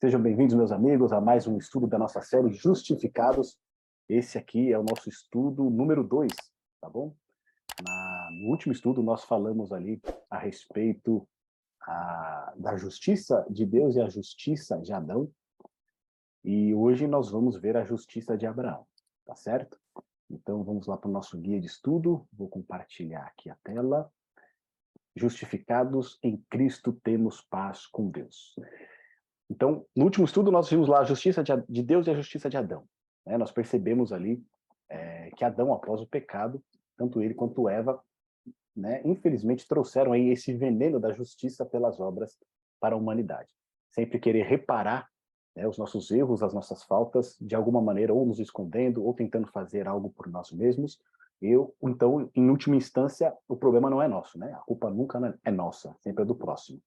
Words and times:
Sejam 0.00 0.20
bem-vindos, 0.20 0.54
meus 0.54 0.72
amigos, 0.72 1.12
a 1.12 1.20
mais 1.20 1.46
um 1.46 1.56
estudo 1.56 1.86
da 1.86 1.96
nossa 1.96 2.20
série 2.20 2.52
Justificados. 2.52 3.56
Esse 4.08 4.36
aqui 4.36 4.70
é 4.70 4.78
o 4.78 4.82
nosso 4.82 5.08
estudo 5.08 5.70
número 5.70 6.04
2, 6.04 6.30
tá 6.80 6.90
bom? 6.90 7.14
Na, 7.82 8.28
no 8.32 8.50
último 8.50 8.72
estudo, 8.72 9.02
nós 9.02 9.24
falamos 9.24 9.72
ali 9.72 10.02
a 10.28 10.36
respeito 10.36 11.26
a, 11.80 12.52
da 12.56 12.76
justiça 12.76 13.46
de 13.48 13.64
Deus 13.64 13.94
e 13.94 14.00
a 14.00 14.08
justiça 14.08 14.78
de 14.78 14.92
Adão. 14.92 15.30
E 16.44 16.74
hoje 16.74 17.06
nós 17.06 17.30
vamos 17.30 17.56
ver 17.56 17.76
a 17.76 17.84
justiça 17.84 18.36
de 18.36 18.46
Abraão, 18.46 18.86
tá 19.24 19.34
certo? 19.36 19.78
Então, 20.28 20.62
vamos 20.64 20.86
lá 20.86 20.98
para 20.98 21.08
o 21.08 21.12
nosso 21.12 21.38
guia 21.38 21.60
de 21.60 21.66
estudo. 21.66 22.26
Vou 22.32 22.48
compartilhar 22.48 23.24
aqui 23.24 23.48
a 23.48 23.56
tela. 23.62 24.12
Justificados 25.16 26.18
em 26.22 26.36
Cristo 26.50 26.92
temos 26.92 27.40
paz 27.40 27.86
com 27.86 28.10
Deus. 28.10 28.54
Então, 29.54 29.86
no 29.94 30.04
último 30.04 30.24
estudo, 30.24 30.50
nós 30.50 30.68
vimos 30.68 30.88
lá 30.88 30.98
a 30.98 31.04
justiça 31.04 31.40
de 31.44 31.82
Deus 31.82 32.08
e 32.08 32.10
a 32.10 32.14
justiça 32.14 32.50
de 32.50 32.56
Adão. 32.56 32.82
Né? 33.24 33.38
Nós 33.38 33.52
percebemos 33.52 34.12
ali 34.12 34.44
é, 34.88 35.30
que 35.36 35.44
Adão, 35.44 35.72
após 35.72 36.00
o 36.00 36.08
pecado, 36.08 36.60
tanto 36.96 37.22
ele 37.22 37.34
quanto 37.34 37.68
Eva, 37.68 38.02
né, 38.76 39.00
infelizmente 39.04 39.68
trouxeram 39.68 40.12
aí 40.12 40.30
esse 40.30 40.52
veneno 40.52 40.98
da 40.98 41.12
justiça 41.12 41.64
pelas 41.64 42.00
obras 42.00 42.36
para 42.80 42.96
a 42.96 42.98
humanidade. 42.98 43.48
Sempre 43.90 44.18
querer 44.18 44.42
reparar 44.42 45.08
né, 45.54 45.68
os 45.68 45.78
nossos 45.78 46.10
erros, 46.10 46.42
as 46.42 46.52
nossas 46.52 46.82
faltas, 46.82 47.36
de 47.40 47.54
alguma 47.54 47.80
maneira, 47.80 48.12
ou 48.12 48.26
nos 48.26 48.40
escondendo, 48.40 49.04
ou 49.04 49.14
tentando 49.14 49.46
fazer 49.46 49.86
algo 49.86 50.10
por 50.10 50.26
nós 50.26 50.50
mesmos. 50.50 50.98
Eu, 51.40 51.72
então, 51.80 52.28
em 52.34 52.50
última 52.50 52.74
instância, 52.74 53.32
o 53.46 53.56
problema 53.56 53.88
não 53.88 54.02
é 54.02 54.08
nosso, 54.08 54.36
né? 54.36 54.52
A 54.52 54.64
culpa 54.64 54.90
nunca 54.90 55.38
é 55.44 55.50
nossa, 55.52 55.94
sempre 56.00 56.24
é 56.24 56.26
do 56.26 56.34
próximo. 56.34 56.80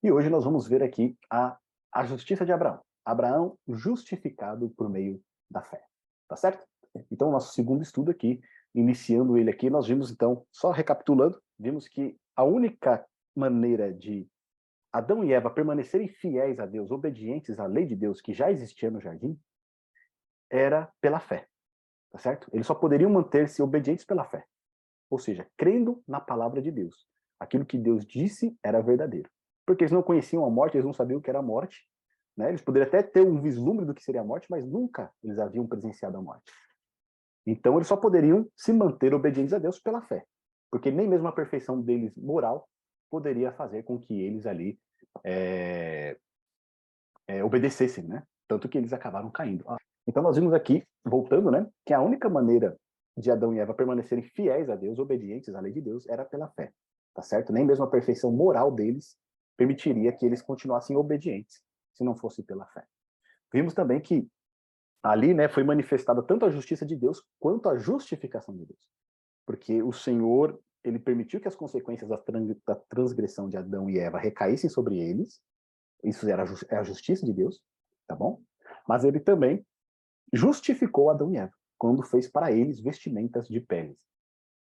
E 0.00 0.12
hoje 0.12 0.30
nós 0.30 0.44
vamos 0.44 0.68
ver 0.68 0.84
aqui 0.84 1.16
a 1.28 1.56
a 1.92 2.04
justiça 2.04 2.46
de 2.46 2.52
Abraão. 2.52 2.80
Abraão 3.04 3.58
justificado 3.68 4.70
por 4.70 4.88
meio 4.88 5.22
da 5.50 5.60
fé. 5.62 5.84
Tá 6.26 6.36
certo? 6.36 6.66
Então, 7.10 7.30
nosso 7.30 7.52
segundo 7.52 7.82
estudo 7.82 8.10
aqui, 8.10 8.40
iniciando 8.74 9.36
ele 9.36 9.50
aqui, 9.50 9.68
nós 9.68 9.86
vimos 9.86 10.10
então, 10.10 10.46
só 10.50 10.70
recapitulando, 10.70 11.40
vimos 11.58 11.86
que 11.86 12.16
a 12.34 12.44
única 12.44 13.04
maneira 13.34 13.92
de 13.92 14.26
Adão 14.92 15.24
e 15.24 15.32
Eva 15.32 15.50
permanecerem 15.50 16.08
fiéis 16.08 16.58
a 16.58 16.66
Deus, 16.66 16.90
obedientes 16.90 17.58
à 17.58 17.66
lei 17.66 17.86
de 17.86 17.96
Deus 17.96 18.20
que 18.20 18.32
já 18.32 18.50
existia 18.50 18.90
no 18.90 19.00
jardim, 19.00 19.38
era 20.50 20.90
pela 21.00 21.20
fé. 21.20 21.46
Tá 22.10 22.18
certo? 22.18 22.48
Eles 22.52 22.66
só 22.66 22.74
poderiam 22.74 23.10
manter-se 23.10 23.62
obedientes 23.62 24.04
pela 24.04 24.24
fé. 24.24 24.44
Ou 25.10 25.18
seja, 25.18 25.46
crendo 25.56 26.02
na 26.06 26.20
palavra 26.20 26.60
de 26.60 26.70
Deus. 26.70 27.06
Aquilo 27.40 27.64
que 27.64 27.78
Deus 27.78 28.06
disse 28.06 28.56
era 28.62 28.82
verdadeiro 28.82 29.30
porque 29.72 29.84
eles 29.84 29.92
não 29.92 30.02
conheciam 30.02 30.44
a 30.44 30.50
morte, 30.50 30.76
eles 30.76 30.84
não 30.84 30.92
sabiam 30.92 31.18
o 31.18 31.22
que 31.22 31.30
era 31.30 31.38
a 31.38 31.42
morte. 31.42 31.88
Né? 32.36 32.50
Eles 32.50 32.60
poderiam 32.60 32.86
até 32.86 33.02
ter 33.02 33.22
um 33.22 33.40
vislumbre 33.40 33.86
do 33.86 33.94
que 33.94 34.02
seria 34.02 34.20
a 34.20 34.24
morte, 34.24 34.46
mas 34.50 34.66
nunca 34.66 35.10
eles 35.24 35.38
haviam 35.38 35.66
presenciado 35.66 36.18
a 36.18 36.22
morte. 36.22 36.52
Então, 37.46 37.76
eles 37.76 37.88
só 37.88 37.96
poderiam 37.96 38.46
se 38.54 38.70
manter 38.70 39.14
obedientes 39.14 39.54
a 39.54 39.58
Deus 39.58 39.80
pela 39.80 40.02
fé, 40.02 40.24
porque 40.70 40.90
nem 40.90 41.08
mesmo 41.08 41.26
a 41.26 41.32
perfeição 41.32 41.80
deles 41.80 42.14
moral 42.16 42.68
poderia 43.10 43.50
fazer 43.52 43.82
com 43.82 43.98
que 43.98 44.20
eles 44.20 44.46
ali 44.46 44.78
é, 45.24 46.18
é, 47.26 47.42
obedecessem, 47.42 48.04
né? 48.04 48.22
Tanto 48.46 48.68
que 48.68 48.76
eles 48.76 48.92
acabaram 48.92 49.30
caindo. 49.30 49.64
Então, 50.06 50.22
nós 50.22 50.36
vimos 50.36 50.52
aqui, 50.52 50.86
voltando, 51.02 51.50
né, 51.50 51.66
que 51.86 51.94
a 51.94 52.00
única 52.00 52.28
maneira 52.28 52.76
de 53.16 53.30
Adão 53.30 53.54
e 53.54 53.58
Eva 53.58 53.72
permanecerem 53.72 54.22
fiéis 54.22 54.68
a 54.68 54.76
Deus, 54.76 54.98
obedientes 54.98 55.54
à 55.54 55.60
lei 55.60 55.72
de 55.72 55.80
Deus, 55.80 56.06
era 56.08 56.24
pela 56.24 56.48
fé, 56.48 56.70
tá 57.14 57.22
certo? 57.22 57.52
Nem 57.52 57.64
mesmo 57.64 57.84
a 57.84 57.90
perfeição 57.90 58.30
moral 58.30 58.70
deles 58.70 59.16
permitiria 59.56 60.12
que 60.12 60.24
eles 60.24 60.42
continuassem 60.42 60.96
obedientes, 60.96 61.62
se 61.94 62.04
não 62.04 62.16
fosse 62.16 62.42
pela 62.42 62.66
fé. 62.66 62.86
Vimos 63.52 63.74
também 63.74 64.00
que 64.00 64.26
ali 65.02 65.34
né, 65.34 65.48
foi 65.48 65.64
manifestada 65.64 66.22
tanto 66.22 66.46
a 66.46 66.50
justiça 66.50 66.86
de 66.86 66.96
Deus 66.96 67.22
quanto 67.38 67.68
a 67.68 67.76
justificação 67.76 68.56
de 68.56 68.66
Deus. 68.66 68.80
Porque 69.44 69.82
o 69.82 69.92
Senhor 69.92 70.58
ele 70.84 70.98
permitiu 70.98 71.40
que 71.40 71.48
as 71.48 71.56
consequências 71.56 72.08
da 72.08 72.18
transgressão 72.88 73.48
de 73.48 73.56
Adão 73.56 73.88
e 73.88 73.98
Eva 73.98 74.18
recaíssem 74.18 74.68
sobre 74.68 74.98
eles, 74.98 75.40
isso 76.02 76.28
era 76.28 76.44
é 76.68 76.76
a 76.76 76.82
justiça 76.82 77.24
de 77.24 77.32
Deus, 77.32 77.60
tá 78.06 78.16
bom? 78.16 78.42
Mas 78.86 79.04
ele 79.04 79.20
também 79.20 79.64
justificou 80.32 81.10
Adão 81.10 81.32
e 81.32 81.36
Eva, 81.36 81.52
quando 81.78 82.02
fez 82.02 82.28
para 82.28 82.50
eles 82.50 82.80
vestimentas 82.80 83.46
de 83.46 83.60
peles, 83.60 83.98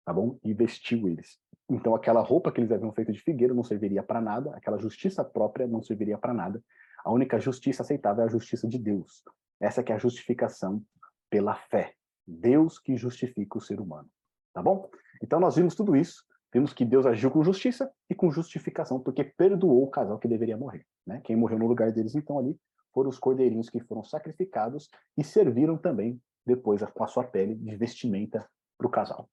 tá 0.04 0.12
bom? 0.12 0.38
E 0.42 0.54
vestiu 0.54 1.08
eles. 1.08 1.38
Então 1.68 1.94
aquela 1.94 2.20
roupa 2.20 2.52
que 2.52 2.60
eles 2.60 2.70
haviam 2.70 2.92
feito 2.92 3.12
de 3.12 3.20
figueira 3.20 3.52
não 3.52 3.64
serviria 3.64 4.02
para 4.02 4.20
nada, 4.20 4.54
aquela 4.54 4.78
justiça 4.78 5.24
própria 5.24 5.66
não 5.66 5.82
serviria 5.82 6.16
para 6.16 6.32
nada. 6.32 6.62
A 7.04 7.10
única 7.10 7.38
justiça 7.38 7.82
aceitável 7.82 8.22
é 8.22 8.26
a 8.26 8.30
justiça 8.30 8.68
de 8.68 8.78
Deus. 8.78 9.22
Essa 9.60 9.82
que 9.82 9.92
é 9.92 9.94
a 9.94 9.98
justificação 9.98 10.82
pela 11.30 11.54
fé. 11.54 11.94
Deus 12.26 12.78
que 12.78 12.96
justifica 12.96 13.58
o 13.58 13.60
ser 13.60 13.80
humano. 13.80 14.08
Tá 14.52 14.62
bom? 14.62 14.88
Então 15.22 15.40
nós 15.40 15.56
vimos 15.56 15.74
tudo 15.74 15.96
isso, 15.96 16.24
vimos 16.52 16.72
que 16.72 16.84
Deus 16.84 17.06
agiu 17.06 17.30
com 17.30 17.42
justiça 17.42 17.90
e 18.08 18.14
com 18.14 18.30
justificação, 18.30 19.00
porque 19.00 19.24
perdoou 19.24 19.84
o 19.84 19.90
casal 19.90 20.18
que 20.18 20.28
deveria 20.28 20.56
morrer. 20.56 20.84
Né? 21.06 21.20
Quem 21.24 21.36
morreu 21.36 21.58
no 21.58 21.66
lugar 21.66 21.92
deles, 21.92 22.14
então, 22.14 22.38
ali, 22.38 22.58
foram 22.92 23.10
os 23.10 23.18
cordeirinhos 23.18 23.68
que 23.68 23.80
foram 23.80 24.02
sacrificados 24.02 24.88
e 25.16 25.22
serviram 25.22 25.76
também, 25.76 26.20
depois, 26.46 26.82
com 26.82 27.04
a 27.04 27.06
sua 27.06 27.24
pele, 27.24 27.54
de 27.54 27.76
vestimenta 27.76 28.48
para 28.78 28.86
o 28.86 28.90
casal. 28.90 29.28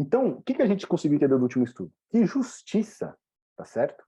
Então, 0.00 0.30
o 0.30 0.42
que, 0.42 0.54
que 0.54 0.62
a 0.62 0.66
gente 0.66 0.86
conseguiu 0.86 1.16
entender 1.16 1.36
do 1.36 1.42
último 1.42 1.62
estudo? 1.62 1.92
Que 2.08 2.24
justiça, 2.24 3.14
tá 3.54 3.66
certo? 3.66 4.02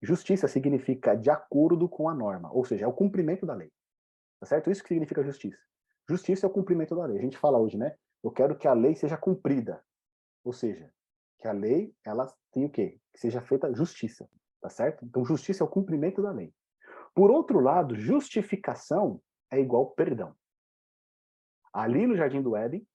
Justiça 0.00 0.48
significa 0.48 1.14
de 1.14 1.28
acordo 1.28 1.86
com 1.86 2.08
a 2.08 2.14
norma, 2.14 2.50
ou 2.50 2.64
seja, 2.64 2.86
é 2.86 2.88
o 2.88 2.94
cumprimento 2.94 3.44
da 3.44 3.52
lei. 3.52 3.70
Tá 4.40 4.46
certo? 4.46 4.70
Isso 4.70 4.82
que 4.82 4.88
significa 4.88 5.22
justiça. 5.22 5.58
Justiça 6.08 6.46
é 6.46 6.48
o 6.48 6.52
cumprimento 6.52 6.96
da 6.96 7.04
lei. 7.04 7.18
A 7.18 7.20
gente 7.20 7.36
fala 7.36 7.58
hoje, 7.58 7.76
né? 7.76 7.94
Eu 8.22 8.30
quero 8.30 8.56
que 8.56 8.66
a 8.66 8.72
lei 8.72 8.94
seja 8.94 9.18
cumprida. 9.18 9.84
Ou 10.42 10.54
seja, 10.54 10.90
que 11.38 11.46
a 11.46 11.52
lei, 11.52 11.94
ela 12.06 12.26
tem 12.50 12.64
o 12.64 12.70
quê? 12.70 12.98
Que 13.12 13.20
seja 13.20 13.42
feita 13.42 13.70
justiça, 13.74 14.26
tá 14.62 14.70
certo? 14.70 15.04
Então, 15.04 15.26
justiça 15.26 15.62
é 15.62 15.66
o 15.66 15.70
cumprimento 15.70 16.22
da 16.22 16.30
lei. 16.30 16.54
Por 17.14 17.30
outro 17.30 17.60
lado, 17.60 17.94
justificação 17.94 19.20
é 19.50 19.60
igual 19.60 19.90
perdão. 19.90 20.34
Ali 21.70 22.06
no 22.06 22.16
Jardim 22.16 22.40
do 22.40 22.56
Éden, 22.56 22.86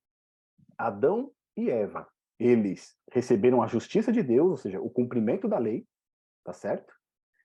Adão 0.79 1.31
e 1.55 1.69
Eva 1.69 2.09
eles 2.39 2.95
receberam 3.11 3.61
a 3.61 3.67
justiça 3.67 4.11
de 4.11 4.23
Deus, 4.23 4.50
ou 4.50 4.57
seja, 4.57 4.79
o 4.79 4.89
cumprimento 4.89 5.47
da 5.47 5.57
lei, 5.57 5.85
tá 6.44 6.53
certo? 6.53 6.94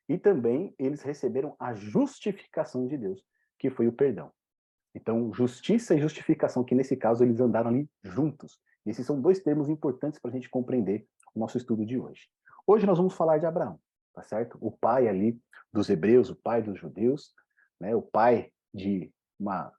E 0.09 0.17
também 0.17 0.75
eles 0.79 1.03
receberam 1.03 1.57
a 1.59 1.75
justificação 1.75 2.87
de 2.87 2.97
Deus, 2.97 3.23
que 3.59 3.71
foi 3.71 3.89
o 3.89 3.93
perdão. 3.93 4.31
Então, 4.95 5.35
justiça 5.35 5.95
e 5.95 6.01
justificação, 6.01 6.63
que 6.63 6.75
nesse 6.75 6.97
caso 6.97 7.25
eles 7.25 7.41
andaram 7.41 7.71
ali 7.71 7.91
juntos. 8.05 8.61
E 8.87 8.91
esses 8.91 9.05
são 9.05 9.21
dois 9.21 9.41
termos 9.41 9.69
importantes 9.69 10.21
para 10.21 10.31
a 10.31 10.35
gente 10.35 10.49
compreender 10.49 11.07
o 11.35 11.41
nosso 11.41 11.57
estudo 11.57 11.85
de 11.85 11.99
hoje. 11.99 12.29
Hoje 12.65 12.87
nós 12.87 12.99
vamos 12.99 13.15
falar 13.15 13.39
de 13.39 13.47
Abraão, 13.47 13.81
tá 14.13 14.23
certo? 14.23 14.57
O 14.61 14.71
pai 14.71 15.09
ali 15.09 15.41
dos 15.73 15.91
hebreus, 15.91 16.31
o 16.31 16.37
pai 16.37 16.63
dos 16.63 16.79
judeus, 16.79 17.35
né? 17.81 17.97
o 17.97 18.03
pai 18.03 18.53
de 18.73 19.13
uma 19.41 19.73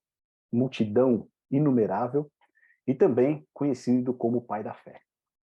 multidão 0.51 1.29
inumerável, 1.49 2.29
e 2.85 2.93
também 2.93 3.47
conhecido 3.53 4.13
como 4.13 4.39
o 4.39 4.41
pai 4.41 4.63
da 4.63 4.73
fé 4.73 5.04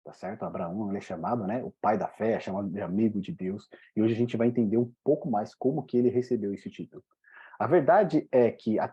tá 0.09 0.15
certo? 0.15 0.43
Abraão 0.43 0.89
ele 0.89 0.97
é 0.97 1.03
chamado, 1.03 1.47
né, 1.47 1.63
o 1.63 1.71
pai 1.83 1.99
da 1.99 2.09
fé, 2.09 2.33
é 2.33 2.41
chamado 2.41 2.71
de 2.71 2.81
amigo 2.81 3.21
de 3.21 3.31
Deus, 3.31 3.69
e 3.95 4.01
hoje 4.01 4.15
a 4.15 4.17
gente 4.17 4.39
vai 4.39 4.49
entender 4.49 4.79
um 4.79 4.91
pouco 5.05 5.31
mais 5.31 5.55
como 5.55 5.83
que 5.83 5.99
ele 5.99 6.09
recebeu 6.09 6.55
esse 6.55 6.71
título. 6.71 7.05
A 7.59 7.67
verdade 7.67 8.27
é 8.33 8.51
que 8.51 8.79
a 8.79 8.91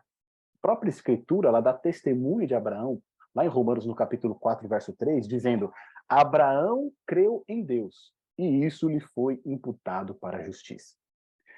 própria 0.61 0.89
escritura, 0.89 1.47
ela 1.47 1.61
dá 1.61 1.71
testemunho 1.71 2.45
de 2.45 2.53
Abraão, 2.53 3.01
lá 3.33 3.45
em 3.45 3.47
Romanos 3.47 3.85
no 3.85 3.95
capítulo 3.95 4.35
4, 4.35 4.67
verso 4.67 4.91
3, 4.91 5.25
dizendo: 5.25 5.71
"Abraão 6.09 6.91
creu 7.07 7.45
em 7.47 7.63
Deus, 7.63 8.11
e 8.37 8.65
isso 8.65 8.89
lhe 8.89 8.99
foi 8.99 9.41
imputado 9.45 10.15
para 10.15 10.39
a 10.39 10.43
justiça". 10.43 10.95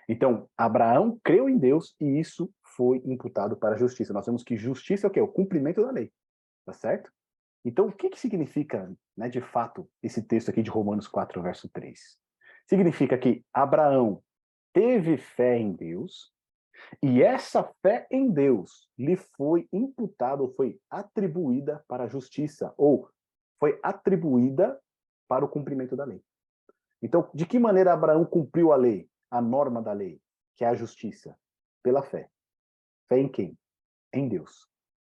Então, 0.07 0.47
Abraão 0.55 1.19
creu 1.23 1.49
em 1.49 1.57
Deus 1.57 1.95
e 1.99 2.19
isso 2.19 2.47
foi 2.75 3.01
imputado 3.05 3.57
para 3.57 3.73
a 3.73 3.77
justiça. 3.77 4.13
Nós 4.13 4.23
temos 4.23 4.43
que 4.43 4.55
justiça 4.55 5.07
é 5.07 5.09
o 5.09 5.11
quê? 5.11 5.19
O 5.19 5.27
cumprimento 5.27 5.81
da 5.81 5.89
lei. 5.89 6.11
Tá 6.63 6.73
certo? 6.73 7.11
Então, 7.65 7.87
o 7.87 7.91
que, 7.91 8.09
que 8.09 8.19
significa, 8.19 8.89
né, 9.17 9.27
de 9.27 9.41
fato, 9.41 9.89
esse 10.03 10.21
texto 10.21 10.49
aqui 10.49 10.61
de 10.61 10.69
Romanos 10.69 11.07
4, 11.07 11.41
verso 11.41 11.67
3? 11.69 11.99
Significa 12.67 13.17
que 13.17 13.43
Abraão 13.51 14.21
teve 14.71 15.17
fé 15.17 15.57
em 15.57 15.73
Deus, 15.73 16.31
e 17.01 17.23
essa 17.23 17.63
fé 17.81 18.05
em 18.11 18.29
Deus 18.29 18.87
lhe 18.97 19.15
foi 19.15 19.67
imputada, 19.73 20.43
ou 20.43 20.53
foi 20.53 20.79
atribuída 20.89 21.83
para 21.87 22.03
a 22.03 22.07
justiça, 22.07 22.73
ou 22.77 23.09
foi 23.59 23.79
atribuída 23.81 24.79
para 25.27 25.43
o 25.43 25.49
cumprimento 25.49 25.95
da 25.95 26.05
lei. 26.05 26.23
Então, 27.01 27.29
de 27.33 27.45
que 27.45 27.57
maneira 27.57 27.93
Abraão 27.93 28.23
cumpriu 28.23 28.71
a 28.71 28.75
lei, 28.75 29.09
a 29.31 29.41
norma 29.41 29.81
da 29.81 29.93
lei, 29.93 30.21
que 30.55 30.63
é 30.63 30.67
a 30.67 30.75
justiça? 30.75 31.37
Pela 31.83 32.03
fé. 32.03 32.29
Fé 33.07 33.19
em 33.19 33.27
quem? 33.27 33.57
Em 34.13 34.27
Deus. 34.27 34.67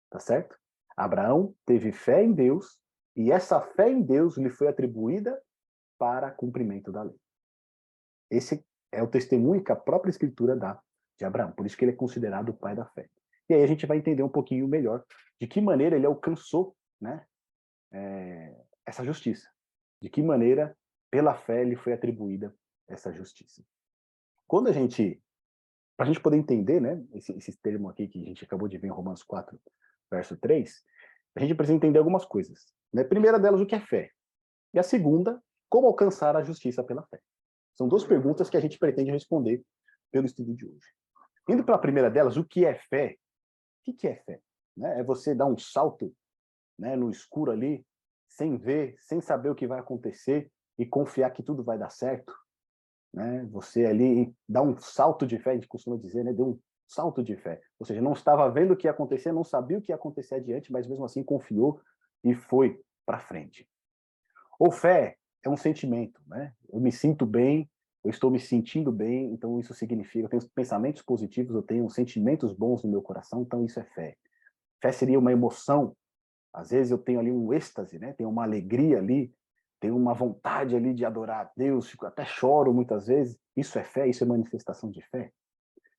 Tá 0.10 0.20
certo? 0.20 0.58
Abraão 0.96 1.54
teve 1.66 1.92
fé 1.92 2.24
em 2.24 2.34
Deus 2.34 2.80
e 3.18 3.32
essa 3.32 3.60
fé 3.60 3.90
em 3.90 4.00
Deus 4.00 4.38
lhe 4.38 4.52
foi 4.52 4.68
atribuída 4.68 5.42
para 5.98 6.30
cumprimento 6.30 6.92
da 6.92 7.02
lei. 7.02 7.20
Esse 8.30 8.64
é 8.92 9.02
o 9.02 9.08
testemunho 9.08 9.64
que 9.64 9.72
a 9.72 9.76
própria 9.76 10.12
Escritura 10.12 10.56
dá 10.56 10.80
de 11.18 11.26
Abraão. 11.26 11.52
Por 11.52 11.66
isso 11.66 11.76
que 11.76 11.84
ele 11.84 11.94
é 11.94 11.96
considerado 11.96 12.50
o 12.50 12.54
pai 12.54 12.76
da 12.76 12.86
fé. 12.86 13.10
E 13.50 13.56
aí 13.56 13.64
a 13.64 13.68
gente 13.68 13.88
vai 13.88 13.98
entender 13.98 14.22
um 14.22 14.30
pouquinho 14.30 14.68
melhor 14.68 15.04
de 15.42 15.48
que 15.48 15.60
maneira 15.60 15.96
ele 15.96 16.06
alcançou 16.06 16.78
né, 17.02 17.26
é, 17.92 18.56
essa 18.86 19.04
justiça. 19.04 19.50
De 20.00 20.10
que 20.10 20.22
maneira, 20.22 20.78
pela 21.10 21.34
fé, 21.34 21.64
lhe 21.64 21.76
foi 21.76 21.94
atribuída 21.94 22.56
essa 22.88 23.12
justiça. 23.12 23.64
Quando 24.46 24.68
a 24.68 24.72
gente, 24.72 25.20
para 25.98 26.06
a 26.06 26.08
gente 26.08 26.22
poder 26.22 26.38
entender 26.38 26.80
né, 26.80 27.04
esse, 27.16 27.36
esse 27.36 27.58
termo 27.58 27.90
aqui 27.90 28.08
que 28.08 28.22
a 28.22 28.26
gente 28.26 28.46
acabou 28.46 28.68
de 28.68 28.78
ver 28.78 28.90
em 28.90 28.92
Romanos 28.92 29.24
4, 29.24 29.60
verso 30.12 30.38
3, 30.38 30.86
a 31.36 31.40
gente 31.40 31.56
precisa 31.56 31.76
entender 31.76 31.98
algumas 31.98 32.24
coisas. 32.24 32.77
Né? 32.94 33.04
Primeira 33.04 33.40
delas, 33.40 33.62
o 33.62 33.66
que 33.66 33.76
é 33.76 33.80
fé? 33.80 34.12
E 34.74 34.80
a 34.80 34.84
segunda, 34.84 35.42
como 35.70 35.88
alcançar 35.88 36.36
a 36.36 36.44
justiça 36.44 36.84
pela 36.84 37.04
fé. 37.08 37.20
São 37.76 37.88
duas 37.88 38.04
perguntas 38.04 38.50
que 38.50 38.58
a 38.58 38.60
gente 38.60 38.80
pretende 38.80 39.12
responder 39.12 39.64
pelo 40.12 40.26
estudo 40.26 40.56
de 40.56 40.66
hoje. 40.66 40.88
Indo 41.50 41.64
para 41.64 41.76
a 41.76 41.80
primeira 41.80 42.10
delas, 42.10 42.38
o 42.38 42.44
que 42.44 42.66
é 42.66 42.76
fé? 42.90 43.16
O 43.86 43.94
que 43.94 44.08
é 44.08 44.16
fé? 44.16 44.40
Né? 44.76 45.00
É 45.00 45.04
você 45.04 45.34
dar 45.34 45.46
um 45.46 45.58
salto 45.58 46.14
né, 46.78 46.96
no 46.96 47.10
escuro 47.10 47.52
ali, 47.52 47.86
sem 48.28 48.58
ver, 48.58 48.96
sem 49.00 49.22
saber 49.22 49.50
o 49.50 49.56
que 49.56 49.68
vai 49.68 49.80
acontecer 49.80 50.52
e 50.78 50.86
confiar 50.86 51.32
que 51.32 51.42
tudo 51.42 51.64
vai 51.64 51.78
dar 51.78 51.90
certo. 51.90 52.34
Né? 53.14 53.46
Você 53.52 53.86
ali 53.86 54.36
dá 54.48 54.62
um 54.62 54.78
salto 54.78 55.26
de 55.26 55.40
fé, 55.40 55.52
a 55.52 55.54
gente 55.56 55.68
costuma 55.68 55.98
dizer, 55.98 56.24
né? 56.24 56.34
deu 56.34 56.50
um 56.50 56.60
salto 56.88 57.24
de 57.24 57.36
fé. 57.36 57.62
Ou 57.80 57.86
seja, 57.86 58.02
não 58.02 58.14
estava 58.14 58.50
vendo 58.50 58.74
o 58.74 58.78
que 58.78 58.88
ia 58.88 58.92
acontecer, 58.92 59.32
não 59.32 59.44
sabia 59.44 59.78
o 59.78 59.82
que 59.82 59.92
ia 59.92 59.96
acontecer 59.96 60.36
adiante, 60.36 60.72
mas 60.72 60.88
mesmo 60.88 61.06
assim 61.06 61.24
confiou 61.24 61.82
e 62.32 62.36
foi 62.36 62.80
para 63.06 63.20
frente. 63.20 63.68
Ou 64.60 64.72
fé 64.72 65.18
é 65.44 65.50
um 65.50 65.58
sentimento, 65.58 66.22
né? 66.28 66.54
Eu 66.70 66.80
me 66.80 66.92
sinto 66.92 67.26
bem, 67.26 67.70
eu 68.04 68.10
estou 68.10 68.32
me 68.32 68.40
sentindo 68.40 68.92
bem, 68.92 69.34
então 69.34 69.60
isso 69.60 69.74
significa, 69.74 70.26
eu 70.26 70.30
tenho 70.30 70.50
pensamentos 70.50 71.02
positivos, 71.02 71.56
eu 71.56 71.62
tenho 71.62 71.90
sentimentos 71.90 72.54
bons 72.54 72.84
no 72.84 72.90
meu 72.90 73.02
coração, 73.02 73.42
então 73.42 73.66
isso 73.66 73.80
é 73.80 73.84
fé. 73.84 74.16
Fé 74.82 74.92
seria 74.92 75.20
uma 75.20 75.32
emoção, 75.32 75.96
às 76.54 76.72
vezes 76.72 76.92
eu 76.92 76.98
tenho 76.98 77.20
ali 77.20 77.32
um 77.32 77.54
êxtase, 77.54 78.00
né? 78.00 78.14
Tenho 78.14 78.30
uma 78.30 78.44
alegria 78.44 78.98
ali, 78.98 79.34
tenho 79.80 79.96
uma 79.96 80.14
vontade 80.14 80.76
ali 80.76 80.94
de 80.94 81.06
adorar 81.06 81.46
a 81.46 81.52
Deus, 81.56 81.96
até 82.02 82.26
choro 82.26 82.74
muitas 82.74 83.08
vezes. 83.08 83.38
Isso 83.56 83.78
é 83.78 83.84
fé, 83.84 84.08
isso 84.08 84.24
é 84.24 84.28
manifestação 84.28 84.90
de 84.90 85.02
fé. 85.02 85.32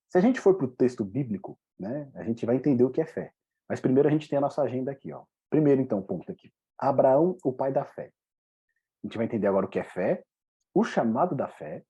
Se 0.08 0.19
a 0.19 0.20
gente 0.20 0.40
for 0.40 0.54
para 0.54 0.66
o 0.66 0.70
texto 0.70 1.04
bíblico, 1.04 1.58
né, 1.78 2.10
a 2.14 2.24
gente 2.24 2.44
vai 2.44 2.56
entender 2.56 2.82
o 2.84 2.90
que 2.90 3.00
é 3.00 3.06
fé. 3.06 3.32
Mas 3.69 3.81
primeiro 3.81 4.08
a 4.08 4.12
gente 4.12 4.28
tem 4.28 4.38
a 4.38 4.40
nossa 4.40 4.62
agenda 4.62 4.90
aqui, 4.90 5.12
ó. 5.12 5.24
Primeiro, 5.50 5.80
então, 5.80 6.02
ponto 6.02 6.30
aqui. 6.30 6.52
Abraão, 6.78 7.36
o 7.44 7.52
pai 7.52 7.72
da 7.72 7.84
fé. 7.84 8.12
A 9.02 9.06
gente 9.06 9.16
vai 9.16 9.26
entender 9.26 9.46
agora 9.46 9.66
o 9.66 9.68
que 9.68 9.78
é 9.78 9.84
fé, 9.84 10.22
o 10.74 10.84
chamado 10.84 11.34
da 11.34 11.48
fé. 11.48 11.84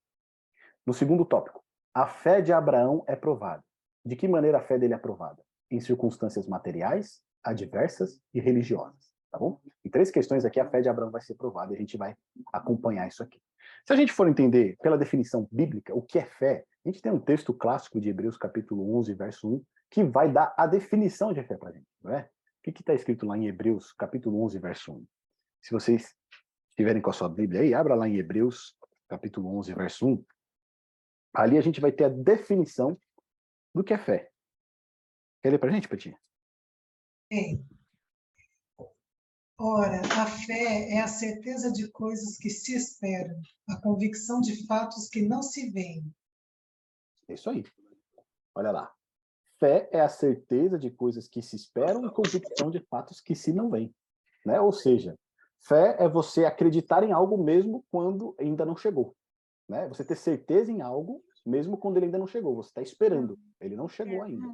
No 0.87 0.95
segundo 0.95 1.25
tópico, 1.25 1.63
a 1.95 2.07
fé 2.07 2.41
de 2.41 2.53
Abraão 2.53 3.05
é 3.07 3.17
provada. 3.17 3.63
De 4.05 4.17
que 4.17 4.29
maneira 4.29 4.59
a 4.59 4.63
fé 4.63 4.79
dele 4.79 4.95
é 4.95 4.99
provada? 4.99 5.43
Em 5.71 5.81
circunstâncias 5.81 6.47
materiais, 6.47 7.21
adversas 7.45 8.21
e 8.33 8.41
religiosas, 8.41 9.11
tá 9.31 9.39
bom? 9.39 9.61
Em 9.85 9.91
três 9.91 10.11
questões 10.11 10.45
aqui, 10.45 10.61
a 10.61 10.69
fé 10.69 10.81
de 10.81 10.89
Abraão 10.89 11.11
vai 11.11 11.21
ser 11.21 11.35
provada 11.35 11.73
e 11.73 11.77
a 11.77 11.79
gente 11.79 11.97
vai 11.97 12.15
acompanhar 12.53 13.07
isso 13.09 13.23
aqui. 13.23 13.41
Se 13.87 13.93
a 13.93 13.97
gente 13.97 14.13
for 14.13 14.29
entender 14.29 14.77
pela 14.83 14.99
definição 14.99 15.49
bíblica 15.51 15.95
o 15.95 16.03
que 16.03 16.19
é 16.19 16.25
fé, 16.25 16.65
a 16.85 16.89
gente 16.89 17.03
tem 17.03 17.13
um 17.13 17.21
texto 17.21 17.53
clássico 17.53 18.01
de 18.01 18.09
Hebreus, 18.09 18.37
capítulo 18.37 18.97
11, 18.97 19.15
verso 19.15 19.57
1, 19.57 19.65
que 19.91 20.05
vai 20.05 20.31
dar 20.31 20.55
a 20.57 20.67
definição 20.67 21.33
de 21.33 21.43
fé 21.43 21.57
para 21.57 21.71
a 21.71 21.73
gente, 21.73 21.87
não 22.03 22.15
é? 22.15 22.29
O 22.69 22.73
que 22.73 22.83
está 22.83 22.93
escrito 22.93 23.25
lá 23.25 23.39
em 23.39 23.47
Hebreus, 23.47 23.93
capítulo 23.95 24.45
11, 24.45 24.59
verso 24.59 24.93
1? 24.93 25.07
Se 25.63 25.71
vocês 25.73 26.15
estiverem 26.69 27.01
com 27.01 27.09
a 27.09 27.15
sua 27.15 27.29
Bíblia 27.29 27.63
aí, 27.63 27.73
abra 27.73 27.95
lá 27.95 28.07
em 28.07 28.19
Hebreus, 28.19 28.77
capítulo 29.09 29.57
11, 29.57 29.73
verso 29.73 30.07
1. 30.07 30.25
Ali 31.33 31.57
a 31.57 31.63
gente 31.63 31.81
vai 31.81 31.91
ter 31.91 32.05
a 32.05 32.09
definição 32.11 33.01
do 33.75 33.83
que 33.83 33.95
é 33.95 33.99
fé. 33.99 34.31
Quer 35.43 35.51
ler 35.51 35.59
para 35.59 35.71
a 35.71 35.73
gente, 35.73 35.89
Petinha? 35.89 36.21
Sim. 37.33 37.67
Ora, 39.59 40.03
a 40.03 40.27
fé 40.27 40.91
é 40.91 41.01
a 41.01 41.09
certeza 41.09 41.73
de 41.73 41.91
coisas 41.91 42.37
que 42.37 42.51
se 42.51 42.77
esperam, 42.77 43.41
a 43.71 43.81
convicção 43.81 44.43
de 44.43 44.67
fatos 44.67 45.09
que 45.09 45.23
não 45.23 45.43
se 45.43 45.71
veem. 45.71 46.05
É 47.29 47.35
isso 47.35 47.49
aí. 47.49 47.65
Olha 48.55 48.71
lá. 48.71 48.98
Fé 49.59 49.89
é 49.93 50.01
a 50.01 50.09
certeza 50.09 50.79
de 50.79 50.91
coisas 50.91 51.29
que 51.29 51.43
se 51.43 51.57
esperam 51.57 52.05
e 52.05 52.13
convicção 52.13 52.71
de 52.71 52.81
fatos 52.89 53.21
que 53.21 53.35
se 53.35 53.53
não 53.53 53.71
veem. 53.71 53.95
Né? 54.47 54.61
Ou 54.61 54.73
seja, 54.73 55.19
Fé 55.61 55.97
é 55.99 56.09
você 56.09 56.45
acreditar 56.45 57.03
em 57.03 57.13
algo 57.13 57.43
mesmo 57.43 57.85
quando 57.91 58.35
ainda 58.39 58.65
não 58.65 58.77
chegou. 58.77 59.17
Né? 59.69 59.89
Você 59.89 60.05
ter 60.05 60.17
certeza 60.17 60.71
em 60.71 60.81
algo 60.81 61.23
mesmo 61.45 61.77
quando 61.77 61.97
ele 61.97 62.07
ainda 62.07 62.19
não 62.19 62.27
chegou. 62.27 62.55
Você 62.57 62.69
está 62.69 62.83
esperando. 62.83 63.39
Ele 63.61 63.75
não 63.75 63.89
chegou 63.89 64.23
ainda. 64.23 64.47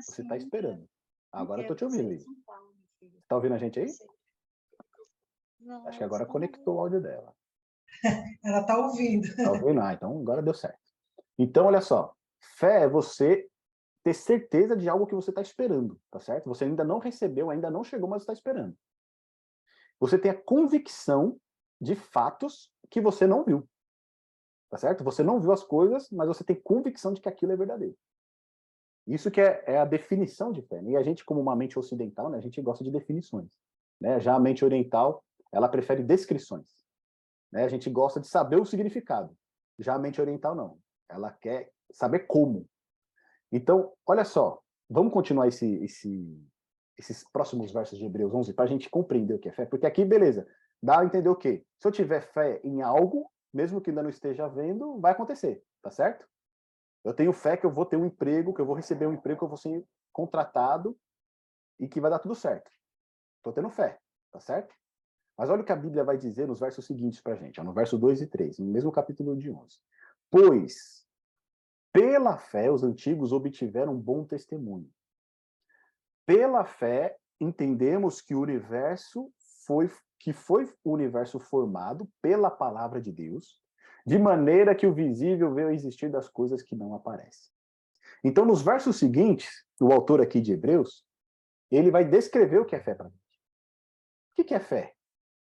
Você 0.00 0.22
está 0.22 0.36
esperando. 0.36 0.88
Agora 1.32 1.60
eu 1.60 1.62
estou 1.62 1.76
te 1.76 1.84
ouvindo. 1.84 2.14
Está 2.14 3.36
ouvindo 3.36 3.54
a 3.54 3.58
gente 3.58 3.80
aí? 3.80 3.86
Acho 5.86 5.98
que 5.98 6.04
agora 6.04 6.24
conectou 6.24 6.76
o 6.76 6.80
áudio 6.80 7.00
dela. 7.00 7.34
Ela 8.44 8.60
está 8.60 8.78
ouvindo. 8.78 9.26
Está 9.26 9.52
ouvindo? 9.52 9.80
Ah, 9.80 9.92
então 9.92 10.20
agora 10.20 10.42
deu 10.42 10.54
certo. 10.54 10.78
Então, 11.38 11.66
olha 11.66 11.80
só. 11.80 12.14
Fé 12.56 12.82
é 12.82 12.88
você 12.88 13.48
ter 14.08 14.14
certeza 14.14 14.74
de 14.74 14.88
algo 14.88 15.06
que 15.06 15.14
você 15.14 15.30
está 15.30 15.42
esperando, 15.42 16.00
tá 16.10 16.18
certo? 16.18 16.48
Você 16.48 16.64
ainda 16.64 16.82
não 16.82 16.98
recebeu, 16.98 17.50
ainda 17.50 17.70
não 17.70 17.84
chegou, 17.84 18.08
mas 18.08 18.22
está 18.22 18.32
esperando. 18.32 18.74
Você 20.00 20.18
tem 20.18 20.30
a 20.30 20.34
convicção 20.34 21.38
de 21.78 21.94
fatos 21.94 22.72
que 22.88 23.02
você 23.02 23.26
não 23.26 23.44
viu. 23.44 23.68
Tá 24.70 24.78
certo? 24.78 25.04
Você 25.04 25.22
não 25.22 25.38
viu 25.38 25.52
as 25.52 25.62
coisas, 25.62 26.08
mas 26.10 26.26
você 26.26 26.42
tem 26.42 26.56
convicção 26.56 27.12
de 27.12 27.20
que 27.20 27.28
aquilo 27.28 27.52
é 27.52 27.56
verdadeiro. 27.56 27.94
Isso 29.06 29.30
que 29.30 29.42
é, 29.42 29.62
é 29.66 29.78
a 29.78 29.84
definição 29.84 30.52
de 30.52 30.62
fé. 30.62 30.80
Né? 30.80 30.92
E 30.92 30.96
a 30.96 31.02
gente, 31.02 31.22
como 31.22 31.38
uma 31.38 31.54
mente 31.54 31.78
ocidental, 31.78 32.30
né, 32.30 32.38
a 32.38 32.42
gente 32.42 32.62
gosta 32.62 32.82
de 32.82 32.90
definições. 32.90 33.50
Né? 34.00 34.18
Já 34.20 34.36
a 34.36 34.40
mente 34.40 34.64
oriental, 34.64 35.22
ela 35.52 35.68
prefere 35.68 36.02
descrições. 36.02 36.66
Né? 37.52 37.62
A 37.62 37.68
gente 37.68 37.90
gosta 37.90 38.18
de 38.20 38.26
saber 38.26 38.58
o 38.58 38.64
significado. 38.64 39.36
Já 39.78 39.96
a 39.96 39.98
mente 39.98 40.18
oriental, 40.18 40.54
não. 40.54 40.78
Ela 41.10 41.30
quer 41.30 41.70
saber 41.92 42.20
como. 42.20 42.66
Então, 43.50 43.92
olha 44.06 44.24
só, 44.24 44.60
vamos 44.88 45.12
continuar 45.12 45.48
esse, 45.48 45.66
esse, 45.82 46.48
esses 46.96 47.24
próximos 47.30 47.72
versos 47.72 47.98
de 47.98 48.04
Hebreus 48.04 48.34
11 48.34 48.52
para 48.52 48.64
a 48.64 48.68
gente 48.68 48.90
compreender 48.90 49.34
o 49.34 49.38
que 49.38 49.48
é 49.48 49.52
fé. 49.52 49.64
Porque 49.66 49.86
aqui, 49.86 50.04
beleza, 50.04 50.46
dá 50.82 51.00
a 51.00 51.04
entender 51.04 51.28
o 51.28 51.36
quê? 51.36 51.64
Se 51.78 51.88
eu 51.88 51.92
tiver 51.92 52.20
fé 52.20 52.60
em 52.62 52.82
algo, 52.82 53.30
mesmo 53.52 53.80
que 53.80 53.90
ainda 53.90 54.02
não 54.02 54.10
esteja 54.10 54.48
vendo, 54.48 55.00
vai 55.00 55.12
acontecer, 55.12 55.62
tá 55.82 55.90
certo? 55.90 56.26
Eu 57.04 57.14
tenho 57.14 57.32
fé 57.32 57.56
que 57.56 57.64
eu 57.64 57.72
vou 57.72 57.86
ter 57.86 57.96
um 57.96 58.04
emprego, 58.04 58.52
que 58.52 58.60
eu 58.60 58.66
vou 58.66 58.74
receber 58.74 59.06
um 59.06 59.12
emprego, 59.12 59.38
que 59.38 59.44
eu 59.44 59.48
vou 59.48 59.56
ser 59.56 59.84
contratado 60.12 60.98
e 61.78 61.88
que 61.88 62.00
vai 62.00 62.10
dar 62.10 62.18
tudo 62.18 62.34
certo. 62.34 62.70
Estou 63.38 63.52
tendo 63.52 63.70
fé, 63.70 63.98
tá 64.30 64.40
certo? 64.40 64.74
Mas 65.36 65.48
olha 65.48 65.62
o 65.62 65.64
que 65.64 65.72
a 65.72 65.76
Bíblia 65.76 66.02
vai 66.02 66.18
dizer 66.18 66.48
nos 66.48 66.58
versos 66.58 66.84
seguintes 66.84 67.20
para 67.20 67.34
a 67.34 67.36
gente, 67.36 67.62
no 67.62 67.72
verso 67.72 67.96
2 67.96 68.22
e 68.22 68.26
3, 68.26 68.58
no 68.58 68.66
mesmo 68.66 68.90
capítulo 68.90 69.36
de 69.36 69.50
11. 69.50 69.78
Pois, 70.28 71.06
pela 71.98 72.38
fé, 72.38 72.70
os 72.70 72.84
antigos 72.84 73.32
obtiveram 73.32 73.94
um 73.94 74.00
bom 74.00 74.24
testemunho. 74.24 74.88
Pela 76.24 76.64
fé, 76.64 77.16
entendemos 77.40 78.20
que 78.20 78.36
o 78.36 78.40
universo 78.40 79.32
foi 79.66 79.90
que 80.20 80.32
foi 80.32 80.72
o 80.84 80.92
universo 80.92 81.40
formado 81.40 82.08
pela 82.22 82.50
palavra 82.50 83.00
de 83.00 83.10
Deus, 83.10 83.60
de 84.06 84.16
maneira 84.16 84.76
que 84.76 84.86
o 84.86 84.94
visível 84.94 85.52
veio 85.52 85.68
a 85.68 85.74
existir 85.74 86.08
das 86.08 86.28
coisas 86.28 86.62
que 86.62 86.76
não 86.76 86.94
aparecem. 86.94 87.52
Então, 88.22 88.44
nos 88.44 88.62
versos 88.62 88.96
seguintes, 88.96 89.64
o 89.80 89.92
autor 89.92 90.20
aqui 90.20 90.40
de 90.40 90.52
Hebreus, 90.52 91.04
ele 91.68 91.90
vai 91.90 92.04
descrever 92.04 92.60
o 92.60 92.64
que 92.64 92.76
é 92.76 92.80
fé 92.80 92.94
para 92.94 93.06
a 93.06 93.10
gente. 93.10 93.40
O 94.38 94.44
que 94.44 94.54
é 94.54 94.60
fé? 94.60 94.94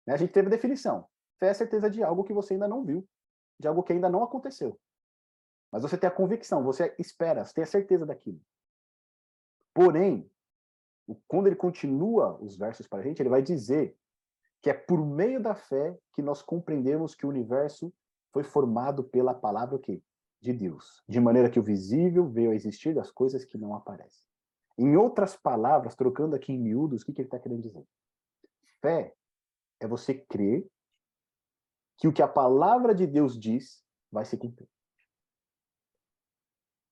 A 0.08 0.16
gente 0.16 0.32
teve 0.32 0.48
a 0.48 0.52
definição. 0.52 1.08
Fé 1.40 1.48
é 1.48 1.52
a 1.52 1.54
certeza 1.54 1.90
de 1.90 2.02
algo 2.04 2.24
que 2.24 2.34
você 2.34 2.54
ainda 2.54 2.70
não 2.70 2.86
viu, 2.86 3.06
de 3.60 3.68
algo 3.68 3.84
que 3.84 3.92
ainda 3.92 4.10
não 4.10 4.24
aconteceu. 4.24 4.80
Mas 5.72 5.82
você 5.82 5.98
tem 5.98 6.08
a 6.08 6.12
convicção, 6.12 6.64
você 6.64 6.96
espera, 6.98 7.44
você 7.44 7.54
tem 7.54 7.64
a 7.64 7.68
certeza 7.68 8.06
daquilo. 8.06 8.40
Porém, 9.74 10.30
quando 11.28 11.48
ele 11.48 11.56
continua 11.56 12.38
os 12.42 12.58
versos 12.58 12.88
para 12.88 13.00
a 13.00 13.04
gente, 13.04 13.22
ele 13.22 13.30
vai 13.30 13.42
dizer 13.42 13.98
que 14.62 14.70
é 14.70 14.74
por 14.74 15.06
meio 15.06 15.42
da 15.42 15.56
fé 15.56 15.98
que 16.14 16.22
nós 16.22 16.42
compreendemos 16.42 17.14
que 17.14 17.26
o 17.26 17.30
universo 17.30 17.94
foi 18.32 18.44
formado 18.44 19.04
pela 19.04 19.34
palavra 19.34 19.76
o 19.76 19.80
quê? 19.80 20.02
de 20.42 20.54
Deus, 20.54 21.04
de 21.08 21.20
maneira 21.20 21.50
que 21.50 21.60
o 21.60 21.64
visível 21.64 22.28
veio 22.28 22.52
a 22.52 22.56
existir 22.56 22.94
das 22.94 23.12
coisas 23.12 23.44
que 23.44 23.58
não 23.58 23.76
aparecem. 23.76 24.26
Em 24.78 24.96
outras 24.96 25.36
palavras, 25.36 25.96
trocando 25.96 26.36
aqui 26.36 26.54
em 26.54 26.60
miúdos, 26.60 27.02
o 27.02 27.06
que, 27.06 27.14
que 27.14 27.22
ele 27.22 27.28
está 27.28 27.40
querendo 27.40 27.62
dizer? 27.62 27.84
Fé 28.80 29.14
é 29.80 29.88
você 29.88 30.14
crer 30.14 30.66
que 31.98 32.08
o 32.08 32.14
que 32.14 32.22
a 32.22 32.28
palavra 32.28 32.94
de 32.94 33.08
Deus 33.08 33.40
diz 33.40 33.84
vai 34.12 34.24
se 34.24 34.38
cumprir. 34.38 34.70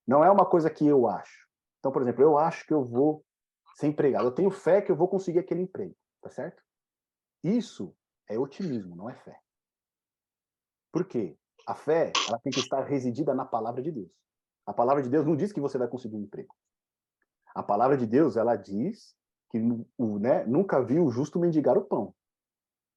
Não 0.06 0.24
é 0.24 0.30
uma 0.30 0.46
coisa 0.46 0.70
que 0.70 0.86
eu 0.86 1.08
acho. 1.08 1.46
Então, 1.78 1.90
por 1.90 2.02
exemplo, 2.02 2.22
eu 2.22 2.38
acho 2.38 2.66
que 2.66 2.72
eu 2.72 2.84
vou 2.84 3.24
ser 3.74 3.88
empregado. 3.88 4.26
Eu 4.26 4.32
tenho 4.32 4.50
fé 4.50 4.80
que 4.80 4.90
eu 4.90 4.96
vou 4.96 5.08
conseguir 5.08 5.38
aquele 5.38 5.62
emprego, 5.62 5.94
tá 6.22 6.30
certo? 6.30 6.62
Isso 7.42 7.94
é 8.28 8.38
otimismo, 8.38 8.96
não 8.96 9.08
é 9.10 9.14
fé. 9.14 9.38
Por 10.92 11.04
quê? 11.04 11.36
A 11.66 11.74
fé, 11.74 12.12
ela 12.28 12.38
tem 12.38 12.52
que 12.52 12.60
estar 12.60 12.82
residida 12.82 13.34
na 13.34 13.44
palavra 13.44 13.82
de 13.82 13.90
Deus. 13.90 14.10
A 14.64 14.72
palavra 14.72 15.02
de 15.02 15.08
Deus 15.08 15.26
não 15.26 15.36
diz 15.36 15.52
que 15.52 15.60
você 15.60 15.76
vai 15.76 15.88
conseguir 15.88 16.16
um 16.16 16.22
emprego. 16.22 16.54
A 17.54 17.62
palavra 17.62 17.96
de 17.96 18.06
Deus, 18.06 18.36
ela 18.36 18.56
diz 18.56 19.14
que 19.50 19.58
né, 19.58 20.44
nunca 20.44 20.82
viu 20.82 21.04
o 21.04 21.10
justo 21.10 21.38
mendigar 21.38 21.76
o 21.76 21.84
pão. 21.84 22.14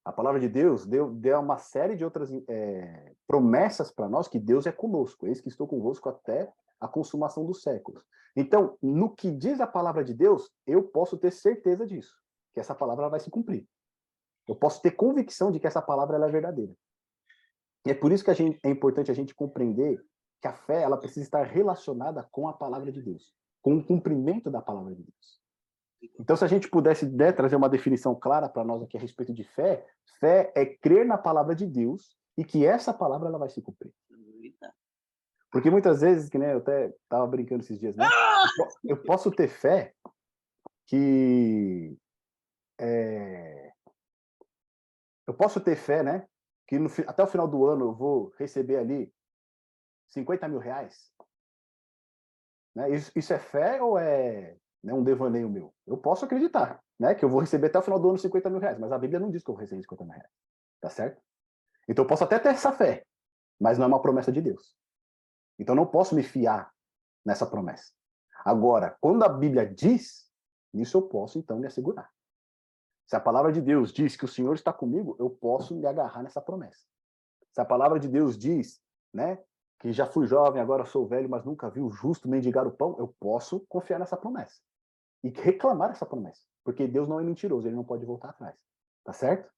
A 0.04 0.12
palavra 0.12 0.40
de 0.40 0.50
Deus 0.50 0.86
deu, 0.86 1.12
deu 1.14 1.40
uma 1.40 1.58
série 1.58 1.96
de 1.96 2.04
outras 2.04 2.32
é, 2.48 3.14
promessas 3.28 3.92
para 3.92 4.10
nós 4.10 4.28
que 4.28 4.40
Deus 4.40 4.66
é 4.66 4.72
conosco. 4.72 5.28
Eis 5.28 5.42
que 5.42 5.50
estou 5.50 5.68
convosco 5.68 6.10
até 6.10 6.52
a 6.80 6.88
consumação 6.88 7.46
dos 7.46 7.62
séculos. 7.62 8.04
Então, 8.36 8.78
no 8.82 9.14
que 9.14 9.32
diz 9.32 9.60
a 9.60 9.68
palavra 9.68 10.04
de 10.04 10.14
Deus, 10.14 10.50
eu 10.66 10.84
posso 10.84 11.18
ter 11.18 11.32
certeza 11.32 11.86
disso, 11.86 12.16
que 12.54 12.60
essa 12.60 12.76
palavra 12.76 13.10
vai 13.10 13.20
se 13.20 13.30
cumprir. 13.30 13.68
Eu 14.48 14.56
posso 14.56 14.82
ter 14.82 14.92
convicção 14.92 15.52
de 15.52 15.60
que 15.60 15.68
essa 15.68 15.82
palavra 15.82 16.18
é 16.18 16.32
verdadeira. 16.32 16.74
E 17.86 17.92
é 17.92 17.94
por 17.94 18.12
isso 18.12 18.24
que 18.24 18.34
gente, 18.34 18.60
é 18.64 18.70
importante 18.70 19.12
a 19.12 19.14
gente 19.14 19.34
compreender 19.34 20.04
que 20.42 20.48
a 20.48 20.54
fé 20.54 20.82
ela 20.82 20.98
precisa 20.98 21.22
estar 21.22 21.44
relacionada 21.44 22.28
com 22.32 22.48
a 22.48 22.54
palavra 22.54 22.92
de 22.92 23.02
Deus, 23.02 23.34
com 23.62 23.78
o 23.78 23.86
cumprimento 23.86 24.50
da 24.50 24.62
palavra 24.62 24.96
de 24.96 25.04
Deus. 25.04 25.40
Então, 26.20 26.36
se 26.36 26.46
a 26.46 26.48
gente 26.48 26.70
pudesse 26.70 27.06
né, 27.06 27.32
trazer 27.32 27.56
uma 27.56 27.70
definição 27.70 28.16
clara 28.16 28.48
para 28.48 28.64
nós 28.64 28.82
aqui 28.82 28.96
a 28.98 29.00
respeito 29.00 29.34
de 29.34 29.44
fé, 29.44 29.86
fé 30.20 30.52
é 30.56 30.66
crer 30.66 31.06
na 31.06 31.18
palavra 31.18 31.54
de 31.54 31.66
Deus 31.66 32.18
e 32.38 32.46
que 32.46 32.66
essa 32.66 32.94
palavra 32.94 33.28
ela 33.28 33.38
vai 33.38 33.50
se 33.50 33.62
cumprir. 33.62 33.94
Porque 35.52 35.70
muitas 35.70 36.02
vezes, 36.02 36.30
que 36.30 36.38
né, 36.38 36.54
eu 36.54 36.60
até 36.60 36.88
estava 36.88 37.26
brincando 37.26 37.64
esses 37.64 37.80
dias, 37.80 37.96
né? 37.96 38.06
Eu 38.84 39.02
posso 39.04 39.32
ter 39.32 39.48
fé 39.48 39.94
que 40.86 41.98
é, 42.80 43.72
eu 45.28 45.34
posso 45.34 45.60
ter 45.62 45.76
fé, 45.76 46.02
né? 46.02 46.28
Que 46.68 46.80
no, 46.80 46.90
até 47.06 47.24
o 47.24 47.28
final 47.28 47.48
do 47.48 47.66
ano 47.66 47.86
eu 47.86 47.94
vou 47.94 48.34
receber 48.40 48.78
ali 48.78 49.14
50 50.08 50.48
mil 50.48 50.60
reais. 50.60 51.12
Né? 52.76 52.90
Isso, 52.92 53.12
isso 53.16 53.34
é 53.34 53.38
fé 53.38 53.82
ou 53.82 54.00
é 54.00 54.58
né, 54.84 54.94
um 54.94 55.04
devaneio 55.04 55.50
meu? 55.50 55.74
Eu 55.86 55.98
posso 55.98 56.26
acreditar, 56.26 56.82
né? 57.00 57.14
Que 57.14 57.24
eu 57.24 57.30
vou 57.30 57.42
receber 57.42 57.68
até 57.68 57.78
o 57.78 57.84
final 57.84 58.00
do 58.00 58.10
ano 58.10 58.18
50 58.18 58.50
mil 58.50 58.60
reais, 58.60 58.80
mas 58.80 58.92
a 58.92 58.98
Bíblia 58.98 59.20
não 59.20 59.30
diz 59.30 59.44
que 59.44 59.50
eu 59.52 59.54
vou 59.54 59.62
receber 59.62 59.84
50 59.84 60.04
mil 60.04 60.14
reais. 60.14 60.32
Tá 60.82 60.90
certo? 60.90 61.22
Então 61.88 62.06
eu 62.06 62.08
posso 62.08 62.24
até 62.24 62.40
ter 62.40 62.50
essa 62.50 62.72
fé, 62.72 63.06
mas 63.60 63.78
não 63.78 63.86
é 63.86 63.88
uma 63.88 64.02
promessa 64.02 64.32
de 64.32 64.42
Deus. 64.42 64.79
Então 65.60 65.76
não 65.76 65.86
posso 65.86 66.16
me 66.16 66.24
fiar 66.24 66.74
nessa 67.26 67.46
promessa. 67.46 67.92
Agora, 68.46 68.98
quando 69.02 69.24
a 69.24 69.30
Bíblia 69.30 69.66
diz, 69.66 70.28
nisso 70.74 70.98
eu 70.98 71.02
posso 71.02 71.38
então 71.38 71.60
me 71.60 71.68
assegurar. 71.68 72.10
Se 73.06 73.16
a 73.16 73.20
palavra 73.20 73.52
de 73.52 73.60
Deus 73.60 73.92
diz 73.92 74.16
que 74.16 74.26
o 74.26 74.28
Senhor 74.28 74.56
está 74.56 74.72
comigo, 74.72 75.16
eu 75.20 75.30
posso 75.30 75.76
me 75.76 75.86
agarrar 75.86 76.24
nessa 76.24 76.42
promessa. 76.42 76.86
Se 77.52 77.60
a 77.60 77.66
palavra 77.66 78.00
de 78.00 78.08
Deus 78.08 78.38
diz, 78.38 78.80
né, 79.14 79.44
que 79.80 79.92
já 79.92 80.06
fui 80.06 80.28
jovem, 80.28 80.62
agora 80.62 80.86
sou 80.86 81.08
velho, 81.08 81.30
mas 81.30 81.44
nunca 81.44 81.70
vi 81.70 81.82
o 81.82 81.90
justo 81.90 82.30
mendigar 82.30 82.68
o 82.68 82.72
pão, 82.72 82.96
eu 83.00 83.14
posso 83.20 83.62
confiar 83.68 84.00
nessa 84.00 84.16
promessa. 84.16 84.62
E 85.24 85.30
reclamar 85.30 85.92
essa 85.92 86.06
promessa. 86.06 86.42
Porque 86.64 86.88
Deus 86.88 87.08
não 87.08 87.20
é 87.20 87.24
mentiroso, 87.24 87.68
ele 87.68 87.76
não 87.76 87.84
pode 87.84 88.06
voltar 88.06 88.30
atrás. 88.30 88.56
Tá 89.04 89.12
certo? 89.12 89.52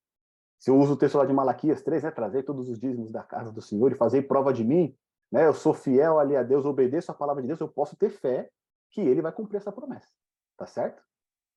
Se 0.57 0.69
eu 0.69 0.77
uso 0.77 0.93
o 0.93 0.97
texto 0.97 1.17
lá 1.17 1.25
de 1.25 1.33
Malaquias 1.33 1.81
3, 1.81 2.03
né, 2.03 2.11
trazer 2.11 2.43
todos 2.43 2.69
os 2.69 2.79
dízimos 2.79 3.11
da 3.11 3.23
casa 3.23 3.51
do 3.51 3.61
Senhor 3.61 3.91
e 3.91 3.95
fazer 3.95 4.23
prova 4.23 4.53
de 4.53 4.63
mim, 4.63 4.95
né, 5.31 5.45
eu 5.45 5.53
sou 5.53 5.73
fiel 5.73 6.19
ali 6.19 6.35
a 6.35 6.43
Deus, 6.43 6.65
obedeço 6.65 7.11
a 7.11 7.15
palavra 7.15 7.41
de 7.41 7.47
Deus, 7.47 7.59
eu 7.59 7.69
posso 7.69 7.95
ter 7.95 8.09
fé 8.09 8.49
que 8.91 9.01
ele 9.01 9.21
vai 9.21 9.31
cumprir 9.31 9.57
essa 9.57 9.71
promessa, 9.71 10.09
tá 10.57 10.65
certo? 10.65 11.01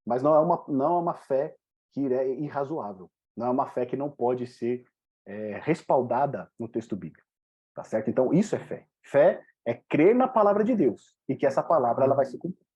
Mas 0.06 0.22
não 0.22 0.34
é 0.34 0.38
uma, 0.38 0.64
não 0.68 0.96
é 0.96 0.98
uma 0.98 1.14
fé 1.14 1.56
que 1.92 2.12
é 2.12 2.28
irrazoável, 2.34 3.10
não 3.36 3.46
é 3.46 3.50
uma 3.50 3.66
fé 3.66 3.84
que 3.84 3.96
não 3.96 4.10
pode 4.10 4.46
ser 4.46 4.84
é, 5.26 5.58
respaldada 5.62 6.50
no 6.58 6.68
texto 6.68 6.94
bíblico, 6.94 7.26
tá 7.74 7.82
certo? 7.82 8.10
Então, 8.10 8.32
isso 8.32 8.54
é 8.54 8.58
fé. 8.58 8.86
Fé 9.02 9.42
é 9.64 9.74
crer 9.74 10.14
na 10.14 10.28
palavra 10.28 10.62
de 10.62 10.74
Deus 10.74 11.16
e 11.28 11.34
que 11.34 11.46
essa 11.46 11.62
palavra 11.62 12.04
ela 12.04 12.14
vai 12.14 12.26
se 12.26 12.38
cumprir. 12.38 12.66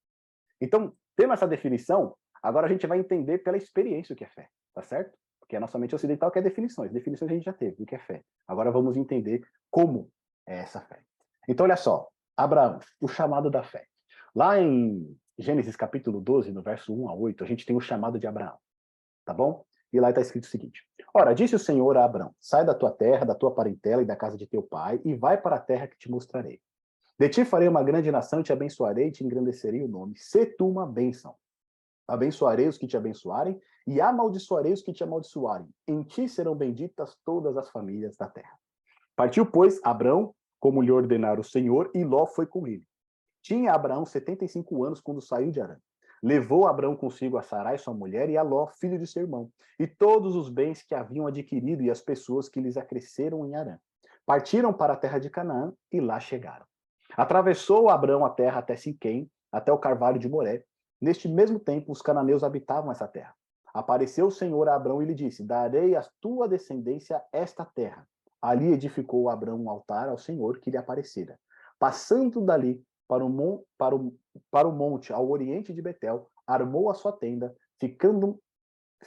Então, 0.59 0.93
tendo 1.15 1.33
essa 1.33 1.47
definição, 1.47 2.15
agora 2.41 2.65
a 2.65 2.69
gente 2.69 2.85
vai 2.87 2.99
entender 2.99 3.39
pela 3.39 3.57
experiência 3.57 4.13
o 4.13 4.15
que 4.15 4.23
é 4.23 4.29
fé, 4.29 4.49
tá 4.73 4.81
certo? 4.81 5.17
Porque 5.39 5.55
a 5.55 5.59
nossa 5.59 5.79
mente 5.79 5.95
ocidental 5.95 6.31
quer 6.31 6.41
definições, 6.41 6.91
definições 6.91 7.31
a 7.31 7.33
gente 7.33 7.45
já 7.45 7.53
teve, 7.53 7.81
o 7.83 7.85
que 7.85 7.95
é 7.95 7.99
fé. 7.99 8.23
Agora 8.47 8.71
vamos 8.71 8.97
entender 8.97 9.41
como 9.71 10.11
é 10.49 10.57
essa 10.57 10.81
fé. 10.81 10.99
Então, 11.47 11.63
olha 11.63 11.77
só, 11.77 12.09
Abraão, 12.35 12.79
o 12.99 13.07
chamado 13.07 13.49
da 13.49 13.63
fé. 13.63 13.85
Lá 14.35 14.59
em 14.59 15.15
Gênesis 15.37 15.75
capítulo 15.75 16.19
12, 16.19 16.51
no 16.51 16.61
verso 16.61 16.93
1 16.93 17.09
a 17.09 17.13
8, 17.13 17.43
a 17.43 17.47
gente 17.47 17.65
tem 17.65 17.75
o 17.75 17.81
chamado 17.81 18.19
de 18.19 18.27
Abraão, 18.27 18.57
tá 19.23 19.33
bom? 19.33 19.63
E 19.93 19.99
lá 19.99 20.09
está 20.09 20.21
escrito 20.21 20.43
o 20.43 20.47
seguinte: 20.47 20.83
Ora, 21.13 21.33
disse 21.33 21.55
o 21.55 21.59
Senhor 21.59 21.97
a 21.97 22.03
Abraão: 22.03 22.33
Sai 22.39 22.65
da 22.65 22.73
tua 22.73 22.91
terra, 22.91 23.25
da 23.25 23.35
tua 23.35 23.53
parentela 23.53 24.01
e 24.01 24.05
da 24.05 24.15
casa 24.15 24.37
de 24.37 24.47
teu 24.47 24.61
pai, 24.61 24.99
e 25.05 25.15
vai 25.15 25.39
para 25.39 25.55
a 25.55 25.59
terra 25.59 25.87
que 25.87 25.97
te 25.97 26.09
mostrarei. 26.09 26.59
De 27.17 27.29
ti 27.29 27.45
farei 27.45 27.67
uma 27.67 27.83
grande 27.83 28.11
nação, 28.11 28.41
te 28.41 28.53
abençoarei 28.53 29.11
te 29.11 29.23
engrandecerei 29.23 29.83
o 29.83 29.87
nome. 29.87 30.17
Se 30.17 30.45
tu 30.45 30.67
uma 30.67 30.85
bênção. 30.85 31.35
Abençoarei 32.07 32.67
os 32.67 32.77
que 32.77 32.87
te 32.87 32.97
abençoarem, 32.97 33.59
e 33.85 34.01
amaldiçoarei 34.01 34.73
os 34.73 34.81
que 34.81 34.93
te 34.93 35.03
amaldiçoarem. 35.03 35.69
Em 35.87 36.01
ti 36.03 36.27
serão 36.27 36.55
benditas 36.55 37.15
todas 37.23 37.55
as 37.55 37.69
famílias 37.69 38.15
da 38.15 38.27
terra. 38.27 38.57
Partiu, 39.15 39.45
pois, 39.45 39.79
Abraão 39.83 40.33
como 40.59 40.81
lhe 40.81 40.91
ordenara 40.91 41.39
o 41.39 41.43
Senhor, 41.43 41.89
e 41.93 42.03
Ló 42.03 42.25
foi 42.25 42.45
com 42.45 42.67
ele. 42.67 42.83
Tinha 43.41 43.73
Abraão 43.73 44.05
75 44.05 44.83
anos 44.83 44.99
quando 44.99 45.21
saiu 45.21 45.51
de 45.51 45.61
Arã. 45.61 45.77
Levou 46.21 46.67
Abraão 46.67 46.95
consigo 46.95 47.37
a 47.37 47.41
Sarai, 47.41 47.77
sua 47.77 47.93
mulher, 47.93 48.29
e 48.29 48.37
a 48.37 48.41
Ló, 48.41 48.67
filho 48.67 48.99
de 48.99 49.07
seu 49.07 49.21
irmão, 49.21 49.49
e 49.79 49.87
todos 49.87 50.35
os 50.35 50.49
bens 50.49 50.83
que 50.83 50.93
haviam 50.93 51.25
adquirido 51.25 51.81
e 51.81 51.89
as 51.89 52.01
pessoas 52.01 52.49
que 52.49 52.59
lhes 52.59 52.75
acresceram 52.75 53.45
em 53.45 53.55
Arã. 53.55 53.77
Partiram 54.25 54.73
para 54.73 54.93
a 54.93 54.97
terra 54.97 55.17
de 55.17 55.29
Canaã 55.29 55.73
e 55.91 56.01
lá 56.01 56.19
chegaram. 56.19 56.65
Atravessou 57.15 57.89
Abraão 57.89 58.25
a 58.25 58.29
terra 58.29 58.59
até 58.59 58.75
Siquém, 58.75 59.31
até 59.51 59.71
o 59.71 59.77
carvalho 59.77 60.19
de 60.19 60.29
Moré. 60.29 60.63
Neste 61.01 61.27
mesmo 61.27 61.59
tempo, 61.59 61.91
os 61.91 62.01
cananeus 62.01 62.43
habitavam 62.43 62.91
essa 62.91 63.07
terra. 63.07 63.33
Apareceu 63.73 64.27
o 64.27 64.31
Senhor 64.31 64.67
a 64.67 64.75
Abraão 64.75 65.01
e 65.01 65.05
lhe 65.05 65.15
disse: 65.15 65.43
Darei 65.43 65.95
à 65.95 66.05
tua 66.19 66.47
descendência 66.47 67.23
esta 67.31 67.65
terra. 67.65 68.07
Ali 68.41 68.71
edificou 68.71 69.29
Abraão 69.29 69.63
um 69.63 69.69
altar 69.69 70.09
ao 70.09 70.17
Senhor 70.17 70.59
que 70.59 70.71
lhe 70.71 70.77
aparecera. 70.77 71.37
Passando 71.77 72.41
dali 72.41 72.81
para 73.07 73.25
o, 73.25 73.29
mon, 73.29 73.61
para, 73.77 73.95
o, 73.95 74.15
para 74.51 74.67
o 74.67 74.71
monte 74.71 75.11
ao 75.11 75.29
oriente 75.29 75.73
de 75.73 75.81
Betel, 75.81 76.29
armou 76.45 76.89
a 76.89 76.93
sua 76.93 77.11
tenda, 77.11 77.55
ficando, 77.79 78.39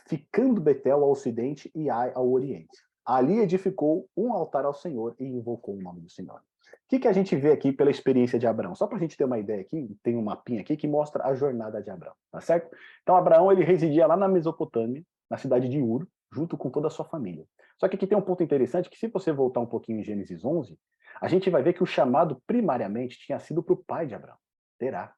ficando 0.09 0.61
Betel 0.61 1.03
ao 1.03 1.11
ocidente 1.11 1.71
e 1.75 1.89
Ai 1.89 2.13
ao 2.15 2.31
oriente. 2.31 2.77
Ali 3.05 3.39
edificou 3.41 4.09
um 4.17 4.33
altar 4.33 4.65
ao 4.65 4.75
Senhor 4.75 5.15
e 5.19 5.25
invocou 5.25 5.77
o 5.77 5.83
nome 5.83 6.01
do 6.01 6.11
Senhor. 6.11 6.39
O 6.39 6.43
que, 6.89 7.01
que 7.01 7.09
a 7.09 7.13
gente 7.13 7.35
vê 7.35 7.51
aqui 7.51 7.73
pela 7.73 7.91
experiência 7.91 8.39
de 8.39 8.47
Abraão? 8.47 8.75
Só 8.75 8.87
para 8.87 8.99
a 8.99 9.01
gente 9.01 9.17
ter 9.17 9.25
uma 9.25 9.39
ideia 9.39 9.63
aqui, 9.63 9.97
tem 10.03 10.17
um 10.17 10.23
mapinha 10.23 10.61
aqui 10.61 10.77
que 10.77 10.87
mostra 10.87 11.25
a 11.27 11.35
jornada 11.35 11.83
de 11.83 11.91
Abraão, 11.91 12.15
tá 12.31 12.41
certo? 12.41 12.75
Então, 13.03 13.17
Abraão 13.17 13.51
ele 13.51 13.65
residia 13.65 14.07
lá 14.07 14.17
na 14.17 14.29
Mesopotâmia, 14.29 15.03
na 15.31 15.39
cidade 15.39 15.69
de 15.69 15.81
Ur, 15.81 16.07
junto 16.33 16.57
com 16.57 16.71
toda 16.71 16.89
a 16.89 16.91
sua 16.91 17.05
família. 17.05 17.47
Só 17.79 17.89
que 17.89 17.97
aqui 17.97 18.07
tem 18.07 18.17
um 18.17 18.23
ponto 18.23 18.43
interessante, 18.43 18.89
que 18.89 18.97
se 18.97 19.09
você 19.09 19.33
voltar 19.33 19.61
um 19.61 19.67
pouquinho 19.67 20.01
em 20.01 20.05
Gênesis 20.05 20.45
11, 20.45 20.79
a 21.21 21.29
gente 21.29 21.51
vai 21.51 21.63
ver 21.63 21.75
que 21.75 21.83
o 21.83 21.87
chamado 21.87 22.43
primariamente 22.47 23.19
tinha 23.19 23.39
sido 23.39 23.63
para 23.63 23.75
o 23.75 23.85
pai 23.85 24.07
de 24.07 24.15
Abraão, 24.15 24.39
Terá. 24.79 25.15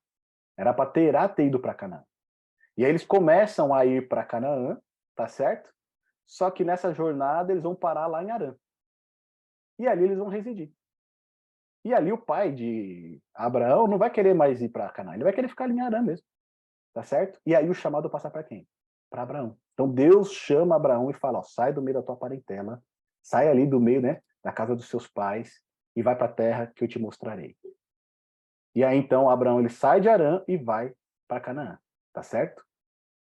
Era 0.57 0.73
para 0.75 0.91
Terá 0.91 1.29
ter 1.29 1.47
ido 1.47 1.61
para 1.61 1.75
Canaã. 1.75 2.05
E 2.77 2.85
aí 2.85 2.91
eles 2.91 3.05
começam 3.05 3.73
a 3.73 3.87
ir 3.87 4.09
para 4.09 4.25
Canaã, 4.25 4.77
tá 5.15 5.29
certo? 5.29 5.73
Só 6.27 6.51
que 6.51 6.65
nessa 6.65 6.93
jornada 6.93 7.53
eles 7.53 7.63
vão 7.63 7.75
parar 7.75 8.07
lá 8.07 8.23
em 8.23 8.31
Arã. 8.31 8.55
E 9.79 9.87
ali 9.87 10.05
eles 10.05 10.19
vão 10.19 10.29
residir. 10.29 10.73
E 11.85 11.93
ali 11.93 12.13
o 12.13 12.19
pai 12.19 12.51
de 12.51 13.23
Abraão 13.35 13.87
não 13.87 13.99
vai 13.99 14.11
querer 14.11 14.35
mais 14.35 14.63
ir 14.63 14.71
para 14.71 14.91
Canaã, 14.91 15.15
ele 15.15 15.25
vai 15.25 15.33
querer 15.33 15.49
ficar 15.49 15.65
ali 15.65 15.75
em 15.75 15.81
Arã 15.81 16.03
mesmo. 16.03 16.27
Tá 16.93 17.03
certo? 17.03 17.41
E 17.45 17.55
aí 17.55 17.69
o 17.69 17.75
chamado 17.75 18.09
passa 18.09 18.31
para 18.31 18.45
quem? 18.45 18.67
Para 19.15 19.23
Abraão. 19.23 19.57
Então 19.75 19.89
Deus 19.89 20.33
chama 20.33 20.75
Abraão 20.75 21.09
e 21.09 21.15
fala: 21.15 21.39
ó, 21.39 21.43
sai 21.45 21.73
do 21.73 21.81
meio 21.81 21.95
da 21.95 22.03
tua 22.03 22.17
parentela, 22.17 22.83
sai 23.23 23.49
ali 23.49 23.65
do 23.65 23.79
meio, 23.79 24.01
né, 24.01 24.21
da 24.43 24.51
casa 24.51 24.75
dos 24.75 24.89
seus 24.89 25.07
pais 25.07 25.63
e 25.95 26.03
vai 26.03 26.17
para 26.17 26.27
a 26.27 26.33
terra 26.33 26.73
que 26.75 26.83
eu 26.83 26.89
te 26.89 26.99
mostrarei. 26.99 27.57
E 28.75 28.83
aí 28.83 28.99
então 28.99 29.31
Abraão 29.31 29.61
ele 29.61 29.69
sai 29.69 30.01
de 30.01 30.09
Arã 30.09 30.43
e 30.49 30.57
vai 30.57 30.93
para 31.29 31.41
Canaã, 31.41 31.79
tá 32.13 32.25
certo? 32.25 32.65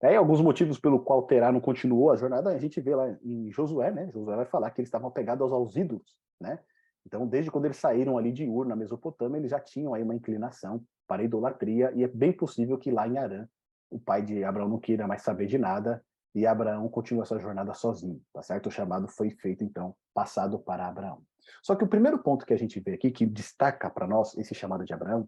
Aí 0.03 0.13
alguns 0.13 0.41
motivos 0.41 0.77
pelo 0.77 1.00
qual 1.00 1.24
Terá 1.24 1.53
não 1.53 1.62
continuou 1.62 2.12
a 2.12 2.17
jornada, 2.17 2.50
a 2.50 2.58
gente 2.58 2.82
vê 2.82 2.94
lá 2.94 3.17
em 3.24 3.50
Josué, 3.50 3.89
né? 3.89 4.12
Josué 4.12 4.36
vai 4.36 4.46
falar 4.46 4.72
que 4.72 4.82
eles 4.82 4.89
estavam 4.89 5.08
apegados 5.08 5.53
aos 5.53 5.77
ídolos, 5.77 6.17
né? 6.38 6.60
Então, 7.06 7.25
desde 7.25 7.50
quando 7.50 7.63
eles 7.63 7.77
saíram 7.77 8.17
ali 8.17 8.34
de 8.34 8.46
Ur, 8.46 8.65
na 8.65 8.75
Mesopotâmia, 8.75 9.38
eles 9.38 9.51
já 9.51 9.60
tinham 9.62 9.94
aí 9.94 10.03
uma 10.03 10.13
inclinação 10.13 10.84
para 11.08 11.22
a 11.22 11.25
idolatria, 11.25 11.94
e 11.96 12.03
é 12.03 12.08
bem 12.10 12.34
possível 12.34 12.77
que 12.77 12.91
lá 12.91 13.08
em 13.08 13.17
Arã, 13.17 13.48
o 13.89 14.00
pai 14.00 14.22
de 14.22 14.44
Abraão 14.44 14.70
não 14.70 14.79
queira 14.79 15.08
mais 15.08 15.22
saber 15.22 15.48
de 15.48 15.58
nada, 15.58 16.03
e 16.36 16.46
Abraão 16.46 16.88
continua 16.89 17.24
essa 17.24 17.39
jornada 17.39 17.74
sozinho, 17.74 18.22
tá 18.32 18.44
certo? 18.44 18.67
O 18.67 18.72
chamado 18.72 19.08
foi 19.08 19.32
feito, 19.32 19.63
então, 19.63 19.96
passado 20.13 20.60
para 20.60 20.88
Abraão. 20.88 21.24
Só 21.63 21.75
que 21.75 21.84
o 21.84 21.88
primeiro 21.88 22.20
ponto 22.20 22.46
que 22.46 22.53
a 22.53 22.58
gente 22.58 22.79
vê 22.79 22.94
aqui, 22.94 23.10
que 23.10 23.25
destaca 23.25 23.89
para 23.89 24.06
nós 24.06 24.38
esse 24.38 24.53
chamado 24.53 24.86
de 24.86 24.94
Abraão, 24.94 25.27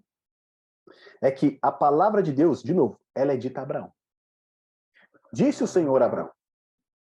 é 1.21 1.31
que 1.31 1.57
a 1.61 1.71
palavra 1.71 2.21
de 2.21 2.31
Deus, 2.31 2.61
de 2.61 2.73
novo, 2.73 2.99
ela 3.15 3.33
é 3.33 3.37
dita 3.37 3.59
a 3.59 3.63
Abraão. 3.63 3.91
Disse 5.31 5.63
o 5.63 5.67
Senhor 5.67 6.01
a 6.01 6.05
Abraão. 6.05 6.31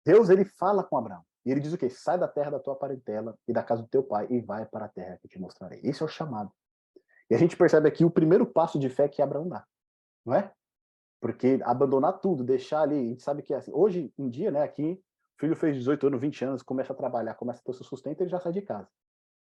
Deus, 0.05 0.29
ele 0.29 0.45
fala 0.45 0.83
com 0.83 0.97
Abraão. 0.97 1.23
E 1.45 1.51
ele 1.51 1.59
diz 1.59 1.73
o 1.73 1.77
quê? 1.77 1.89
Sai 1.89 2.17
da 2.17 2.27
terra 2.27 2.51
da 2.51 2.59
tua 2.59 2.75
parentela 2.75 3.37
e 3.47 3.53
da 3.53 3.63
casa 3.63 3.81
do 3.81 3.87
teu 3.87 4.03
pai 4.03 4.27
e 4.29 4.41
vai 4.41 4.65
para 4.65 4.85
a 4.85 4.89
terra 4.89 5.17
que 5.21 5.27
te 5.27 5.39
mostrarei. 5.39 5.79
Esse 5.83 6.01
é 6.01 6.05
o 6.05 6.09
chamado. 6.09 6.51
E 7.29 7.35
a 7.35 7.37
gente 7.37 7.55
percebe 7.55 7.87
aqui 7.87 8.03
o 8.03 8.11
primeiro 8.11 8.45
passo 8.45 8.79
de 8.79 8.89
fé 8.89 9.07
que 9.07 9.21
Abraão 9.21 9.47
dá, 9.47 9.65
não 10.25 10.33
é? 10.33 10.51
Porque 11.19 11.59
abandonar 11.63 12.19
tudo, 12.19 12.43
deixar 12.43 12.81
ali, 12.81 12.95
a 12.95 13.03
gente 13.03 13.23
sabe 13.23 13.41
que 13.41 13.53
é 13.53 13.57
assim, 13.57 13.71
hoje 13.73 14.13
em 14.17 14.29
dia, 14.29 14.51
né, 14.51 14.63
aqui, 14.63 15.01
o 15.37 15.39
filho 15.39 15.55
fez 15.55 15.75
18 15.75 16.07
anos, 16.07 16.21
20 16.21 16.45
anos, 16.45 16.63
começa 16.63 16.93
a 16.93 16.95
trabalhar, 16.95 17.35
começa 17.35 17.59
a 17.59 17.63
ter 17.63 17.73
seu 17.73 17.85
sustento, 17.85 18.21
ele 18.21 18.29
já 18.29 18.39
sai 18.39 18.51
de 18.51 18.61
casa, 18.61 18.87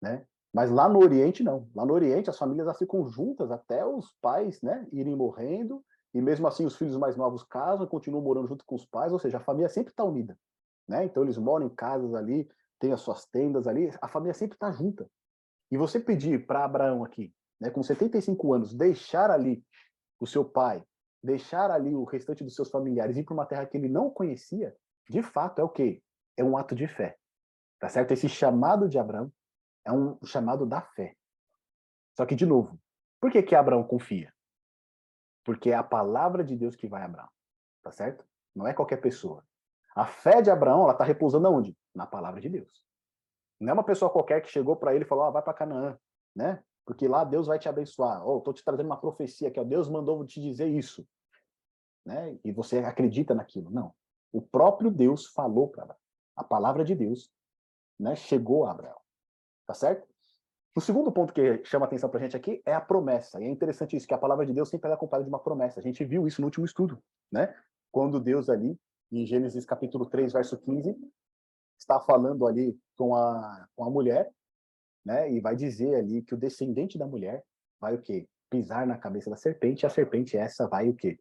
né? 0.00 0.26
Mas 0.52 0.70
lá 0.70 0.88
no 0.88 1.00
Oriente, 1.00 1.42
não. 1.42 1.68
Lá 1.74 1.84
no 1.84 1.92
Oriente, 1.92 2.30
as 2.30 2.38
famílias 2.38 2.66
elas 2.66 2.78
ficam 2.78 3.06
juntas 3.06 3.50
até 3.50 3.84
os 3.84 4.12
pais 4.22 4.62
né, 4.62 4.86
irem 4.90 5.14
morrendo, 5.14 5.84
e 6.14 6.20
mesmo 6.22 6.46
assim 6.46 6.64
os 6.64 6.76
filhos 6.76 6.96
mais 6.96 7.14
novos 7.14 7.42
casam 7.42 7.86
continuam 7.86 8.24
morando 8.24 8.48
junto 8.48 8.64
com 8.64 8.74
os 8.74 8.86
pais, 8.86 9.12
ou 9.12 9.18
seja, 9.18 9.36
a 9.36 9.40
família 9.40 9.68
sempre 9.68 9.92
está 9.92 10.02
unida. 10.02 10.38
Né? 10.88 11.04
Então 11.04 11.22
eles 11.22 11.36
moram 11.36 11.66
em 11.66 11.68
casas 11.68 12.14
ali, 12.14 12.48
têm 12.78 12.90
as 12.90 13.00
suas 13.00 13.26
tendas 13.26 13.66
ali, 13.66 13.90
a 14.00 14.08
família 14.08 14.32
sempre 14.32 14.56
está 14.56 14.72
junta. 14.72 15.06
E 15.70 15.76
você 15.76 16.00
pedir 16.00 16.46
para 16.46 16.64
Abraão 16.64 17.04
aqui, 17.04 17.34
né, 17.60 17.68
com 17.68 17.82
75 17.82 18.54
anos, 18.54 18.72
deixar 18.72 19.30
ali 19.30 19.62
o 20.18 20.26
seu 20.26 20.42
pai, 20.42 20.82
deixar 21.26 21.70
ali 21.70 21.94
o 21.94 22.04
restante 22.04 22.42
dos 22.42 22.54
seus 22.54 22.70
familiares, 22.70 23.16
ir 23.16 23.24
para 23.24 23.34
uma 23.34 23.46
terra 23.46 23.66
que 23.66 23.76
ele 23.76 23.88
não 23.88 24.08
conhecia, 24.08 24.74
de 25.08 25.22
fato 25.22 25.60
é 25.60 25.64
o 25.64 25.68
quê? 25.68 26.02
É 26.36 26.44
um 26.44 26.56
ato 26.56 26.74
de 26.74 26.86
fé. 26.86 27.18
Tá 27.78 27.88
certo? 27.88 28.12
Esse 28.12 28.28
chamado 28.28 28.88
de 28.88 28.98
Abraão 28.98 29.30
é 29.84 29.92
um 29.92 30.18
chamado 30.24 30.64
da 30.64 30.80
fé. 30.80 31.14
Só 32.16 32.24
que, 32.24 32.34
de 32.34 32.46
novo, 32.46 32.80
por 33.20 33.30
que, 33.30 33.42
que 33.42 33.54
Abraão 33.54 33.84
confia? 33.84 34.32
Porque 35.44 35.70
é 35.70 35.74
a 35.74 35.82
palavra 35.82 36.42
de 36.42 36.56
Deus 36.56 36.74
que 36.74 36.88
vai 36.88 37.02
a 37.02 37.04
Abraão. 37.04 37.28
Tá 37.82 37.92
certo? 37.92 38.24
Não 38.54 38.66
é 38.66 38.72
qualquer 38.72 38.96
pessoa. 38.96 39.44
A 39.94 40.06
fé 40.06 40.42
de 40.42 40.50
Abraão, 40.50 40.82
ela 40.82 40.92
está 40.92 41.04
repousando 41.04 41.46
aonde? 41.46 41.76
Na 41.94 42.06
palavra 42.06 42.40
de 42.40 42.48
Deus. 42.48 42.84
Não 43.60 43.70
é 43.70 43.72
uma 43.72 43.84
pessoa 43.84 44.10
qualquer 44.10 44.40
que 44.40 44.48
chegou 44.48 44.76
para 44.76 44.94
ele 44.94 45.04
e 45.04 45.06
falou, 45.06 45.24
ah, 45.24 45.30
vai 45.30 45.42
para 45.42 45.54
Canaã, 45.54 45.98
né? 46.34 46.62
Porque 46.84 47.08
lá 47.08 47.24
Deus 47.24 47.46
vai 47.46 47.58
te 47.58 47.68
abençoar. 47.68 48.26
Oh, 48.26 48.38
estou 48.38 48.52
te 48.52 48.64
trazendo 48.64 48.86
uma 48.86 49.00
profecia 49.00 49.50
que 49.50 49.62
Deus 49.64 49.88
mandou 49.88 50.24
te 50.26 50.40
dizer 50.40 50.68
isso. 50.68 51.06
Né? 52.06 52.38
E 52.44 52.52
você 52.52 52.78
acredita 52.78 53.34
naquilo. 53.34 53.68
Não. 53.68 53.92
O 54.32 54.40
próprio 54.40 54.90
Deus 54.90 55.26
falou 55.26 55.68
para 55.68 55.82
Abraão. 55.82 56.00
A 56.36 56.44
palavra 56.44 56.84
de 56.84 56.94
Deus 56.94 57.32
né, 57.98 58.14
chegou 58.14 58.64
a 58.64 58.70
Abraão. 58.70 59.00
Tá 59.66 59.74
certo? 59.74 60.06
O 60.76 60.80
segundo 60.80 61.10
ponto 61.10 61.32
que 61.32 61.64
chama 61.64 61.86
atenção 61.86 62.08
para 62.08 62.20
a 62.20 62.22
gente 62.22 62.36
aqui 62.36 62.62
é 62.64 62.74
a 62.74 62.80
promessa. 62.80 63.40
E 63.40 63.44
é 63.44 63.48
interessante 63.48 63.96
isso, 63.96 64.06
que 64.06 64.14
a 64.14 64.18
palavra 64.18 64.44
de 64.46 64.52
Deus 64.52 64.68
sempre 64.68 64.90
é 64.90 64.92
acompanhada 64.92 65.24
de 65.24 65.30
uma 65.30 65.38
promessa. 65.38 65.80
A 65.80 65.82
gente 65.82 66.04
viu 66.04 66.28
isso 66.28 66.40
no 66.40 66.46
último 66.46 66.66
estudo, 66.66 67.02
né? 67.32 67.54
Quando 67.90 68.20
Deus 68.20 68.50
ali, 68.50 68.78
em 69.10 69.24
Gênesis 69.24 69.64
capítulo 69.64 70.04
3, 70.04 70.34
verso 70.34 70.58
15, 70.58 70.94
está 71.78 71.98
falando 71.98 72.46
ali 72.46 72.78
com 72.94 73.14
a, 73.14 73.66
com 73.74 73.84
a 73.84 73.90
mulher, 73.90 74.30
né? 75.02 75.32
E 75.32 75.40
vai 75.40 75.56
dizer 75.56 75.94
ali 75.94 76.22
que 76.22 76.34
o 76.34 76.38
descendente 76.38 76.98
da 76.98 77.06
mulher 77.06 77.42
vai 77.80 77.94
o 77.94 78.02
quê? 78.02 78.28
Pisar 78.50 78.86
na 78.86 78.98
cabeça 78.98 79.30
da 79.30 79.36
serpente, 79.36 79.84
e 79.84 79.86
a 79.86 79.90
serpente 79.90 80.36
essa 80.36 80.68
vai 80.68 80.90
o 80.90 80.94
quê? 80.94 81.18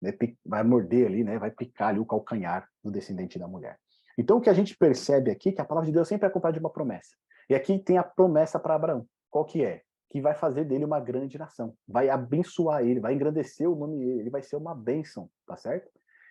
Né? 0.00 0.12
Vai 0.44 0.62
morder 0.62 1.06
ali, 1.06 1.24
né? 1.24 1.38
Vai 1.38 1.50
picar 1.50 1.88
ali 1.88 1.98
o 1.98 2.06
calcanhar 2.06 2.68
do 2.82 2.90
descendente 2.90 3.38
da 3.38 3.48
mulher. 3.48 3.78
Então 4.16 4.38
o 4.38 4.40
que 4.40 4.50
a 4.50 4.54
gente 4.54 4.76
percebe 4.76 5.30
aqui 5.30 5.50
é 5.50 5.52
que 5.52 5.60
a 5.60 5.64
palavra 5.64 5.86
de 5.86 5.92
Deus 5.92 6.08
sempre 6.08 6.26
é 6.26 6.28
acompanhada 6.28 6.58
de 6.58 6.64
uma 6.64 6.70
promessa. 6.70 7.10
E 7.48 7.54
aqui 7.54 7.78
tem 7.78 7.98
a 7.98 8.02
promessa 8.02 8.58
para 8.58 8.74
Abraão. 8.74 9.06
Qual 9.30 9.44
que 9.44 9.64
é? 9.64 9.82
Que 10.10 10.20
vai 10.20 10.34
fazer 10.34 10.64
dele 10.64 10.84
uma 10.84 11.00
grande 11.00 11.38
nação. 11.38 11.74
Vai 11.86 12.08
abençoar 12.08 12.82
ele, 12.82 13.00
vai 13.00 13.14
engrandecer 13.14 13.70
o 13.70 13.76
nome 13.76 13.98
dele, 13.98 14.20
ele 14.20 14.30
vai 14.30 14.42
ser 14.42 14.56
uma 14.56 14.74
bênção, 14.74 15.30
tá 15.46 15.56
certo? 15.56 15.90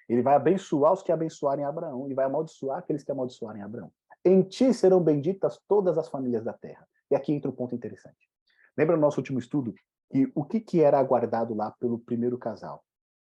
Ele 0.09 0.21
vai 0.21 0.35
abençoar 0.35 0.93
os 0.93 1.03
que 1.03 1.11
abençoarem 1.11 1.65
Abraão 1.65 2.09
e 2.09 2.13
vai 2.13 2.25
amaldiçoar 2.25 2.79
aqueles 2.79 3.03
que 3.03 3.11
amaldiçoarem 3.11 3.61
Abraão. 3.61 3.91
Em 4.23 4.41
ti 4.41 4.73
serão 4.73 5.01
benditas 5.01 5.59
todas 5.67 5.97
as 5.97 6.09
famílias 6.09 6.43
da 6.43 6.53
terra. 6.53 6.87
E 7.09 7.15
aqui 7.15 7.33
entra 7.33 7.49
um 7.49 7.55
ponto 7.55 7.75
interessante. 7.75 8.29
Lembra 8.77 8.95
no 8.95 9.01
nosso 9.01 9.19
último 9.19 9.39
estudo 9.39 9.73
que 10.11 10.31
o 10.35 10.43
que, 10.43 10.59
que 10.59 10.81
era 10.81 10.99
aguardado 10.99 11.53
lá 11.53 11.71
pelo 11.79 11.99
primeiro 11.99 12.37
casal? 12.37 12.83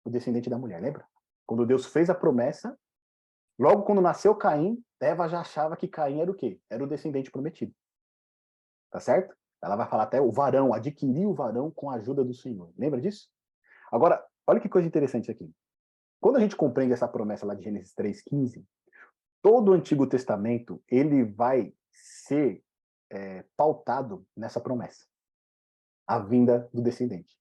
O 0.07 0.09
descendente 0.09 0.49
da 0.49 0.57
mulher, 0.57 0.81
lembra? 0.81 1.05
Quando 1.45 1.65
Deus 1.65 1.85
fez 1.85 2.09
a 2.09 2.15
promessa, 2.15 2.79
logo 3.59 3.83
quando 3.83 3.99
nasceu 3.99 4.33
Caim, 4.33 4.81
Eva 5.01 5.27
já 5.27 5.41
achava 5.41 5.75
que 5.75 5.85
Caim 5.85 6.21
era 6.21 6.31
o 6.31 6.33
quê? 6.33 6.61
Era 6.69 6.81
o 6.81 6.87
descendente 6.87 7.29
prometido. 7.29 7.75
Tá 8.89 9.01
certo? 9.01 9.35
Ela 9.61 9.75
vai 9.75 9.85
falar 9.85 10.03
até 10.03 10.21
o 10.21 10.31
varão, 10.31 10.73
adquirir 10.73 11.27
o 11.27 11.33
varão 11.33 11.69
com 11.69 11.89
a 11.89 11.95
ajuda 11.95 12.23
do 12.23 12.33
Senhor. 12.33 12.71
Lembra 12.77 13.01
disso? 13.01 13.27
Agora, 13.91 14.25
olha 14.47 14.61
que 14.61 14.69
coisa 14.69 14.87
interessante 14.87 15.29
aqui. 15.29 15.53
Quando 16.21 16.37
a 16.37 16.39
gente 16.39 16.55
compreende 16.55 16.93
essa 16.93 17.07
promessa 17.07 17.45
lá 17.45 17.53
de 17.53 17.65
Gênesis 17.65 17.93
3,15, 17.93 18.63
todo 19.41 19.71
o 19.71 19.73
Antigo 19.73 20.07
Testamento 20.07 20.81
ele 20.87 21.25
vai 21.25 21.73
ser 21.91 22.63
é, 23.09 23.43
pautado 23.57 24.25
nessa 24.37 24.61
promessa. 24.61 25.05
A 26.07 26.17
vinda 26.17 26.69
do 26.73 26.81
descendente. 26.81 27.37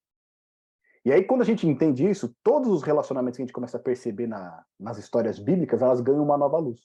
E 1.07 1.13
aí, 1.13 1.23
quando 1.23 1.43
a 1.43 1.45
gente 1.45 1.69
entende 1.69 2.05
isso, 2.05 2.37
todos 2.43 2.69
os 2.69 2.83
relacionamentos 2.83 3.37
que 3.37 3.43
a 3.43 3.47
gente 3.47 3.53
começa 3.53 3.77
a 3.77 3.81
perceber 3.81 4.27
na, 4.27 4.67
nas 4.77 4.99
histórias 4.99 5.39
bíblicas, 5.39 5.81
elas 5.81 6.01
ganham 6.01 6.25
uma 6.25 6.37
nova 6.37 6.59
luz. 6.59 6.85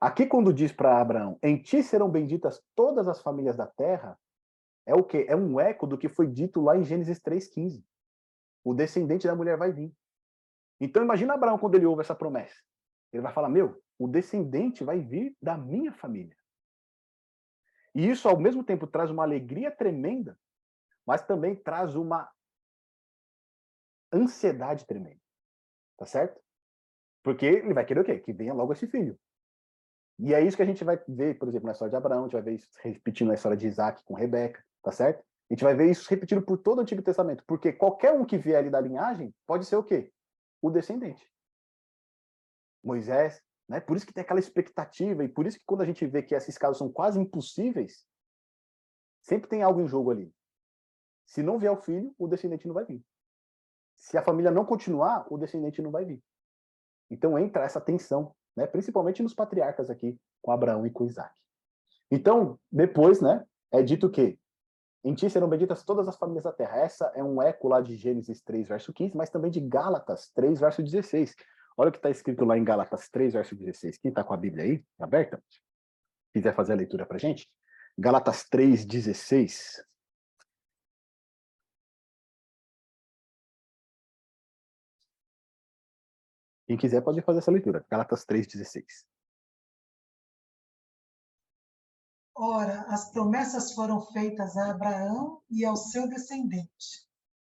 Aqui, 0.00 0.26
quando 0.26 0.52
diz 0.52 0.72
para 0.72 1.00
Abraão, 1.00 1.38
em 1.40 1.56
ti 1.62 1.84
serão 1.84 2.10
benditas 2.10 2.60
todas 2.74 3.06
as 3.06 3.22
famílias 3.22 3.56
da 3.56 3.64
terra, 3.64 4.18
é 4.84 4.92
o 4.92 5.04
quê? 5.04 5.24
É 5.28 5.36
um 5.36 5.60
eco 5.60 5.86
do 5.86 5.96
que 5.96 6.08
foi 6.08 6.26
dito 6.26 6.60
lá 6.60 6.76
em 6.76 6.82
Gênesis 6.82 7.20
3,15. 7.20 7.84
O 8.64 8.74
descendente 8.74 9.24
da 9.24 9.36
mulher 9.36 9.56
vai 9.56 9.70
vir. 9.70 9.94
Então, 10.80 11.00
imagina 11.00 11.34
Abraão 11.34 11.58
quando 11.58 11.76
ele 11.76 11.86
ouve 11.86 12.00
essa 12.00 12.16
promessa. 12.16 12.56
Ele 13.12 13.22
vai 13.22 13.32
falar, 13.32 13.50
meu, 13.50 13.80
o 14.00 14.08
descendente 14.08 14.82
vai 14.82 14.98
vir 14.98 15.36
da 15.40 15.56
minha 15.56 15.92
família. 15.92 16.36
E 17.94 18.10
isso, 18.10 18.28
ao 18.28 18.36
mesmo 18.36 18.64
tempo, 18.64 18.84
traz 18.84 19.12
uma 19.12 19.22
alegria 19.22 19.70
tremenda, 19.70 20.36
mas 21.06 21.22
também 21.22 21.54
traz 21.54 21.94
uma 21.94 22.28
ansiedade 24.12 24.86
tremenda. 24.86 25.20
Tá 25.96 26.06
certo? 26.06 26.40
Porque 27.22 27.46
ele 27.46 27.74
vai 27.74 27.84
querer 27.84 28.00
o 28.00 28.04
quê? 28.04 28.18
Que 28.18 28.32
venha 28.32 28.54
logo 28.54 28.72
esse 28.72 28.86
filho. 28.86 29.18
E 30.18 30.34
é 30.34 30.40
isso 30.40 30.56
que 30.56 30.62
a 30.62 30.66
gente 30.66 30.84
vai 30.84 31.02
ver, 31.08 31.38
por 31.38 31.48
exemplo, 31.48 31.66
na 31.66 31.72
história 31.72 31.90
de 31.90 31.96
Abraão, 31.96 32.20
a 32.20 32.24
gente 32.24 32.32
vai 32.32 32.42
ver 32.42 32.54
isso 32.54 32.68
repetindo 32.82 33.28
na 33.28 33.34
história 33.34 33.56
de 33.56 33.66
Isaac 33.66 34.02
com 34.04 34.14
Rebeca, 34.14 34.62
tá 34.82 34.92
certo? 34.92 35.24
A 35.50 35.54
gente 35.54 35.64
vai 35.64 35.74
ver 35.74 35.90
isso 35.90 36.08
repetido 36.08 36.42
por 36.42 36.58
todo 36.58 36.78
o 36.78 36.80
Antigo 36.82 37.02
Testamento, 37.02 37.42
porque 37.46 37.72
qualquer 37.72 38.12
um 38.12 38.24
que 38.24 38.38
vier 38.38 38.58
ali 38.58 38.70
da 38.70 38.80
linhagem 38.80 39.34
pode 39.46 39.64
ser 39.64 39.76
o 39.76 39.82
quê? 39.82 40.12
O 40.60 40.70
descendente. 40.70 41.26
Moisés, 42.84 43.42
né? 43.68 43.80
Por 43.80 43.96
isso 43.96 44.06
que 44.06 44.12
tem 44.12 44.22
aquela 44.22 44.40
expectativa, 44.40 45.24
e 45.24 45.28
por 45.28 45.46
isso 45.46 45.58
que 45.58 45.64
quando 45.64 45.80
a 45.80 45.86
gente 45.86 46.06
vê 46.06 46.22
que 46.22 46.34
esses 46.34 46.58
casos 46.58 46.78
são 46.78 46.90
quase 46.90 47.18
impossíveis, 47.18 48.06
sempre 49.22 49.48
tem 49.48 49.62
algo 49.62 49.80
em 49.80 49.88
jogo 49.88 50.10
ali. 50.10 50.34
Se 51.26 51.42
não 51.42 51.58
vier 51.58 51.72
o 51.72 51.80
filho, 51.80 52.14
o 52.18 52.28
descendente 52.28 52.66
não 52.66 52.74
vai 52.74 52.84
vir. 52.84 53.04
Se 54.00 54.16
a 54.16 54.22
família 54.22 54.50
não 54.50 54.64
continuar, 54.64 55.26
o 55.30 55.36
descendente 55.36 55.82
não 55.82 55.90
vai 55.90 56.04
vir. 56.04 56.20
Então 57.10 57.38
entra 57.38 57.64
essa 57.64 57.80
tensão, 57.80 58.34
né? 58.56 58.66
principalmente 58.66 59.22
nos 59.22 59.34
patriarcas 59.34 59.90
aqui, 59.90 60.18
com 60.40 60.50
Abraão 60.50 60.86
e 60.86 60.90
com 60.90 61.04
Isaac. 61.04 61.38
Então, 62.10 62.58
depois, 62.72 63.20
né, 63.20 63.44
é 63.70 63.82
dito 63.82 64.10
que 64.10 64.38
em 65.04 65.14
ti 65.14 65.30
serão 65.30 65.48
benditas 65.48 65.84
todas 65.84 66.08
as 66.08 66.16
famílias 66.16 66.44
da 66.44 66.52
terra. 66.52 66.78
Essa 66.78 67.12
é 67.14 67.22
um 67.22 67.40
eco 67.40 67.68
lá 67.68 67.80
de 67.80 67.94
Gênesis 67.94 68.42
3, 68.42 68.68
verso 68.68 68.92
15, 68.92 69.16
mas 69.16 69.30
também 69.30 69.50
de 69.50 69.60
Gálatas 69.60 70.30
3, 70.34 70.58
verso 70.58 70.82
16. 70.82 71.34
Olha 71.76 71.88
o 71.88 71.92
que 71.92 71.98
está 71.98 72.10
escrito 72.10 72.44
lá 72.44 72.58
em 72.58 72.64
Gálatas 72.64 73.08
3, 73.10 73.34
verso 73.34 73.54
16. 73.54 73.98
Quem 73.98 74.08
está 74.08 74.24
com 74.24 74.34
a 74.34 74.36
Bíblia 74.36 74.64
aí, 74.64 74.84
aberta, 74.98 75.42
quiser 76.32 76.54
fazer 76.54 76.72
a 76.72 76.76
leitura 76.76 77.06
para 77.06 77.18
gente. 77.18 77.48
Gálatas 77.96 78.44
3, 78.48 78.84
16. 78.84 79.82
Quem 86.70 86.76
quiser 86.76 87.00
pode 87.00 87.20
fazer 87.22 87.40
essa 87.40 87.50
leitura. 87.50 87.84
Gálatas 87.90 88.24
3,16. 88.24 89.04
Ora, 92.32 92.82
as 92.82 93.10
promessas 93.10 93.72
foram 93.72 94.00
feitas 94.00 94.56
a 94.56 94.70
Abraão 94.70 95.42
e 95.50 95.64
ao 95.64 95.74
seu 95.74 96.08
descendente. 96.08 97.08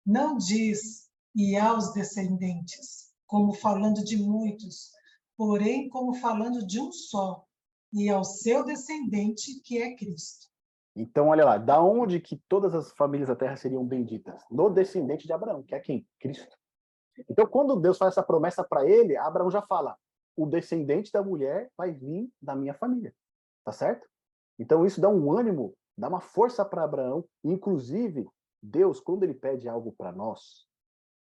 Não 0.04 0.36
diz 0.36 1.08
e 1.34 1.56
aos 1.56 1.94
descendentes, 1.94 3.10
como 3.26 3.54
falando 3.54 4.04
de 4.04 4.18
muitos, 4.18 4.90
porém 5.34 5.88
como 5.88 6.12
falando 6.12 6.66
de 6.66 6.78
um 6.78 6.92
só, 6.92 7.42
e 7.94 8.10
ao 8.10 8.22
seu 8.22 8.66
descendente, 8.66 9.62
que 9.62 9.78
é 9.78 9.96
Cristo. 9.96 10.48
Então, 10.94 11.28
olha 11.28 11.46
lá, 11.46 11.56
da 11.56 11.82
onde 11.82 12.20
que 12.20 12.36
todas 12.36 12.74
as 12.74 12.92
famílias 12.92 13.30
da 13.30 13.36
terra 13.36 13.56
seriam 13.56 13.82
benditas? 13.82 14.44
No 14.50 14.68
descendente 14.68 15.26
de 15.26 15.32
Abraão, 15.32 15.62
que 15.62 15.74
é 15.74 15.80
quem? 15.80 16.06
Cristo. 16.20 16.55
Então, 17.28 17.46
quando 17.46 17.76
Deus 17.76 17.98
faz 17.98 18.12
essa 18.12 18.22
promessa 18.22 18.62
para 18.62 18.88
ele, 18.88 19.16
Abraão 19.16 19.50
já 19.50 19.62
fala: 19.62 19.96
o 20.36 20.46
descendente 20.46 21.10
da 21.10 21.22
mulher 21.22 21.70
vai 21.76 21.92
vir 21.92 22.30
da 22.40 22.54
minha 22.54 22.74
família. 22.74 23.14
Tá 23.64 23.72
certo? 23.72 24.06
Então, 24.58 24.84
isso 24.86 25.00
dá 25.00 25.08
um 25.08 25.32
ânimo, 25.32 25.74
dá 25.96 26.08
uma 26.08 26.20
força 26.20 26.64
para 26.64 26.84
Abraão. 26.84 27.24
Inclusive, 27.42 28.28
Deus, 28.62 29.00
quando 29.00 29.22
ele 29.22 29.34
pede 29.34 29.68
algo 29.68 29.92
para 29.92 30.12
nós, 30.12 30.66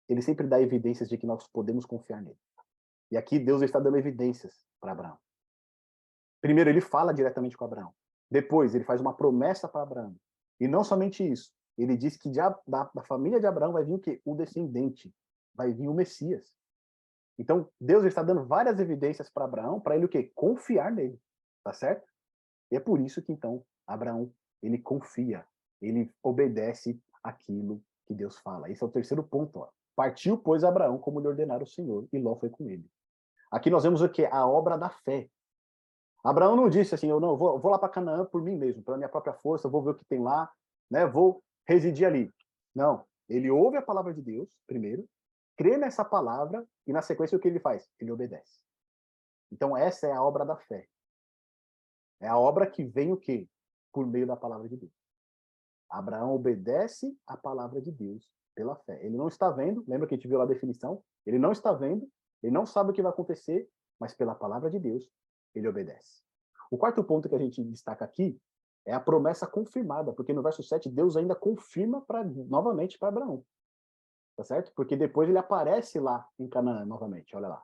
ele 0.08 0.22
sempre 0.22 0.48
dá 0.48 0.62
evidências 0.62 1.10
de 1.10 1.18
que 1.18 1.26
nós 1.26 1.48
podemos 1.48 1.86
confiar 1.86 2.22
nele. 2.22 2.40
E 3.12 3.18
aqui 3.18 3.40
Deus 3.40 3.62
está 3.62 3.80
dando 3.80 3.98
evidências 3.98 4.66
para 4.80 4.92
Abraão. 4.92 5.18
Primeiro, 6.42 6.70
ele 6.70 6.82
fala 6.82 7.14
diretamente 7.14 7.58
com 7.58 7.66
Abraão. 7.66 7.94
Depois, 8.30 8.76
ele 8.76 8.84
faz 8.84 9.00
uma 9.02 9.14
promessa 9.14 9.68
para 9.68 9.84
Abraão. 9.84 10.16
E 10.60 10.68
não 10.68 10.84
somente 10.84 11.30
isso, 11.30 11.52
ele 11.78 11.96
diz 11.96 12.18
que 12.18 12.32
da, 12.32 12.90
da 12.94 13.04
família 13.04 13.40
de 13.40 13.46
Abraão 13.46 13.74
vai 13.74 13.84
vir 13.84 13.94
o 13.94 14.00
quê? 14.00 14.22
O 14.26 14.36
descendente, 14.36 15.14
vai 15.58 15.74
vir 15.74 15.88
o 15.88 15.94
Messias. 15.94 16.56
Então, 17.38 17.70
Deus 17.82 18.06
está 18.06 18.24
dando 18.24 18.46
várias 18.46 18.80
evidências 18.80 19.30
para 19.30 19.46
Abraão, 19.46 19.80
para 19.80 19.96
ele 19.96 20.06
o 20.06 20.10
quê? 20.10 20.32
Confiar 20.36 20.92
nele, 20.92 21.20
tá 21.64 21.74
certo? 21.74 22.08
E 22.72 22.76
é 22.76 22.80
por 22.80 23.00
isso 23.02 23.22
que, 23.22 23.32
então, 23.32 23.64
Abraão, 23.86 24.32
ele 24.62 24.78
confia, 24.78 25.46
ele 25.82 26.14
obedece 26.24 27.00
aquilo 27.24 27.84
que 28.06 28.14
Deus 28.14 28.38
fala. 28.40 28.70
Esse 28.70 28.84
é 28.84 28.86
o 28.86 28.92
terceiro 28.92 29.24
ponto. 29.24 29.60
Ó. 29.60 29.70
Partiu, 29.96 30.38
pois, 30.38 30.64
Abraão, 30.64 30.98
como 30.98 31.20
lhe 31.20 31.28
ordenara 31.28 31.64
o 31.64 31.68
Senhor, 31.68 32.08
e 32.12 32.20
Ló 32.20 32.36
foi 32.36 32.50
com 32.50 32.68
ele. 32.68 32.90
Aqui 33.52 33.70
nós 33.70 33.84
vemos 33.84 34.02
o 34.02 34.10
quê? 34.10 34.28
A 34.32 34.46
obra 34.48 34.78
da 34.78 34.90
fé. 34.90 35.30
Abraão 36.24 36.56
não 36.56 36.70
disse 36.70 36.94
assim, 36.94 37.10
eu 37.10 37.20
não, 37.20 37.38
vou, 37.38 37.60
vou 37.60 37.72
lá 37.72 37.80
para 37.80 37.90
Canaã 37.90 38.26
por 38.26 38.42
mim 38.42 38.56
mesmo, 38.56 38.84
pela 38.84 38.98
minha 38.98 39.10
própria 39.10 39.34
força, 39.34 39.70
vou 39.70 39.82
ver 39.82 39.92
o 39.92 39.96
que 39.96 40.06
tem 40.06 40.20
lá, 40.20 40.52
né? 40.90 41.06
vou 41.06 41.42
residir 41.66 42.06
ali. 42.06 42.34
Não, 42.76 43.06
ele 43.30 43.50
ouve 43.50 43.78
a 43.78 43.82
palavra 43.82 44.14
de 44.14 44.22
Deus, 44.22 44.50
primeiro, 44.66 45.08
crê 45.58 45.78
nessa 45.78 46.06
palavra, 46.06 46.66
e 46.86 46.94
na 46.94 47.02
sequência 47.02 47.38
o 47.38 47.42
que 47.42 47.48
ele 47.48 47.60
faz? 47.60 47.90
Ele 48.00 48.12
obedece. 48.12 48.60
Então 49.52 49.76
essa 49.76 50.08
é 50.08 50.12
a 50.14 50.24
obra 50.24 50.46
da 50.46 50.56
fé. 50.56 50.88
É 52.20 52.28
a 52.28 52.38
obra 52.38 52.70
que 52.70 52.84
vem 52.84 53.12
o 53.12 53.18
quê? 53.18 53.50
Por 53.92 54.06
meio 54.06 54.28
da 54.28 54.36
palavra 54.36 54.70
de 54.70 54.78
Deus. 54.78 54.94
Abraão 55.90 56.34
obedece 56.34 57.18
a 57.26 57.36
palavra 57.38 57.82
de 57.82 57.92
Deus 57.92 58.30
pela 58.56 58.76
fé. 58.76 59.04
Ele 59.06 59.16
não 59.18 59.28
está 59.28 59.50
vendo, 59.50 59.84
lembra 59.88 60.08
que 60.08 60.16
a 60.16 60.18
gente 60.18 60.28
viu 60.28 60.38
lá 60.38 60.44
a 60.44 60.48
definição? 60.48 61.04
Ele 61.26 61.40
não 61.40 61.52
está 61.52 61.72
vendo, 61.74 62.10
ele 62.42 62.52
não 62.52 62.66
sabe 62.66 62.92
o 62.92 62.94
que 62.94 63.02
vai 63.02 63.12
acontecer, 63.12 63.70
mas 64.00 64.14
pela 64.14 64.36
palavra 64.36 64.70
de 64.70 64.80
Deus, 64.80 65.10
ele 65.54 65.68
obedece. 65.68 66.22
O 66.70 66.78
quarto 66.78 67.04
ponto 67.04 67.30
que 67.30 67.36
a 67.36 67.40
gente 67.40 67.64
destaca 67.64 68.04
aqui 68.04 68.40
é 68.86 68.94
a 68.94 69.00
promessa 69.00 69.48
confirmada, 69.48 70.14
porque 70.14 70.34
no 70.34 70.44
verso 70.44 70.64
7 70.64 70.90
Deus 70.90 71.16
ainda 71.16 71.36
confirma 71.36 72.02
para 72.02 72.24
novamente 72.24 72.98
para 72.98 73.10
Abraão. 73.10 73.46
Tá 74.38 74.44
certo? 74.44 74.72
Porque 74.76 74.96
depois 74.96 75.28
ele 75.28 75.40
aparece 75.40 76.00
lá 76.00 76.28
em 76.38 76.48
Canaã 76.48 76.86
novamente, 76.86 77.36
olha 77.36 77.48
lá. 77.48 77.64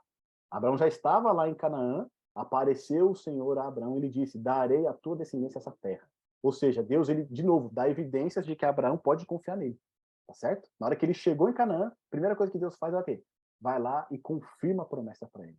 Abraão 0.50 0.76
já 0.76 0.88
estava 0.88 1.32
lá 1.32 1.48
em 1.48 1.54
Canaã, 1.54 2.10
apareceu 2.34 3.12
o 3.12 3.16
Senhor 3.16 3.60
a 3.60 3.68
Abraão 3.68 3.96
ele 3.98 4.10
disse: 4.10 4.40
"Darei 4.40 4.88
a 4.88 4.94
tua 4.94 5.16
descendência 5.16 5.60
essa 5.60 5.72
terra". 5.72 6.10
Ou 6.42 6.52
seja, 6.52 6.82
Deus, 6.82 7.10
ele, 7.10 7.26
de 7.26 7.44
novo, 7.44 7.70
dá 7.72 7.88
evidências 7.88 8.44
de 8.46 8.56
que 8.56 8.66
Abraão 8.66 8.98
pode 8.98 9.26
confiar 9.26 9.56
nele. 9.56 9.80
Tá 10.28 10.34
certo? 10.34 10.68
Na 10.80 10.88
hora 10.88 10.96
que 10.96 11.06
ele 11.06 11.14
chegou 11.14 11.48
em 11.48 11.54
Canaã, 11.54 11.88
a 11.88 11.96
primeira 12.10 12.36
coisa 12.36 12.52
que 12.52 12.58
Deus 12.58 12.76
faz 12.76 12.94
é 12.94 12.98
o 12.98 13.04
quê? 13.04 13.24
Vai 13.62 13.80
lá 13.80 14.08
e 14.10 14.18
confirma 14.18 14.82
a 14.82 14.86
promessa 14.86 15.28
para 15.32 15.44
ele. 15.44 15.58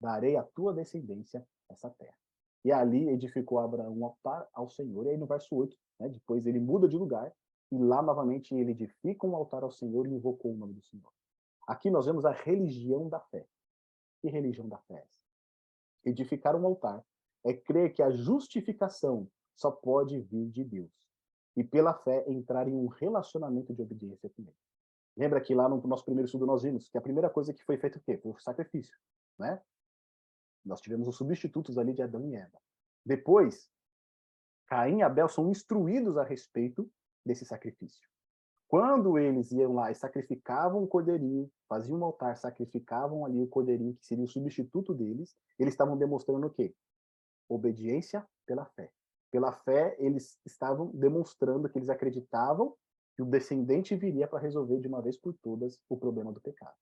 Darei 0.00 0.36
à 0.36 0.42
tua 0.42 0.74
descendência 0.74 1.46
essa 1.70 1.88
terra. 1.90 2.16
E 2.64 2.72
ali 2.72 3.08
edificou 3.08 3.60
Abraão 3.60 3.96
um 3.96 4.04
altar 4.04 4.48
ao 4.52 4.68
Senhor. 4.68 5.06
E 5.06 5.10
aí 5.10 5.16
no 5.16 5.26
verso 5.26 5.54
8, 5.54 5.76
né, 6.00 6.08
depois 6.08 6.44
ele 6.44 6.58
muda 6.58 6.88
de 6.88 6.96
lugar 6.96 7.32
e 7.72 7.78
lá 7.78 8.02
novamente 8.02 8.54
ele 8.54 8.70
edifica 8.72 9.26
um 9.26 9.34
altar 9.34 9.62
ao 9.62 9.70
Senhor 9.70 10.06
e 10.06 10.10
invocou 10.10 10.52
o 10.52 10.56
nome 10.56 10.74
do 10.74 10.82
Senhor. 10.82 11.12
Aqui 11.66 11.90
nós 11.90 12.06
vemos 12.06 12.24
a 12.24 12.30
religião 12.30 13.08
da 13.08 13.20
fé. 13.20 13.46
Que 14.20 14.28
religião 14.28 14.68
da 14.68 14.78
fé 14.78 14.94
é 14.94 14.98
essa? 14.98 15.20
Edificar 16.04 16.54
um 16.54 16.64
altar 16.64 17.04
é 17.44 17.52
crer 17.52 17.92
que 17.92 18.02
a 18.02 18.10
justificação 18.10 19.28
só 19.56 19.70
pode 19.70 20.20
vir 20.20 20.48
de 20.50 20.64
Deus. 20.64 20.90
E 21.56 21.64
pela 21.64 21.94
fé 21.94 22.24
entrar 22.28 22.68
em 22.68 22.74
um 22.74 22.86
relacionamento 22.86 23.74
de 23.74 23.82
obediência 23.82 24.30
com 24.30 24.42
ele. 24.42 24.54
Lembra 25.16 25.40
que 25.40 25.54
lá 25.54 25.68
no 25.68 25.80
nosso 25.86 26.04
primeiro 26.04 26.26
estudo 26.26 26.44
nós 26.44 26.62
vimos 26.62 26.88
que 26.88 26.98
a 26.98 27.00
primeira 27.00 27.30
coisa 27.30 27.52
que 27.52 27.64
foi 27.64 27.78
feita 27.78 27.98
o 27.98 28.02
quê? 28.02 28.18
Foi 28.18 28.32
o 28.32 28.38
sacrifício, 28.38 28.96
né? 29.38 29.60
Nós 30.64 30.80
tivemos 30.80 31.08
os 31.08 31.16
substitutos 31.16 31.78
ali 31.78 31.94
de 31.94 32.02
Adão 32.02 32.28
e 32.28 32.34
Eva. 32.34 32.60
Depois, 33.04 33.70
Caim 34.66 34.98
e 34.98 35.02
Abel 35.02 35.28
são 35.28 35.48
instruídos 35.48 36.18
a 36.18 36.24
respeito 36.24 36.90
desse 37.26 37.44
sacrifício. 37.44 38.08
Quando 38.68 39.18
eles 39.18 39.52
iam 39.52 39.74
lá 39.74 39.90
e 39.90 39.94
sacrificavam 39.94 40.82
o 40.82 40.88
cordeirinho, 40.88 41.50
faziam 41.68 41.98
um 41.98 42.04
altar, 42.04 42.36
sacrificavam 42.36 43.24
ali 43.24 43.40
o 43.40 43.46
cordeirinho, 43.46 43.94
que 43.94 44.06
seria 44.06 44.24
o 44.24 44.28
substituto 44.28 44.94
deles, 44.94 45.36
eles 45.58 45.74
estavam 45.74 45.96
demonstrando 45.96 46.46
o 46.46 46.50
quê? 46.50 46.74
Obediência 47.48 48.26
pela 48.44 48.64
fé. 48.64 48.90
Pela 49.30 49.52
fé, 49.52 49.96
eles 49.98 50.38
estavam 50.44 50.90
demonstrando 50.92 51.68
que 51.68 51.78
eles 51.78 51.88
acreditavam 51.88 52.74
que 53.14 53.22
o 53.22 53.26
descendente 53.26 53.94
viria 53.94 54.26
para 54.26 54.40
resolver 54.40 54.80
de 54.80 54.88
uma 54.88 55.00
vez 55.00 55.16
por 55.16 55.34
todas 55.34 55.80
o 55.88 55.96
problema 55.96 56.32
do 56.32 56.40
pecado. 56.40 56.76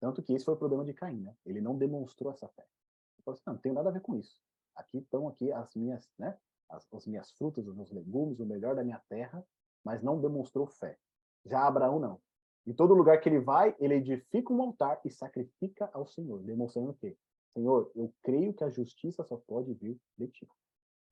Tanto 0.00 0.22
que 0.22 0.32
esse 0.32 0.44
foi 0.44 0.54
o 0.54 0.58
problema 0.58 0.84
de 0.84 0.94
Caim, 0.94 1.20
né? 1.20 1.34
Ele 1.44 1.60
não 1.60 1.76
demonstrou 1.76 2.32
essa 2.32 2.48
fé. 2.48 2.62
Ele 2.62 3.24
falou 3.24 3.34
assim, 3.34 3.42
não, 3.46 3.54
não 3.54 3.60
tem 3.60 3.72
nada 3.72 3.88
a 3.88 3.92
ver 3.92 4.00
com 4.00 4.14
isso. 4.14 4.40
Aqui 4.76 4.98
estão 4.98 5.28
aqui 5.28 5.50
as 5.52 5.74
minhas, 5.74 6.08
né? 6.18 6.38
As, 6.68 6.86
as 6.92 7.06
minhas 7.06 7.32
frutas, 7.32 7.66
os 7.66 7.74
meus 7.74 7.90
legumes, 7.90 8.40
o 8.40 8.46
melhor 8.46 8.76
da 8.76 8.84
minha 8.84 9.02
terra, 9.08 9.44
mas 9.84 10.02
não 10.02 10.20
demonstrou 10.20 10.66
fé. 10.66 10.98
Já 11.44 11.66
Abraão 11.66 11.98
não. 11.98 12.20
Em 12.66 12.72
todo 12.72 12.94
lugar 12.94 13.20
que 13.20 13.28
ele 13.28 13.40
vai, 13.40 13.74
ele 13.78 13.94
edifica 13.94 14.52
um 14.52 14.62
altar 14.62 15.00
e 15.04 15.10
sacrifica 15.10 15.90
ao 15.92 16.06
Senhor, 16.06 16.42
demonstrando 16.42 16.90
o 16.90 16.94
quê? 16.94 17.16
Senhor, 17.54 17.90
eu 17.96 18.12
creio 18.22 18.54
que 18.54 18.62
a 18.62 18.70
justiça 18.70 19.24
só 19.24 19.36
pode 19.36 19.72
vir 19.74 19.98
de 20.16 20.28
ti 20.28 20.48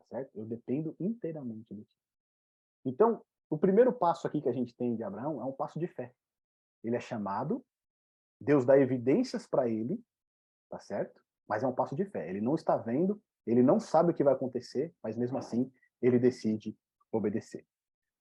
certo? 0.08 0.30
Eu 0.34 0.44
dependo 0.44 0.96
inteiramente 0.98 1.74
de 1.74 1.82
ti. 1.82 1.90
Então, 2.84 3.22
o 3.50 3.58
primeiro 3.58 3.92
passo 3.92 4.26
aqui 4.26 4.40
que 4.40 4.48
a 4.48 4.52
gente 4.52 4.74
tem 4.74 4.96
de 4.96 5.02
Abraão 5.02 5.40
é 5.40 5.44
um 5.44 5.52
passo 5.52 5.78
de 5.78 5.86
fé. 5.86 6.12
Ele 6.82 6.96
é 6.96 7.00
chamado, 7.00 7.64
Deus 8.40 8.64
dá 8.64 8.78
evidências 8.78 9.46
para 9.46 9.68
ele, 9.68 10.02
tá 10.68 10.78
certo? 10.78 11.20
Mas 11.46 11.62
é 11.62 11.66
um 11.66 11.74
passo 11.74 11.94
de 11.94 12.04
fé. 12.04 12.28
Ele 12.28 12.40
não 12.40 12.54
está 12.54 12.76
vendo, 12.76 13.20
ele 13.46 13.62
não 13.62 13.80
sabe 13.80 14.12
o 14.12 14.14
que 14.14 14.24
vai 14.24 14.34
acontecer, 14.34 14.94
mas 15.02 15.16
mesmo 15.16 15.38
assim 15.38 15.70
ele 16.00 16.18
decide 16.18 16.76
obedecer. 17.10 17.66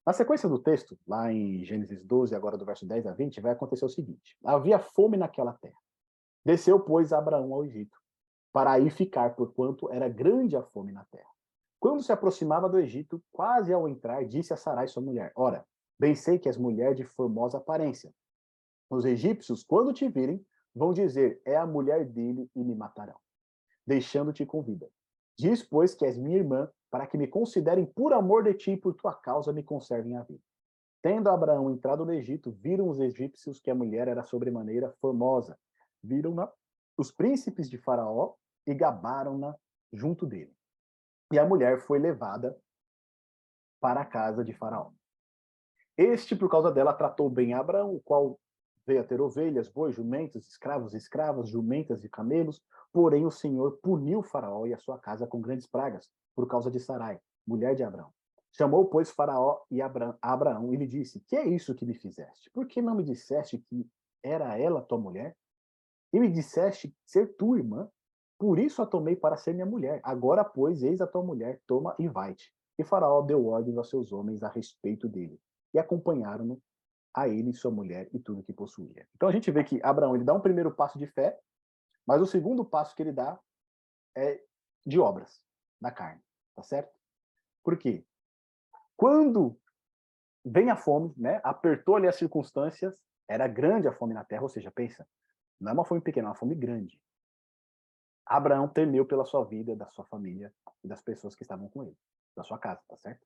Na 0.07 0.13
sequência 0.13 0.47
do 0.47 0.57
texto, 0.57 0.97
lá 1.05 1.33
em 1.33 1.65
Gênesis 1.65 2.01
12, 2.01 2.33
agora 2.33 2.57
do 2.57 2.63
verso 2.63 2.87
10 2.87 3.07
a 3.07 3.11
20, 3.11 3.41
vai 3.41 3.51
acontecer 3.51 3.83
o 3.83 3.89
seguinte: 3.89 4.37
Havia 4.41 4.79
fome 4.79 5.17
naquela 5.17 5.51
terra. 5.51 5.75
Desceu, 6.45 6.79
pois, 6.79 7.11
Abraão 7.11 7.53
ao 7.53 7.65
Egito, 7.65 7.99
para 8.53 8.71
aí 8.71 8.89
ficar, 8.89 9.35
porquanto 9.35 9.91
era 9.91 10.07
grande 10.07 10.55
a 10.55 10.63
fome 10.63 10.93
na 10.93 11.03
terra. 11.11 11.29
Quando 11.77 12.01
se 12.01 12.13
aproximava 12.13 12.69
do 12.69 12.79
Egito, 12.79 13.21
quase 13.33 13.73
ao 13.73 13.85
entrar, 13.85 14.23
disse 14.23 14.53
a 14.53 14.55
Sarai, 14.55 14.87
sua 14.87 15.03
mulher: 15.03 15.33
Ora, 15.35 15.67
bem 15.99 16.15
sei 16.15 16.39
que 16.39 16.47
és 16.47 16.55
mulher 16.55 16.95
de 16.95 17.03
formosa 17.03 17.57
aparência. 17.57 18.13
Os 18.89 19.03
egípcios, 19.03 19.61
quando 19.61 19.91
te 19.91 20.07
virem, 20.07 20.41
vão 20.73 20.93
dizer: 20.93 21.41
É 21.43 21.57
a 21.57 21.67
mulher 21.67 22.05
dele 22.05 22.49
e 22.55 22.63
me 22.63 22.75
matarão, 22.75 23.19
deixando-te 23.85 24.45
com 24.45 24.63
vida. 24.63 24.89
Diz, 25.37 25.61
pois, 25.61 25.93
que 25.93 26.05
és 26.05 26.17
minha 26.17 26.37
irmã, 26.37 26.71
para 26.89 27.07
que 27.07 27.17
me 27.17 27.27
considerem 27.27 27.85
por 27.85 28.13
amor 28.13 28.43
de 28.43 28.53
ti 28.53 28.71
e 28.71 28.77
por 28.77 28.93
tua 28.93 29.13
causa 29.13 29.51
me 29.51 29.63
conservem 29.63 30.15
a 30.15 30.23
vida. 30.23 30.43
Tendo 31.01 31.29
Abraão 31.29 31.69
entrado 31.71 32.05
no 32.05 32.13
Egito, 32.13 32.51
viram 32.51 32.89
os 32.89 32.99
egípcios 32.99 33.59
que 33.59 33.69
a 33.69 33.75
mulher 33.75 34.07
era 34.07 34.23
sobremaneira 34.23 34.91
formosa. 34.99 35.57
Viram-na 36.03 36.51
os 36.97 37.11
príncipes 37.11 37.69
de 37.69 37.77
Faraó 37.77 38.33
e 38.65 38.73
gabaram-na 38.73 39.55
junto 39.93 40.25
dele. 40.25 40.53
E 41.31 41.37
a 41.37 41.45
mulher 41.45 41.79
foi 41.79 41.99
levada 41.99 42.57
para 43.79 44.01
a 44.01 44.05
casa 44.05 44.43
de 44.43 44.53
Faraó. 44.53 44.91
Este, 45.97 46.35
por 46.35 46.49
causa 46.49 46.71
dela, 46.71 46.93
tratou 46.93 47.29
bem 47.29 47.53
Abraão, 47.53 47.95
o 47.95 48.01
qual 48.01 48.39
veio 48.87 49.01
a 49.01 49.03
ter 49.03 49.19
ovelhas, 49.19 49.67
bois, 49.67 49.93
jumentos, 49.93 50.47
escravos 50.47 50.93
e 50.93 50.97
escravas, 50.97 51.49
jumentas 51.49 52.05
e 52.05 52.09
camelos. 52.09 52.63
Porém, 52.93 53.25
o 53.25 53.31
Senhor 53.31 53.77
puniu 53.83 54.23
Faraó 54.23 54.65
e 54.65 54.73
a 54.73 54.77
sua 54.77 54.97
casa 54.97 55.27
com 55.27 55.41
grandes 55.41 55.67
pragas, 55.67 56.09
por 56.33 56.47
causa 56.47 56.71
de 56.71 56.79
Sarai, 56.79 57.19
mulher 57.45 57.75
de 57.75 57.83
Abraão. 57.83 58.13
Chamou, 58.53 58.85
pois, 58.85 59.11
Faraó 59.11 59.59
e 59.69 59.81
Abraão, 59.81 60.17
Abraão 60.21 60.73
e 60.73 60.77
lhe 60.77 60.87
disse: 60.87 61.19
Que 61.19 61.35
é 61.35 61.45
isso 61.45 61.75
que 61.75 61.85
me 61.85 61.93
fizeste? 61.93 62.49
Por 62.51 62.65
que 62.65 62.81
não 62.81 62.95
me 62.95 63.03
disseste 63.03 63.59
que 63.59 63.85
era 64.23 64.57
ela 64.57 64.81
tua 64.81 64.97
mulher? 64.97 65.35
E 66.13 66.19
me 66.19 66.31
disseste 66.31 66.95
ser 67.05 67.35
tua 67.35 67.57
irmã? 67.57 67.89
Por 68.39 68.57
isso 68.57 68.81
a 68.81 68.85
tomei 68.85 69.15
para 69.15 69.35
ser 69.35 69.53
minha 69.53 69.65
mulher. 69.65 69.99
Agora, 70.03 70.45
pois, 70.45 70.81
eis 70.81 71.01
a 71.01 71.07
tua 71.07 71.23
mulher, 71.23 71.59
toma 71.67 71.93
e 71.99 72.07
vai-te. 72.07 72.53
E 72.79 72.83
Faraó 72.83 73.21
deu 73.21 73.45
ordens 73.47 73.77
aos 73.77 73.89
seus 73.89 74.13
homens 74.13 74.43
a 74.43 74.47
respeito 74.47 75.09
dele. 75.09 75.39
E 75.73 75.79
acompanharam-no 75.79 76.61
a 77.13 77.27
ele, 77.27 77.53
sua 77.53 77.71
mulher 77.71 78.09
e 78.13 78.19
tudo 78.19 78.43
que 78.43 78.53
possuía. 78.53 79.07
Então 79.15 79.27
a 79.27 79.31
gente 79.31 79.49
vê 79.51 79.63
que 79.63 79.81
Abraão 79.83 80.15
ele 80.15 80.23
dá 80.23 80.33
um 80.33 80.41
primeiro 80.41 80.71
passo 80.71 80.99
de 80.99 81.07
fé, 81.07 81.39
mas 82.05 82.21
o 82.21 82.25
segundo 82.25 82.63
passo 82.63 82.95
que 82.95 83.01
ele 83.01 83.11
dá 83.11 83.39
é 84.15 84.41
de 84.85 84.99
obras, 84.99 85.41
da 85.81 85.91
carne, 85.91 86.21
tá 86.55 86.63
certo? 86.63 86.97
Por 87.63 87.77
quê? 87.77 88.05
Quando 88.95 89.59
vem 90.43 90.69
a 90.69 90.75
fome, 90.75 91.13
né, 91.17 91.41
apertou 91.43 91.95
ali 91.95 92.07
as 92.07 92.15
circunstâncias, 92.15 93.03
era 93.27 93.47
grande 93.47 93.87
a 93.87 93.93
fome 93.93 94.13
na 94.13 94.23
terra, 94.23 94.43
ou 94.43 94.49
seja, 94.49 94.71
pensa, 94.71 95.07
não 95.59 95.71
é 95.71 95.73
uma 95.73 95.85
fome 95.85 96.01
pequena, 96.01 96.27
é 96.27 96.29
uma 96.29 96.35
fome 96.35 96.55
grande. 96.55 97.01
Abraão 98.25 98.67
temeu 98.67 99.05
pela 99.05 99.25
sua 99.25 99.43
vida, 99.43 99.75
da 99.75 99.89
sua 99.91 100.05
família 100.05 100.53
e 100.83 100.87
das 100.87 101.01
pessoas 101.01 101.35
que 101.35 101.43
estavam 101.43 101.69
com 101.69 101.83
ele, 101.83 101.97
da 102.35 102.43
sua 102.43 102.57
casa, 102.57 102.81
tá 102.87 102.97
certo? 102.97 103.25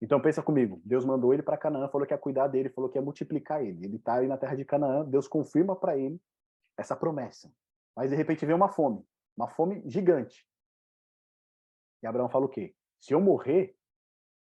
Então 0.00 0.20
pensa 0.20 0.42
comigo, 0.42 0.80
Deus 0.84 1.04
mandou 1.04 1.32
ele 1.32 1.42
para 1.42 1.56
Canaã, 1.56 1.88
falou 1.88 2.06
que 2.06 2.12
ia 2.12 2.18
cuidar 2.18 2.48
dele, 2.48 2.68
falou 2.68 2.90
que 2.90 2.98
ia 2.98 3.02
multiplicar 3.02 3.64
ele. 3.64 3.84
Ele 3.84 3.96
está 3.96 4.14
aí 4.14 4.28
na 4.28 4.36
terra 4.36 4.54
de 4.54 4.64
Canaã, 4.64 5.04
Deus 5.04 5.26
confirma 5.26 5.74
para 5.74 5.96
ele 5.96 6.20
essa 6.76 6.94
promessa. 6.94 7.50
Mas 7.94 8.10
de 8.10 8.16
repente 8.16 8.44
vem 8.44 8.54
uma 8.54 8.68
fome, 8.68 9.02
uma 9.36 9.48
fome 9.48 9.82
gigante. 9.86 10.46
E 12.02 12.06
Abraão 12.06 12.28
fala 12.28 12.44
o 12.44 12.48
quê? 12.48 12.74
Se 13.00 13.14
eu 13.14 13.20
morrer, 13.20 13.74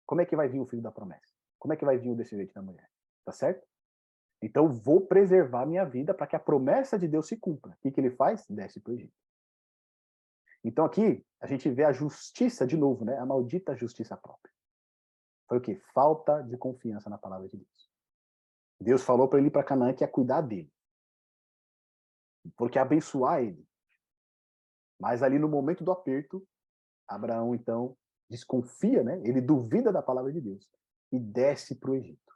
como 0.06 0.22
é 0.22 0.26
que 0.26 0.36
vai 0.36 0.50
vir 0.50 0.60
o 0.60 0.66
filho 0.66 0.82
da 0.82 0.92
promessa? 0.92 1.38
como 1.60 1.74
é 1.74 1.78
que 1.78 1.86
vai 1.86 1.98
vir 1.98 2.10
o 2.10 2.16
descendente 2.16 2.54
da 2.54 2.62
mulher? 2.62 2.90
Tá 3.26 3.32
certo? 3.32 3.66
Então, 4.42 4.72
vou 4.72 5.02
preservar 5.02 5.66
minha 5.66 5.84
vida 5.84 6.14
para 6.14 6.28
que 6.28 6.36
a 6.36 6.40
promessa 6.40 6.98
de 6.98 7.08
Deus 7.08 7.28
se 7.28 7.36
cumpra. 7.36 7.72
O 7.72 7.78
que, 7.82 7.92
que 7.92 8.00
ele 8.00 8.12
faz? 8.12 8.46
Desce 8.48 8.80
para 8.80 8.92
o 8.92 8.96
Egito. 8.96 9.14
Então, 10.64 10.86
aqui, 10.86 11.26
a 11.42 11.48
gente 11.48 11.70
vê 11.70 11.84
a 11.84 11.92
justiça 11.92 12.66
de 12.66 12.78
novo, 12.78 13.04
né? 13.04 13.18
A 13.18 13.26
maldita 13.26 13.76
justiça 13.76 14.16
própria. 14.16 14.54
Foi 15.48 15.58
o 15.58 15.62
quê? 15.62 15.82
Falta 15.94 16.42
de 16.42 16.58
confiança 16.58 17.10
na 17.10 17.18
palavra 17.18 17.48
de 17.48 17.58
Deus. 17.58 17.90
Deus 18.80 19.04
falou 19.04 19.28
para 19.28 19.40
ele 19.40 19.50
para 19.50 19.64
Canaã 19.64 19.94
que 19.94 20.04
ia 20.04 20.08
cuidar 20.08 20.42
dele. 20.42 20.72
Porque 22.56 22.78
abençoar 22.78 23.42
ele. 23.42 23.66
Mas 25.00 25.24
ali 25.24 25.40
no 25.40 25.48
momento 25.48 25.84
do 25.84 25.92
aperto, 25.92 26.46
Abraão, 27.08 27.56
então, 27.56 27.98
desconfia, 28.30 29.04
né? 29.04 29.22
Ele 29.24 29.42
duvida 29.42 29.92
da 29.92 30.02
palavra 30.02 30.32
de 30.32 30.42
Deus 30.42 30.70
e 31.12 31.20
desce 31.20 31.76
para 31.76 31.92
o 31.92 31.96
Egito. 31.96 32.36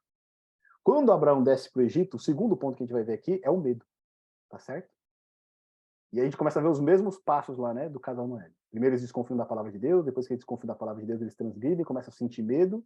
Quando 0.83 1.11
Abraão 1.11 1.43
desce 1.43 1.71
para 1.71 1.81
o 1.81 1.85
Egito, 1.85 2.17
o 2.17 2.19
segundo 2.19 2.55
ponto 2.57 2.77
que 2.77 2.83
a 2.83 2.85
gente 2.85 2.93
vai 2.93 3.03
ver 3.03 3.13
aqui 3.13 3.39
é 3.43 3.49
o 3.49 3.59
medo, 3.59 3.85
tá 4.49 4.57
certo? 4.57 4.89
E 6.13 6.19
a 6.19 6.23
gente 6.23 6.35
começa 6.35 6.59
a 6.59 6.61
ver 6.61 6.69
os 6.69 6.79
mesmos 6.79 7.17
passos 7.17 7.57
lá, 7.57 7.73
né, 7.73 7.87
do 7.87 7.99
casal 7.99 8.27
Noé. 8.27 8.51
Primeiro 8.69 8.93
eles 8.93 9.01
desconfiam 9.01 9.37
da 9.37 9.45
palavra 9.45 9.71
de 9.71 9.79
Deus, 9.79 10.05
depois 10.05 10.27
que 10.27 10.33
eles 10.33 10.41
desconfiam 10.41 10.67
da 10.67 10.75
palavra 10.75 11.01
de 11.01 11.07
Deus, 11.07 11.21
eles 11.21 11.35
transgridem, 11.35 11.85
começam 11.85 12.09
a 12.09 12.13
sentir 12.13 12.41
medo, 12.41 12.85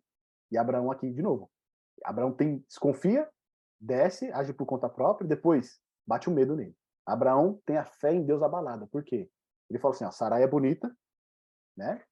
e 0.51 0.57
Abraão 0.57 0.91
aqui 0.91 1.09
de 1.09 1.21
novo. 1.21 1.49
Abraão 2.03 2.31
tem 2.31 2.59
desconfia, 2.67 3.27
desce, 3.79 4.31
age 4.31 4.53
por 4.53 4.65
conta 4.65 4.87
própria, 4.87 5.27
depois 5.27 5.79
bate 6.05 6.29
o 6.29 6.31
medo 6.31 6.55
nele. 6.55 6.75
Abraão 7.05 7.59
tem 7.65 7.77
a 7.77 7.85
fé 7.85 8.13
em 8.13 8.23
Deus 8.23 8.41
abalada. 8.41 8.87
Por 8.87 9.03
quê? 9.03 9.29
Ele 9.69 9.79
fala 9.79 9.93
assim, 9.93 10.05
ó, 10.05 10.11
Sarai 10.11 10.43
é 10.43 10.47
bonita, 10.47 10.95
né? 11.75 12.03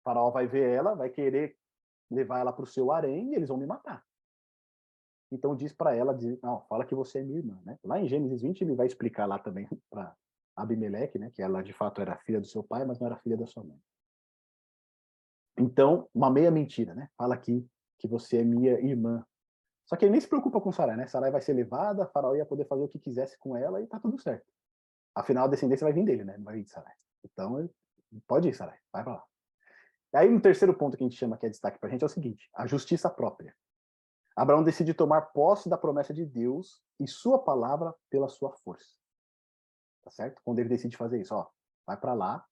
O 0.00 0.02
faraó 0.04 0.30
vai 0.30 0.46
ver 0.46 0.70
ela, 0.70 0.94
vai 0.94 1.10
querer 1.10 1.56
levar 2.10 2.40
ela 2.40 2.52
para 2.52 2.62
o 2.62 2.66
seu 2.66 2.90
harém 2.92 3.32
e 3.32 3.34
eles 3.34 3.48
vão 3.48 3.58
me 3.58 3.66
matar. 3.66 4.04
Então 5.30 5.54
diz 5.54 5.72
para 5.72 5.94
ela, 5.94 6.14
diz, 6.14 6.40
não, 6.40 6.62
fala 6.66 6.86
que 6.86 6.94
você 6.94 7.18
é 7.18 7.22
minha 7.22 7.38
irmã, 7.38 7.60
né? 7.64 7.78
Lá 7.84 8.00
em 8.00 8.08
Gênesis 8.08 8.40
20 8.40 8.62
ele 8.62 8.74
vai 8.74 8.86
explicar 8.86 9.26
lá 9.26 9.38
também 9.38 9.68
para 9.90 10.16
Abimeleque, 10.62 11.18
né, 11.18 11.30
que 11.30 11.42
ela 11.42 11.62
de 11.62 11.72
fato 11.72 12.00
era 12.00 12.16
filha 12.18 12.40
do 12.40 12.46
seu 12.46 12.62
pai, 12.62 12.84
mas 12.84 12.98
não 12.98 13.06
era 13.06 13.16
filha 13.16 13.36
da 13.36 13.46
sua 13.46 13.64
mãe. 13.64 13.78
Então, 15.58 16.08
uma 16.14 16.30
meia 16.30 16.50
mentira, 16.50 16.94
né? 16.94 17.08
Fala 17.16 17.34
aqui 17.34 17.68
que 17.98 18.06
você 18.06 18.38
é 18.38 18.44
minha 18.44 18.78
irmã. 18.80 19.26
Só 19.86 19.96
que 19.96 20.04
ele 20.04 20.12
nem 20.12 20.20
se 20.20 20.28
preocupa 20.28 20.60
com 20.60 20.70
Sarai, 20.70 20.96
né? 20.96 21.06
Sarai 21.06 21.30
vai 21.30 21.40
ser 21.40 21.52
levada, 21.52 22.06
Faraó 22.06 22.36
ia 22.36 22.46
poder 22.46 22.66
fazer 22.66 22.84
o 22.84 22.88
que 22.88 22.98
quisesse 22.98 23.36
com 23.38 23.56
ela 23.56 23.80
e 23.80 23.86
tá 23.86 23.98
tudo 23.98 24.20
certo. 24.20 24.46
Afinal, 25.14 25.46
a 25.46 25.48
descendência 25.48 25.84
vai 25.84 25.92
vir 25.92 26.04
dele, 26.04 26.24
né? 26.24 26.36
Não 26.36 26.44
vai 26.44 26.56
vir 26.56 26.64
de 26.64 26.70
Sarai. 26.70 26.94
Então, 27.24 27.68
pode 28.26 28.48
ir, 28.48 28.54
Sarai, 28.54 28.78
vai 28.92 29.02
para 29.02 29.14
lá. 29.14 29.24
Aí, 30.14 30.28
no 30.28 30.40
terceiro 30.40 30.72
ponto 30.72 30.96
que 30.96 31.02
a 31.02 31.08
gente 31.08 31.18
chama 31.18 31.36
que 31.36 31.46
é 31.46 31.50
destaque 31.50 31.78
para 31.78 31.88
a 31.88 31.92
gente 31.92 32.02
é 32.02 32.06
o 32.06 32.10
seguinte: 32.10 32.48
a 32.54 32.66
justiça 32.66 33.10
própria. 33.10 33.54
Abraão 34.36 34.62
decide 34.62 34.94
tomar 34.94 35.22
posse 35.32 35.68
da 35.68 35.76
promessa 35.76 36.14
de 36.14 36.24
Deus 36.24 36.80
e 37.00 37.08
sua 37.08 37.42
palavra 37.42 37.92
pela 38.08 38.28
sua 38.28 38.52
força. 38.58 38.96
Tá 40.02 40.10
certo? 40.10 40.40
Quando 40.44 40.58
ele 40.58 40.68
decide 40.68 40.96
fazer 40.96 41.20
isso, 41.20 41.34
ó, 41.34 41.48
vai 41.86 41.96
para 41.96 42.14
lá, 42.14 42.46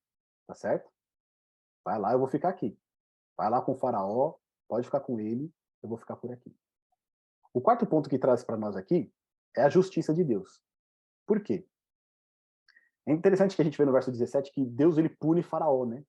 tá 0.47 0.55
certo? 0.55 0.91
Vai 1.85 1.99
lá, 1.99 2.13
eu 2.13 2.19
vou 2.19 2.29
ficar 2.29 2.49
aqui. 2.49 2.79
Vai 3.37 3.51
lá 3.51 3.61
com 3.63 3.73
o 3.73 3.77
faraó, 3.77 4.35
pode 4.69 4.87
ficar 4.87 5.01
com 5.01 5.21
ele, 5.21 5.53
eu 5.83 5.89
vou 5.89 5.99
ficar 5.99 6.17
por 6.17 6.33
aqui. 6.33 6.55
O 7.53 7.61
quarto 7.61 7.87
ponto 7.87 8.11
que 8.11 8.19
traz 8.19 8.45
para 8.45 8.57
nós 8.57 8.77
aqui 8.77 9.13
é 9.57 9.63
a 9.63 9.69
justiça 9.69 10.13
de 10.13 10.25
Deus. 10.25 10.63
Por 11.27 11.41
quê? 11.41 11.67
É 13.07 13.13
interessante 13.13 13.55
que 13.55 13.63
a 13.63 13.65
gente 13.65 13.79
vê 13.79 13.85
no 13.85 13.93
verso 13.93 14.11
17 14.11 14.53
que 14.53 14.65
Deus 14.65 14.99
ele 14.99 15.09
pune 15.09 15.43
faraó, 15.43 15.87
né? 15.87 16.05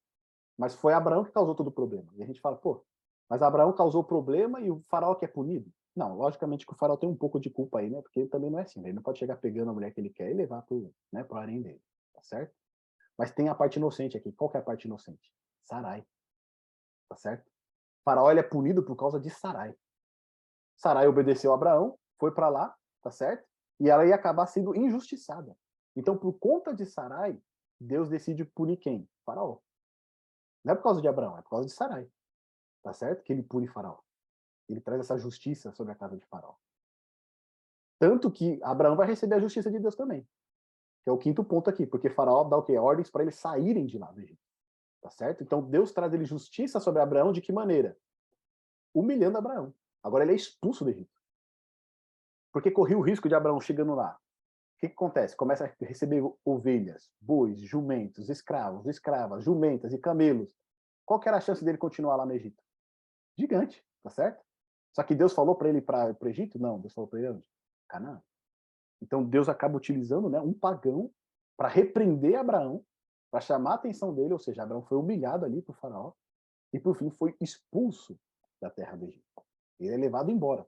Mas 0.57 0.73
foi 0.73 0.93
Abraão 0.93 1.23
que 1.23 1.31
causou 1.31 1.53
todo 1.53 1.67
o 1.67 1.71
problema. 1.71 2.11
E 2.15 2.23
a 2.23 2.25
gente 2.25 2.41
fala, 2.41 2.57
pô, 2.57 2.83
mas 3.29 3.41
Abraão 3.41 3.71
causou 3.71 4.03
problema 4.03 4.59
e 4.59 4.71
o 4.71 4.81
faraó 4.81 5.13
que 5.13 5.25
é 5.25 5.27
punido? 5.27 5.71
Não, 5.97 6.15
logicamente 6.15 6.65
que 6.65 6.71
o 6.71 6.75
faraó 6.75 6.95
tem 6.95 7.09
um 7.09 7.15
pouco 7.15 7.39
de 7.39 7.49
culpa 7.49 7.79
aí, 7.79 7.89
né? 7.89 8.01
Porque 8.01 8.19
ele 8.19 8.29
também 8.29 8.51
não 8.51 8.59
é 8.59 8.61
assim, 8.61 8.81
ele 8.81 8.93
não 8.93 9.01
pode 9.01 9.17
chegar 9.17 9.35
pegando 9.37 9.71
a 9.71 9.73
mulher 9.73 9.91
que 9.91 9.99
ele 9.99 10.11
quer 10.11 10.29
e 10.29 10.33
levar 10.33 10.61
pro, 10.61 10.93
né, 11.11 11.23
pro 11.23 11.37
harém 11.37 11.61
dele, 11.61 11.81
tá 12.13 12.21
certo? 12.21 12.55
Mas 13.17 13.31
tem 13.31 13.49
a 13.49 13.55
parte 13.55 13.77
inocente 13.77 14.15
aqui. 14.15 14.31
Qual 14.31 14.49
que 14.49 14.57
é 14.57 14.59
a 14.59 14.63
parte 14.63 14.85
inocente? 14.85 15.33
Sarai. 15.63 16.05
Tá 17.09 17.15
certo? 17.15 17.47
O 17.47 18.03
faraó 18.05 18.29
ele 18.29 18.39
é 18.39 18.43
punido 18.43 18.83
por 18.83 18.95
causa 18.95 19.19
de 19.19 19.29
Sarai. 19.31 19.75
Sarai 20.75 21.07
obedeceu 21.07 21.51
a 21.51 21.55
Abraão, 21.55 21.97
foi 22.19 22.31
para 22.31 22.47
lá, 22.47 22.75
tá 23.01 23.09
certo? 23.09 23.47
E 23.79 23.89
ela 23.89 24.05
ia 24.05 24.13
acabar 24.13 24.45
sendo 24.45 24.75
injustiçada. 24.75 25.57
Então, 25.95 26.15
por 26.15 26.33
conta 26.33 26.75
de 26.75 26.85
Sarai, 26.85 27.41
Deus 27.81 28.07
decide 28.07 28.45
punir 28.45 28.77
quem? 28.77 29.09
Faraó. 29.25 29.57
Não 30.63 30.73
é 30.73 30.75
por 30.75 30.83
causa 30.83 31.01
de 31.01 31.07
Abraão, 31.07 31.37
é 31.37 31.41
por 31.41 31.49
causa 31.49 31.67
de 31.67 31.73
Sarai 31.73 32.07
tá 32.87 32.93
certo? 32.93 33.21
Que 33.23 33.33
ele 33.33 33.43
pune 33.43 33.67
Faraó. 33.67 33.99
Ele 34.67 34.81
traz 34.81 35.01
essa 35.01 35.17
justiça 35.17 35.71
sobre 35.71 35.93
a 35.93 35.95
casa 35.95 36.17
de 36.17 36.25
Faraó. 36.25 36.55
Tanto 37.99 38.31
que 38.31 38.59
Abraão 38.61 38.95
vai 38.95 39.07
receber 39.07 39.35
a 39.35 39.39
justiça 39.39 39.71
de 39.71 39.79
Deus 39.79 39.95
também. 39.95 40.27
Que 41.03 41.09
é 41.09 41.11
o 41.11 41.17
quinto 41.17 41.43
ponto 41.43 41.69
aqui, 41.69 41.85
porque 41.85 42.09
Faraó 42.09 42.43
dá 42.43 42.57
o 42.57 42.63
quê? 42.63 42.77
Ordens 42.77 43.09
para 43.09 43.23
eles 43.23 43.35
saírem 43.35 43.85
de 43.85 43.97
lá 43.97 44.13
Egito. 44.17 44.41
Tá 45.01 45.09
certo? 45.09 45.43
Então 45.43 45.61
Deus 45.61 45.91
traz 45.91 46.13
ele 46.13 46.25
justiça 46.25 46.79
sobre 46.79 47.01
Abraão 47.01 47.31
de 47.31 47.41
que 47.41 47.51
maneira? 47.51 47.97
Humilhando 48.93 49.37
Abraão. 49.37 49.73
Agora 50.03 50.23
ele 50.23 50.33
é 50.33 50.35
expulso 50.35 50.83
do 50.83 50.89
Egito. 50.89 51.17
Porque 52.51 52.71
corria 52.71 52.97
o 52.97 53.01
risco 53.01 53.29
de 53.29 53.35
Abraão 53.35 53.59
chegando 53.61 53.95
lá. 53.95 54.19
O 54.77 54.79
que, 54.79 54.87
que 54.89 54.93
acontece? 54.93 55.35
Começa 55.35 55.65
a 55.65 55.85
receber 55.85 56.21
ovelhas, 56.45 57.11
bois, 57.19 57.59
jumentos, 57.59 58.29
escravos, 58.29 58.85
escravas, 58.85 59.43
jumentas 59.43 59.91
e 59.91 59.97
camelos. 59.97 60.49
Qual 61.03 61.19
que 61.19 61.27
era 61.27 61.37
a 61.37 61.41
chance 61.41 61.63
dele 61.65 61.77
continuar 61.77 62.15
lá 62.15 62.25
no 62.25 62.33
Egito? 62.33 62.61
Gigante, 63.35 63.83
tá 64.03 64.09
certo? 64.09 64.43
Só 64.97 65.03
que 65.03 65.13
Deus 65.13 65.31
falou 65.31 65.55
para 65.55 65.69
ele 65.69 65.79
para 65.79 66.17
o 66.19 66.27
Egito? 66.27 66.57
Não, 66.57 66.79
Deus 66.79 66.91
falou 66.91 67.07
para 67.07 67.19
ele 67.19 67.29
onde? 67.29 67.43
Canaã. 67.87 68.19
Então 68.99 69.23
Deus 69.23 69.47
acaba 69.47 69.77
utilizando 69.77 70.27
né, 70.27 70.41
um 70.41 70.51
pagão 70.51 71.13
para 71.55 71.67
repreender 71.67 72.35
Abraão, 72.35 72.83
para 73.29 73.39
chamar 73.39 73.73
a 73.73 73.75
atenção 73.75 74.11
dele, 74.11 74.33
ou 74.33 74.39
seja, 74.39 74.63
Abraão 74.63 74.81
foi 74.81 74.97
humilhado 74.97 75.45
ali 75.45 75.61
por 75.61 75.75
Faraó 75.75 76.13
e 76.73 76.79
por 76.79 76.97
fim 76.97 77.11
foi 77.11 77.35
expulso 77.39 78.19
da 78.59 78.71
terra 78.71 78.95
do 78.95 79.05
Egito. 79.05 79.23
Ele 79.79 79.93
é 79.93 79.97
levado 79.97 80.31
embora. 80.31 80.65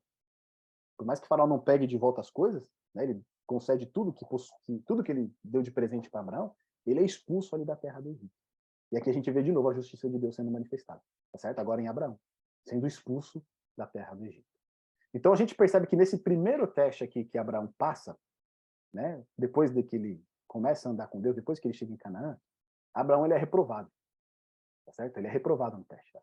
Por 0.96 1.08
mais 1.08 1.20
que 1.20 1.28
Faraó 1.28 1.48
não 1.48 1.60
pegue 1.60 1.88
de 1.88 1.98
volta 1.98 2.22
as 2.22 2.30
coisas, 2.30 2.64
né, 2.94 3.06
ele 3.06 3.26
concede 3.48 3.88
tudo 3.88 4.14
que, 4.14 4.24
que 4.68 4.80
tudo 4.86 5.04
que 5.04 5.12
ele 5.12 5.34
deu 5.44 5.64
de 5.64 5.72
presente 5.72 6.08
para 6.08 6.20
Abraão, 6.20 6.56
ele 6.86 7.00
é 7.00 7.04
expulso 7.04 7.56
ali 7.56 7.66
da 7.66 7.76
terra 7.76 8.00
do 8.00 8.10
Egito. 8.10 8.38
E 8.92 8.98
aqui 8.98 9.10
a 9.10 9.14
gente 9.14 9.32
vê 9.32 9.42
de 9.42 9.52
novo 9.52 9.70
a 9.70 9.74
justiça 9.74 10.08
de 10.08 10.20
Deus 10.20 10.36
sendo 10.36 10.52
manifestada, 10.52 11.02
tá 11.32 11.40
certo? 11.40 11.58
Agora 11.58 11.82
em 11.82 11.88
Abraão 11.88 12.20
sendo 12.68 12.86
expulso 12.86 13.44
da 13.80 13.88
terra 13.88 14.14
do 14.14 14.26
Egito. 14.26 14.48
Então 15.14 15.34
a 15.34 15.36
gente 15.36 15.56
percebe 15.56 15.88
que 15.88 15.96
nesse 15.96 16.20
primeiro 16.20 16.68
teste 16.68 17.04
aqui 17.04 17.26
que 17.26 17.38
Abraão 17.38 17.74
passa, 17.78 18.18
né, 18.94 19.26
depois 19.38 19.72
de 19.72 19.82
que 19.82 19.96
ele 19.96 20.24
começa 20.48 20.88
a 20.88 20.92
andar 20.92 21.08
com 21.08 21.20
Deus, 21.20 21.36
depois 21.36 21.60
que 21.60 21.68
ele 21.68 21.74
chega 21.74 21.94
em 21.94 21.98
Canaã, 21.98 22.40
Abraão 22.94 23.26
ele 23.26 23.34
é 23.34 23.38
reprovado. 23.38 23.92
Tá 24.86 24.92
certo? 24.92 25.18
Ele 25.18 25.28
é 25.28 25.32
reprovado 25.32 25.78
no 25.78 25.84
teste. 25.86 26.18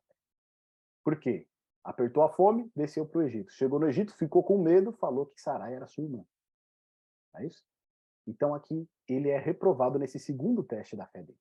Por 1.02 1.18
quê? 1.18 1.46
Apertou 1.82 2.22
a 2.22 2.28
fome, 2.28 2.70
desceu 2.74 3.06
para 3.06 3.20
o 3.20 3.22
Egito. 3.22 3.52
Chegou 3.52 3.78
no 3.78 3.88
Egito, 3.88 4.12
ficou 4.14 4.42
com 4.42 4.58
medo, 4.58 4.92
falou 4.92 5.26
que 5.26 5.40
Sarai 5.40 5.74
era 5.74 5.86
sua 5.86 6.04
irmã. 6.04 6.24
É 7.36 7.46
isso? 7.46 7.64
Então 8.26 8.54
aqui 8.54 8.88
ele 9.08 9.30
é 9.30 9.38
reprovado 9.38 9.98
nesse 9.98 10.18
segundo 10.18 10.64
teste 10.64 10.96
da 10.96 11.06
fé 11.06 11.22
dele. 11.22 11.38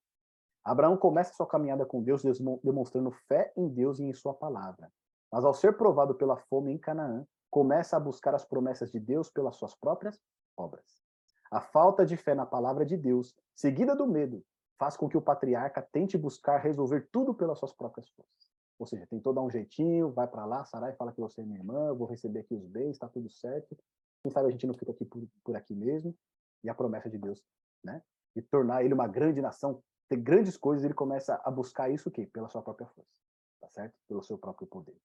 Abraão 0.63 0.97
começa 0.97 1.33
sua 1.33 1.47
caminhada 1.47 1.85
com 1.85 2.03
Deus 2.03 2.23
demonstrando 2.63 3.11
fé 3.11 3.51
em 3.55 3.67
Deus 3.67 3.99
e 3.99 4.03
em 4.03 4.13
sua 4.13 4.33
palavra. 4.33 4.91
Mas 5.35 5.43
ao 5.43 5.53
ser 5.53 5.75
provado 5.75 6.15
pela 6.15 6.37
fome 6.37 6.71
em 6.71 6.77
Canaã, 6.77 7.27
começa 7.51 7.97
a 7.97 7.99
buscar 7.99 8.33
as 8.33 8.45
promessas 8.45 8.89
de 8.89 9.01
Deus 9.01 9.29
pelas 9.29 9.57
suas 9.57 9.75
próprias 9.75 10.17
obras. 10.55 11.03
A 11.51 11.59
falta 11.59 12.05
de 12.05 12.15
fé 12.15 12.33
na 12.33 12.45
palavra 12.45 12.85
de 12.85 12.95
Deus, 12.95 13.35
seguida 13.53 13.93
do 13.97 14.07
medo, 14.07 14.41
faz 14.79 14.95
com 14.95 15.09
que 15.09 15.17
o 15.17 15.21
patriarca 15.21 15.81
tente 15.81 16.17
buscar 16.17 16.59
resolver 16.59 17.09
tudo 17.11 17.33
pelas 17.33 17.59
suas 17.59 17.73
próprias 17.73 18.07
forças. 18.11 18.49
Ou 18.79 18.87
seja, 18.87 19.05
tentou 19.07 19.33
dar 19.33 19.41
um 19.41 19.49
jeitinho, 19.49 20.09
vai 20.09 20.25
para 20.25 20.45
lá, 20.45 20.63
Sarai 20.63 20.93
fala 20.93 21.11
que 21.11 21.19
você 21.19 21.41
é 21.41 21.43
minha 21.43 21.59
irmã, 21.59 21.89
eu 21.89 21.97
vou 21.97 22.07
receber 22.07 22.39
aqui 22.39 22.55
os 22.55 22.65
bens, 22.65 22.91
está 22.91 23.09
tudo 23.09 23.29
certo. 23.29 23.77
Quem 24.23 24.31
sabe 24.31 24.47
a 24.47 24.51
gente 24.51 24.65
não 24.65 24.73
fica 24.73 24.91
aqui 24.93 25.03
por, 25.03 25.21
por 25.43 25.53
aqui 25.57 25.75
mesmo. 25.75 26.15
E 26.63 26.69
a 26.69 26.73
promessa 26.73 27.09
de 27.09 27.17
Deus, 27.17 27.43
né? 27.83 28.01
E 28.37 28.41
tornar 28.41 28.85
ele 28.85 28.93
uma 28.93 29.05
grande 29.05 29.41
nação 29.41 29.83
ter 30.07 30.15
grandes 30.15 30.55
coisas, 30.55 30.85
ele 30.85 30.93
começa 30.93 31.41
a 31.43 31.51
buscar 31.51 31.89
isso 31.89 32.07
o 32.07 32.11
quê? 32.11 32.25
Pela 32.25 32.47
sua 32.47 32.61
própria 32.61 32.87
força, 32.87 33.19
tá 33.59 33.67
certo? 33.67 33.95
Pelo 34.07 34.23
seu 34.23 34.37
próprio 34.37 34.65
poder. 34.65 34.95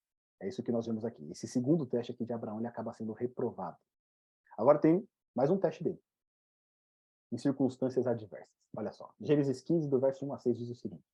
É 0.41 0.47
isso 0.47 0.63
que 0.63 0.71
nós 0.71 0.87
vemos 0.87 1.05
aqui. 1.05 1.29
Esse 1.31 1.47
segundo 1.47 1.85
teste 1.85 2.11
aqui 2.11 2.25
de 2.25 2.33
Abraão, 2.33 2.57
ele 2.57 2.67
acaba 2.67 2.91
sendo 2.93 3.13
reprovado. 3.13 3.77
Agora 4.57 4.79
tem 4.79 5.07
mais 5.35 5.51
um 5.51 5.57
teste 5.57 5.83
dele. 5.83 6.01
Em 7.31 7.37
circunstâncias 7.37 8.07
adversas. 8.07 8.49
Olha 8.75 8.91
só. 8.91 9.13
Gênesis 9.21 9.61
15, 9.61 9.87
do 9.87 9.99
verso 9.99 10.25
1 10.25 10.33
a 10.33 10.39
6, 10.39 10.57
diz 10.57 10.69
o 10.69 10.75
seguinte. 10.75 11.05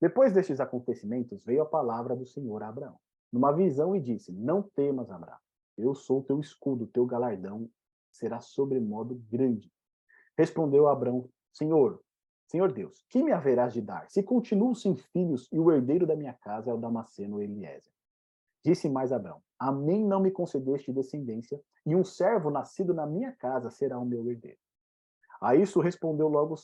Depois 0.00 0.32
destes 0.32 0.60
acontecimentos, 0.60 1.44
veio 1.44 1.62
a 1.62 1.66
palavra 1.66 2.14
do 2.14 2.24
Senhor 2.24 2.62
a 2.62 2.68
Abraão, 2.68 2.98
numa 3.32 3.52
visão, 3.52 3.96
e 3.96 4.00
disse, 4.00 4.32
não 4.32 4.62
temas, 4.62 5.10
Abraão. 5.10 5.38
Eu 5.76 5.94
sou 5.94 6.22
teu 6.22 6.38
escudo, 6.38 6.86
teu 6.86 7.04
galardão 7.04 7.68
será 8.12 8.40
sobremodo 8.40 9.16
grande. 9.28 9.72
Respondeu 10.38 10.86
Abraão, 10.86 11.28
Senhor, 11.52 12.02
Senhor 12.46 12.72
Deus, 12.72 13.04
que 13.08 13.22
me 13.22 13.32
haverás 13.32 13.72
de 13.72 13.80
dar, 13.80 14.08
se 14.08 14.22
continuo 14.22 14.74
sem 14.74 14.94
filhos 14.96 15.48
e 15.50 15.58
o 15.58 15.72
herdeiro 15.72 16.06
da 16.06 16.14
minha 16.14 16.34
casa 16.34 16.70
é 16.70 16.74
o 16.74 16.78
Damasceno 16.78 17.40
Eliezer? 17.40 17.92
Disse 18.64 18.88
mais 18.88 19.12
Abraão, 19.12 19.42
a 19.58 19.72
mim 19.72 20.04
não 20.04 20.20
me 20.20 20.30
concedeste 20.30 20.92
descendência, 20.92 21.60
e 21.84 21.96
um 21.96 22.04
servo 22.04 22.50
nascido 22.50 22.94
na 22.94 23.06
minha 23.06 23.32
casa 23.32 23.70
será 23.70 23.98
o 23.98 24.04
meu 24.04 24.28
herdeiro. 24.30 24.58
A 25.40 25.56
isso 25.56 25.80
respondeu 25.80 26.28
logo, 26.28 26.54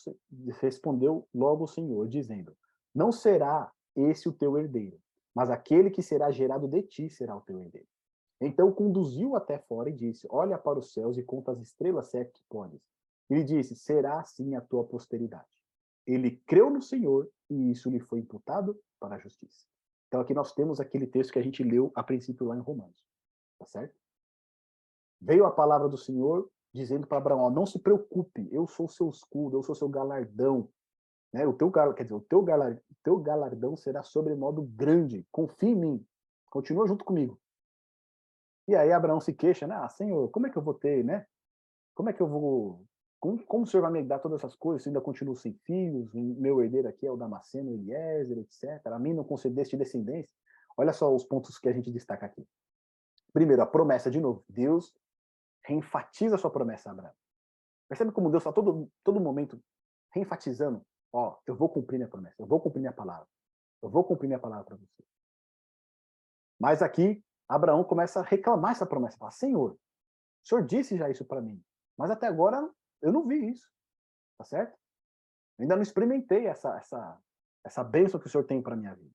respondeu 0.61 1.27
logo 1.35 1.65
o 1.65 1.69
Senhor, 1.69 2.07
dizendo: 2.07 2.57
Não 2.95 3.11
será 3.11 3.73
esse 3.97 4.29
o 4.29 4.33
teu 4.33 4.57
herdeiro, 4.57 5.01
mas 5.35 5.51
aquele 5.51 5.91
que 5.91 6.03
será 6.03 6.31
gerado 6.31 6.69
de 6.69 6.83
ti 6.83 7.11
será 7.11 7.37
o 7.37 7.41
teu 7.41 7.61
herdeiro. 7.61 7.89
Então 8.41 8.73
conduziu 8.73 9.35
até 9.35 9.59
fora 9.59 9.91
e 9.91 9.93
disse: 9.93 10.29
Olha 10.31 10.57
para 10.57 10.79
os 10.79 10.93
céus 10.93 11.19
e 11.19 11.25
conta 11.25 11.51
as 11.51 11.61
estrelas, 11.61 12.09
se 12.09 12.19
é 12.19 12.25
que 12.25 12.41
podes. 12.49 12.81
Ele 13.29 13.43
disse: 13.43 13.75
Será 13.75 14.21
assim 14.21 14.55
a 14.55 14.61
tua 14.61 14.85
posteridade. 14.85 15.49
Ele 16.07 16.37
creu 16.47 16.71
no 16.71 16.81
Senhor 16.81 17.29
e 17.51 17.71
isso 17.73 17.91
lhe 17.91 18.01
foi 18.01 18.21
imputado 18.21 18.79
para 19.01 19.17
a 19.17 19.19
justiça. 19.19 19.67
Então 20.09 20.21
aqui 20.21 20.35
nós 20.35 20.53
temos 20.53 20.81
aquele 20.81 21.07
texto 21.07 21.33
que 21.33 21.39
a 21.39 21.43
gente 21.43 21.63
leu 21.63 21.93
a 21.95 22.03
princípio 22.03 22.47
lá 22.47 22.57
em 22.57 22.61
Romanos. 22.61 23.07
Tá 23.59 23.67
certo? 23.67 23.95
Veio 25.21 25.45
a 25.45 25.51
palavra 25.51 25.89
do 25.89 25.99
Senhor 25.99 26.51
dizendo 26.73 27.07
para 27.07 27.19
Abraão: 27.19 27.41
ó, 27.41 27.51
não 27.51 27.67
se 27.67 27.79
preocupe, 27.79 28.49
eu 28.51 28.67
sou 28.67 28.89
seu 28.89 29.11
escudo, 29.11 29.57
eu 29.57 29.63
sou 29.63 29.75
seu 29.75 29.89
galardão. 29.89 30.69
Né? 31.33 31.47
O 31.47 31.53
teu 31.53 31.71
quer 31.71 32.05
dizer, 32.05 32.15
o 32.15 32.21
teu, 32.21 32.43
galardão, 32.43 32.83
teu 33.03 33.19
galardão 33.19 33.77
será 33.77 34.03
sobremodo 34.03 34.63
grande. 34.63 35.27
Confie 35.31 35.69
em 35.69 35.75
mim. 35.75 36.07
Continua 36.51 36.87
junto 36.87 37.05
comigo. 37.05 37.39
E 38.67 38.75
aí 38.75 38.93
Abraão 38.93 39.21
se 39.21 39.33
queixa, 39.33 39.67
né? 39.67 39.75
Ah, 39.75 39.89
Senhor, 39.89 40.31
como 40.31 40.47
é 40.47 40.51
que 40.51 40.57
eu 40.57 40.63
vou 40.63 40.75
ter, 40.75 41.05
né? 41.05 41.27
Como 41.95 42.09
é 42.09 42.13
que 42.13 42.21
eu 42.21 42.29
vou 42.29 42.87
como, 43.21 43.45
como 43.45 43.65
o 43.65 43.67
senhor 43.67 43.83
vai 43.83 43.91
me 43.91 44.03
dar 44.03 44.21
todas 44.21 44.39
essas 44.39 44.55
coisas? 44.55 44.83
Se 44.83 44.89
ainda 44.89 45.01
continuo 45.01 45.35
sem 45.35 45.53
filhos, 45.65 46.13
meu 46.15 46.63
herdeiro 46.63 46.89
aqui 46.89 47.07
é 47.07 47.11
o 47.11 47.17
Damasceno, 47.17 47.73
Eliezer, 47.73 48.39
etc. 48.39 48.87
A 48.87 48.99
mim 48.99 49.13
não 49.13 49.25
concedeste 49.25 49.77
descendência. 49.77 50.35
Olha 50.77 50.93
só 50.93 51.13
os 51.13 51.25
pontos 51.25 51.59
que 51.59 51.69
a 51.69 51.73
gente 51.73 51.91
destaca 51.91 52.27
aqui. 52.27 52.47
Primeiro, 53.33 53.61
a 53.61 53.67
promessa 53.67 54.11
de 54.11 54.21
novo. 54.21 54.45
Deus 54.49 54.95
reenfatiza 55.65 56.37
a 56.37 56.39
sua 56.39 56.51
promessa 56.51 56.89
a 56.89 56.93
Abraão. 56.93 57.15
Percebe 57.89 58.13
como 58.13 58.31
Deus 58.31 58.43
está 58.43 58.53
todo, 58.53 58.89
todo 59.03 59.21
momento 59.21 59.61
reenfatizando? 60.13 60.83
Ó, 61.13 61.39
eu 61.47 61.57
vou 61.57 61.69
cumprir 61.69 61.99
minha 61.99 62.09
promessa, 62.09 62.41
eu 62.41 62.47
vou 62.47 62.61
cumprir 62.61 62.81
minha 62.81 62.93
palavra. 62.93 63.27
Eu 63.83 63.89
vou 63.89 64.05
cumprir 64.05 64.29
minha 64.29 64.39
palavra 64.39 64.65
para 64.65 64.77
você. 64.77 65.05
Mas 66.59 66.83
aqui, 66.83 67.25
Abraão 67.49 67.83
começa 67.83 68.21
a 68.21 68.23
reclamar 68.23 68.73
essa 68.73 68.87
promessa. 68.87 69.17
Fala, 69.17 69.31
Senhor, 69.31 69.73
o 69.73 69.79
Senhor 70.49 70.65
disse 70.65 70.97
já 70.97 71.09
isso 71.09 71.25
para 71.25 71.41
mim, 71.41 71.63
mas 71.97 72.11
até 72.11 72.27
agora 72.27 72.69
eu 73.03 73.13
não 73.13 73.27
vi 73.27 73.51
isso. 73.51 73.69
Tá 74.37 74.45
certo? 74.45 74.77
Ainda 75.59 75.75
não 75.75 75.83
experimentei 75.83 76.47
essa, 76.47 76.77
essa, 76.77 77.19
essa 77.65 77.85
bênção 77.85 78.21
que 78.21 78.27
o 78.27 78.31
Senhor 78.31 78.45
tem 78.45 78.63
para 78.63 78.77
minha 78.77 78.95
vida. 78.95 79.15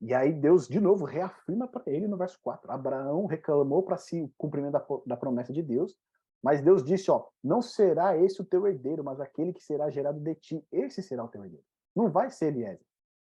E 0.00 0.14
aí 0.14 0.32
Deus, 0.32 0.68
de 0.68 0.80
novo, 0.80 1.04
reafirma 1.04 1.66
para 1.66 1.82
ele 1.86 2.06
no 2.06 2.16
verso 2.16 2.38
4. 2.40 2.70
Abraão 2.70 3.26
reclamou 3.26 3.82
para 3.82 3.96
si 3.96 4.22
o 4.22 4.32
cumprimento 4.38 4.72
da, 4.72 4.86
da 5.06 5.16
promessa 5.16 5.52
de 5.52 5.62
Deus, 5.62 5.96
mas 6.42 6.62
Deus 6.62 6.84
disse, 6.84 7.10
ó, 7.10 7.26
não 7.42 7.60
será 7.60 8.16
esse 8.16 8.40
o 8.40 8.44
teu 8.44 8.66
herdeiro, 8.66 9.02
mas 9.02 9.20
aquele 9.20 9.52
que 9.52 9.62
será 9.62 9.90
gerado 9.90 10.20
de 10.20 10.34
ti, 10.36 10.66
esse 10.70 11.02
será 11.02 11.24
o 11.24 11.28
teu 11.28 11.44
herdeiro. 11.44 11.64
Não 11.94 12.08
vai 12.08 12.30
ser 12.30 12.46
Eliezer. 12.46 12.86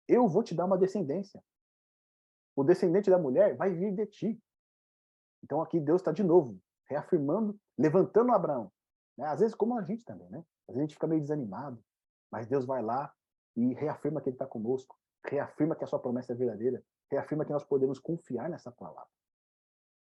Eu 0.07 0.27
vou 0.27 0.41
te 0.41 0.55
dar 0.55 0.65
uma 0.65 0.77
descendência. 0.77 1.43
O 2.55 2.63
descendente 2.63 3.09
da 3.09 3.17
mulher 3.17 3.55
vai 3.55 3.71
vir 3.71 3.93
de 3.93 4.05
ti. 4.07 4.43
Então 5.43 5.61
aqui 5.61 5.79
Deus 5.79 6.01
está 6.01 6.11
de 6.11 6.23
novo 6.23 6.59
reafirmando, 6.87 7.59
levantando 7.77 8.31
Abraão. 8.31 8.71
Né? 9.17 9.27
Às 9.27 9.39
vezes, 9.39 9.55
como 9.55 9.77
a 9.77 9.81
gente 9.83 10.03
também, 10.03 10.29
né? 10.29 10.39
Às 10.67 10.75
vezes 10.75 10.79
a 10.79 10.81
gente 10.81 10.93
fica 10.95 11.07
meio 11.07 11.21
desanimado, 11.21 11.83
mas 12.31 12.47
Deus 12.47 12.65
vai 12.65 12.81
lá 12.81 13.13
e 13.55 13.73
reafirma 13.73 14.21
que 14.21 14.29
Ele 14.29 14.35
está 14.35 14.45
conosco 14.45 14.97
reafirma 15.29 15.75
que 15.75 15.83
a 15.83 15.87
sua 15.87 15.99
promessa 15.99 16.33
é 16.33 16.35
verdadeira, 16.35 16.83
reafirma 17.09 17.45
que 17.45 17.51
nós 17.51 17.63
podemos 17.63 17.99
confiar 17.99 18.49
nessa 18.49 18.71
palavra. 18.71 19.09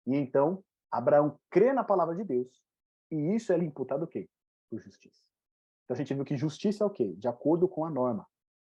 E 0.06 0.16
então, 0.16 0.64
Abraão 0.92 1.40
crê 1.50 1.74
na 1.74 1.84
palavra 1.84 2.16
de 2.16 2.24
Deus, 2.24 2.64
e 3.12 3.36
isso 3.36 3.52
é 3.52 3.58
imputado 3.58 4.04
o 4.04 4.08
quê? 4.08 4.30
Por 4.70 4.80
justiça. 4.80 5.22
Então 5.84 5.96
a 5.96 5.98
gente 5.98 6.14
viu 6.14 6.26
que 6.26 6.38
justiça 6.38 6.84
é 6.84 6.88
o 6.88 6.90
quê? 6.90 7.14
De 7.14 7.28
acordo 7.28 7.68
com 7.68 7.86
a 7.86 7.90
norma, 7.90 8.28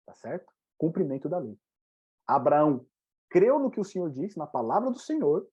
tá 0.05 0.13
certo? 0.13 0.51
Cumprimento 0.77 1.29
da 1.29 1.37
lei. 1.37 1.57
Abraão 2.27 2.85
creu 3.29 3.59
no 3.59 3.71
que 3.71 3.79
o 3.79 3.85
Senhor 3.85 4.09
disse, 4.11 4.37
na 4.37 4.47
palavra 4.47 4.91
do 4.91 4.99
Senhor, 4.99 5.47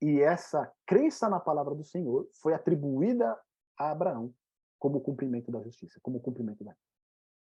e 0.00 0.20
essa 0.20 0.72
crença 0.86 1.28
na 1.28 1.40
palavra 1.40 1.74
do 1.74 1.84
Senhor 1.84 2.28
foi 2.40 2.54
atribuída 2.54 3.38
a 3.76 3.90
Abraão 3.90 4.34
como 4.78 5.00
cumprimento 5.00 5.50
da 5.50 5.60
justiça, 5.60 5.98
como 6.02 6.20
cumprimento 6.20 6.62
da 6.62 6.70
lei. 6.70 6.80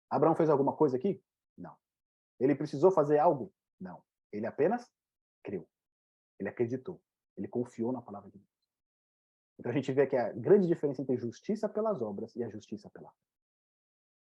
Abraão 0.10 0.36
fez 0.36 0.50
alguma 0.50 0.74
coisa 0.74 0.96
aqui? 0.96 1.22
Não. 1.58 1.76
Ele 2.40 2.56
precisou 2.56 2.90
fazer 2.90 3.20
algo? 3.20 3.54
Não. 3.80 4.02
Ele 4.32 4.46
apenas 4.46 4.90
creu. 5.44 5.68
Ele 6.40 6.48
acreditou. 6.48 7.02
Ele 7.36 7.48
confiou 7.48 7.92
na 7.92 8.02
palavra 8.02 8.32
de 8.32 8.38
Deus. 8.38 8.58
Então 9.60 9.72
a 9.72 9.76
gente 9.76 9.92
vê 9.92 10.08
que 10.08 10.16
a 10.16 10.32
grande 10.32 10.68
diferença 10.68 11.02
entre 11.02 11.18
justiça 11.18 11.68
pelas 11.68 12.02
obras 12.02 12.36
e 12.36 12.44
a 12.44 12.50
justiça 12.50 12.90
pela 12.92 13.10
fé. 13.10 13.28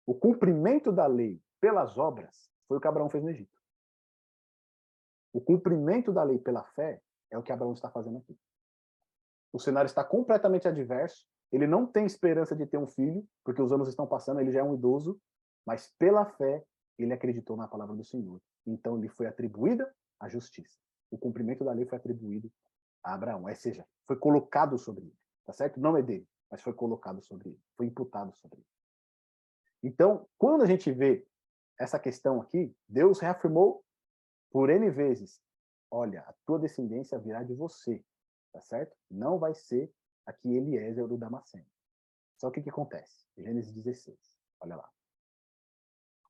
O 0.06 0.14
cumprimento 0.14 0.92
da 0.92 1.08
lei 1.08 1.42
pelas 1.60 1.98
obras 1.98 2.50
foi 2.68 2.78
o 2.78 2.82
que 2.82 2.88
Abraão 2.88 3.10
fez 3.10 3.24
no 3.24 3.30
Egito. 3.30 3.62
O 5.34 5.42
cumprimento 5.42 6.14
da 6.14 6.24
lei 6.24 6.38
pela 6.38 6.64
fé 6.64 7.02
é 7.34 7.38
o 7.38 7.44
que 7.44 7.52
Abraão 7.52 7.74
está 7.74 7.90
fazendo 7.90 8.20
aqui. 8.20 8.38
O 9.52 9.60
cenário 9.60 9.88
está 9.88 10.04
completamente 10.04 10.68
adverso. 10.68 11.26
Ele 11.52 11.68
não 11.68 11.86
tem 11.86 12.06
esperança 12.06 12.56
de 12.56 12.66
ter 12.66 12.78
um 12.78 12.88
filho, 12.88 13.28
porque 13.44 13.62
os 13.62 13.72
anos 13.72 13.88
estão 13.88 14.08
passando, 14.08 14.40
ele 14.40 14.52
já 14.52 14.60
é 14.60 14.64
um 14.64 14.74
idoso, 14.74 15.20
mas 15.66 15.94
pela 15.98 16.26
fé 16.26 16.64
ele 16.98 17.14
acreditou 17.14 17.58
na 17.58 17.68
palavra 17.68 17.96
do 17.96 18.04
Senhor. 18.04 18.42
Então 18.66 18.98
lhe 18.98 19.10
foi 19.10 19.28
atribuída 19.28 19.94
a 20.20 20.30
justiça. 20.30 20.80
O 21.12 21.18
cumprimento 21.18 21.64
da 21.64 21.72
lei 21.72 21.86
foi 21.86 21.98
atribuído 21.98 22.52
a 23.04 23.14
Abraão, 23.14 23.44
ou 23.44 23.56
seja, 23.56 23.86
foi 24.08 24.18
colocado 24.18 24.78
sobre 24.78 25.04
ele, 25.04 25.18
tá 25.46 25.52
certo? 25.54 25.80
Não 25.80 25.98
é 25.98 26.02
dele, 26.02 26.28
mas 26.50 26.62
foi 26.62 26.74
colocado 26.74 27.22
sobre 27.22 27.50
ele, 27.50 27.60
foi 27.76 27.86
imputado 27.86 28.34
sobre 28.36 28.60
ele. 28.60 28.68
Então, 29.84 30.28
quando 30.38 30.64
a 30.64 30.66
gente 30.66 30.92
vê 30.92 31.28
essa 31.78 32.00
questão 32.00 32.42
aqui, 32.42 32.74
Deus 32.88 33.20
reafirmou 33.20 33.84
por 34.50 34.70
N 34.70 34.90
vezes, 34.90 35.42
olha, 35.94 36.22
a 36.22 36.34
tua 36.46 36.58
descendência 36.58 37.20
virá 37.20 37.44
de 37.44 37.54
você, 37.54 38.04
tá 38.52 38.60
certo? 38.60 38.98
Não 39.10 39.38
vai 39.38 39.54
ser 39.54 39.94
aqui 40.26 40.56
Eliezer 40.56 41.08
do 41.08 41.18
Damasceno. 41.18 41.68
Só 42.36 42.50
que 42.50 42.60
o 42.60 42.64
que 42.64 42.70
acontece? 42.72 43.28
Gênesis 43.38 43.72
16, 43.72 44.18
olha 44.62 44.76
lá. 44.76 44.90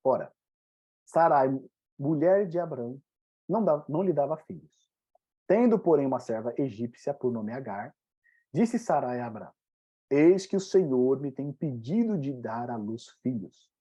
Ora, 0.03 0.33
Sarai, 1.05 1.49
mulher 1.97 2.45
de 2.45 2.59
Abraão, 2.59 3.01
não, 3.47 3.85
não 3.87 4.03
lhe 4.03 4.11
dava 4.11 4.35
filhos. 4.35 4.71
Tendo, 5.47 5.79
porém, 5.79 6.05
uma 6.05 6.19
serva 6.19 6.53
egípcia 6.57 7.13
por 7.13 7.31
nome 7.31 7.53
Agar, 7.53 7.95
disse 8.53 8.77
Sarai 8.77 9.21
a 9.21 9.27
Abraão: 9.27 9.53
Eis 10.09 10.45
que 10.45 10.57
o 10.57 10.61
Senhor 10.61 11.21
me 11.21 11.31
tem 11.31 11.49
impedido 11.49 12.17
de 12.17 12.33
dar 12.33 12.69
à 12.69 12.75
luz 12.75 13.09
filhos. 13.21 13.72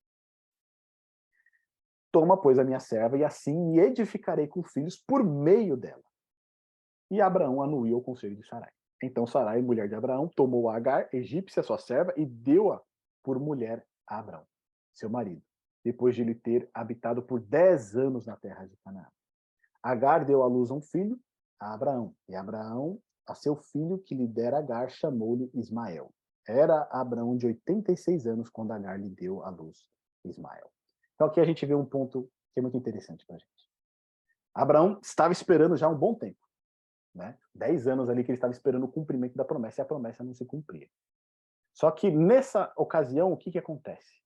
Toma, 2.13 2.37
pois, 2.37 2.59
a 2.59 2.65
minha 2.65 2.79
serva, 2.79 3.17
e 3.17 3.25
assim 3.25 3.59
me 3.59 3.81
edificarei 3.81 4.47
com 4.47 4.63
filhos 4.63 4.97
por 4.97 5.25
meio 5.25 5.77
dela. 5.77 6.05
E 7.11 7.21
Abraão 7.21 7.63
anuiu 7.63 7.99
o 7.99 8.03
conselho 8.03 8.37
de 8.37 8.47
Sarai. 8.47 8.71
Então 9.03 9.27
Sarai, 9.27 9.61
mulher 9.61 9.89
de 9.89 9.95
Abraão, 9.95 10.29
tomou 10.29 10.69
Agar, 10.69 11.09
egípcia, 11.13 11.63
sua 11.63 11.79
serva, 11.79 12.13
e 12.17 12.25
deu-a 12.25 12.81
por 13.23 13.41
mulher 13.41 13.85
a 14.07 14.19
Abraão, 14.19 14.47
seu 14.93 15.11
marido 15.11 15.43
depois 15.85 16.15
de 16.15 16.23
ele 16.23 16.35
ter 16.35 16.69
habitado 16.73 17.23
por 17.23 17.41
dez 17.41 17.97
anos 17.97 18.27
na 18.27 18.37
terra 18.37 18.67
de 18.67 18.77
Canaã. 18.79 19.07
Agar 19.83 20.25
deu 20.25 20.43
à 20.43 20.47
luz 20.47 20.71
um 20.71 20.81
filho, 20.81 21.19
a 21.59 21.75
Abraão, 21.75 22.15
e 22.29 22.35
Abraão, 22.35 23.01
a 23.27 23.35
seu 23.35 23.57
filho 23.57 23.99
que 23.99 24.15
lhe 24.15 24.27
dera 24.27 24.59
Agar, 24.59 24.91
chamou-lhe 24.91 25.51
Ismael. 25.55 26.13
Era 26.47 26.89
Abraão 26.91 27.37
de 27.37 27.47
86 27.47 28.27
anos 28.27 28.51
quando 28.51 28.73
Agar 28.73 28.99
lhe 28.99 29.09
deu 29.09 29.43
à 29.45 29.51
luz 29.51 29.85
Ismael. 30.25 30.71
Então 31.15 31.27
aqui 31.27 31.41
a 31.41 31.45
gente 31.45 31.65
vê 31.65 31.75
um 31.75 31.85
ponto 31.85 32.31
que 32.53 32.61
é 32.61 32.63
muito 32.63 32.77
interessante 32.77 33.25
para 33.27 33.37
a 33.37 33.39
gente. 33.39 33.71
Abraão 34.55 34.99
estava 35.03 35.33
esperando 35.33 35.77
já 35.77 35.89
um 35.89 35.97
bom 35.97 36.15
tempo. 36.15 36.41
Né? 37.15 37.39
Dez 37.55 37.87
anos 37.87 38.09
ali 38.09 38.25
que 38.25 38.31
ele 38.31 38.39
estava 38.39 38.53
esperando 38.53 38.85
o 38.85 38.93
cumprimento 38.93 39.37
da 39.37 39.45
promessa 39.45 39.81
e 39.81 39.83
a 39.83 39.87
promessa 39.87 40.25
não 40.25 40.35
se 40.35 40.45
cumpria. 40.45 40.89
Só 41.75 41.91
que 41.91 42.11
nessa 42.11 42.73
ocasião, 42.77 43.33
o 43.33 43.37
que, 43.37 43.51
que 43.51 43.59
acontece? 43.59 44.21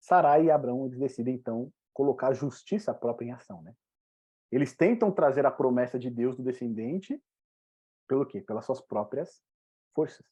Sarai 0.00 0.46
e 0.46 0.50
Abraão 0.50 0.88
decidem 0.88 1.34
então 1.34 1.72
colocar 1.92 2.28
a 2.28 2.34
justiça 2.34 2.92
própria 2.92 3.26
em 3.26 3.32
ação, 3.32 3.62
né? 3.62 3.74
Eles 4.50 4.76
tentam 4.76 5.10
trazer 5.10 5.46
a 5.46 5.50
promessa 5.50 5.98
de 5.98 6.10
Deus 6.10 6.36
do 6.36 6.42
descendente 6.42 7.22
pelo 8.06 8.26
quê? 8.26 8.42
Pelas 8.42 8.66
suas 8.66 8.80
próprias 8.80 9.42
forças. 9.94 10.26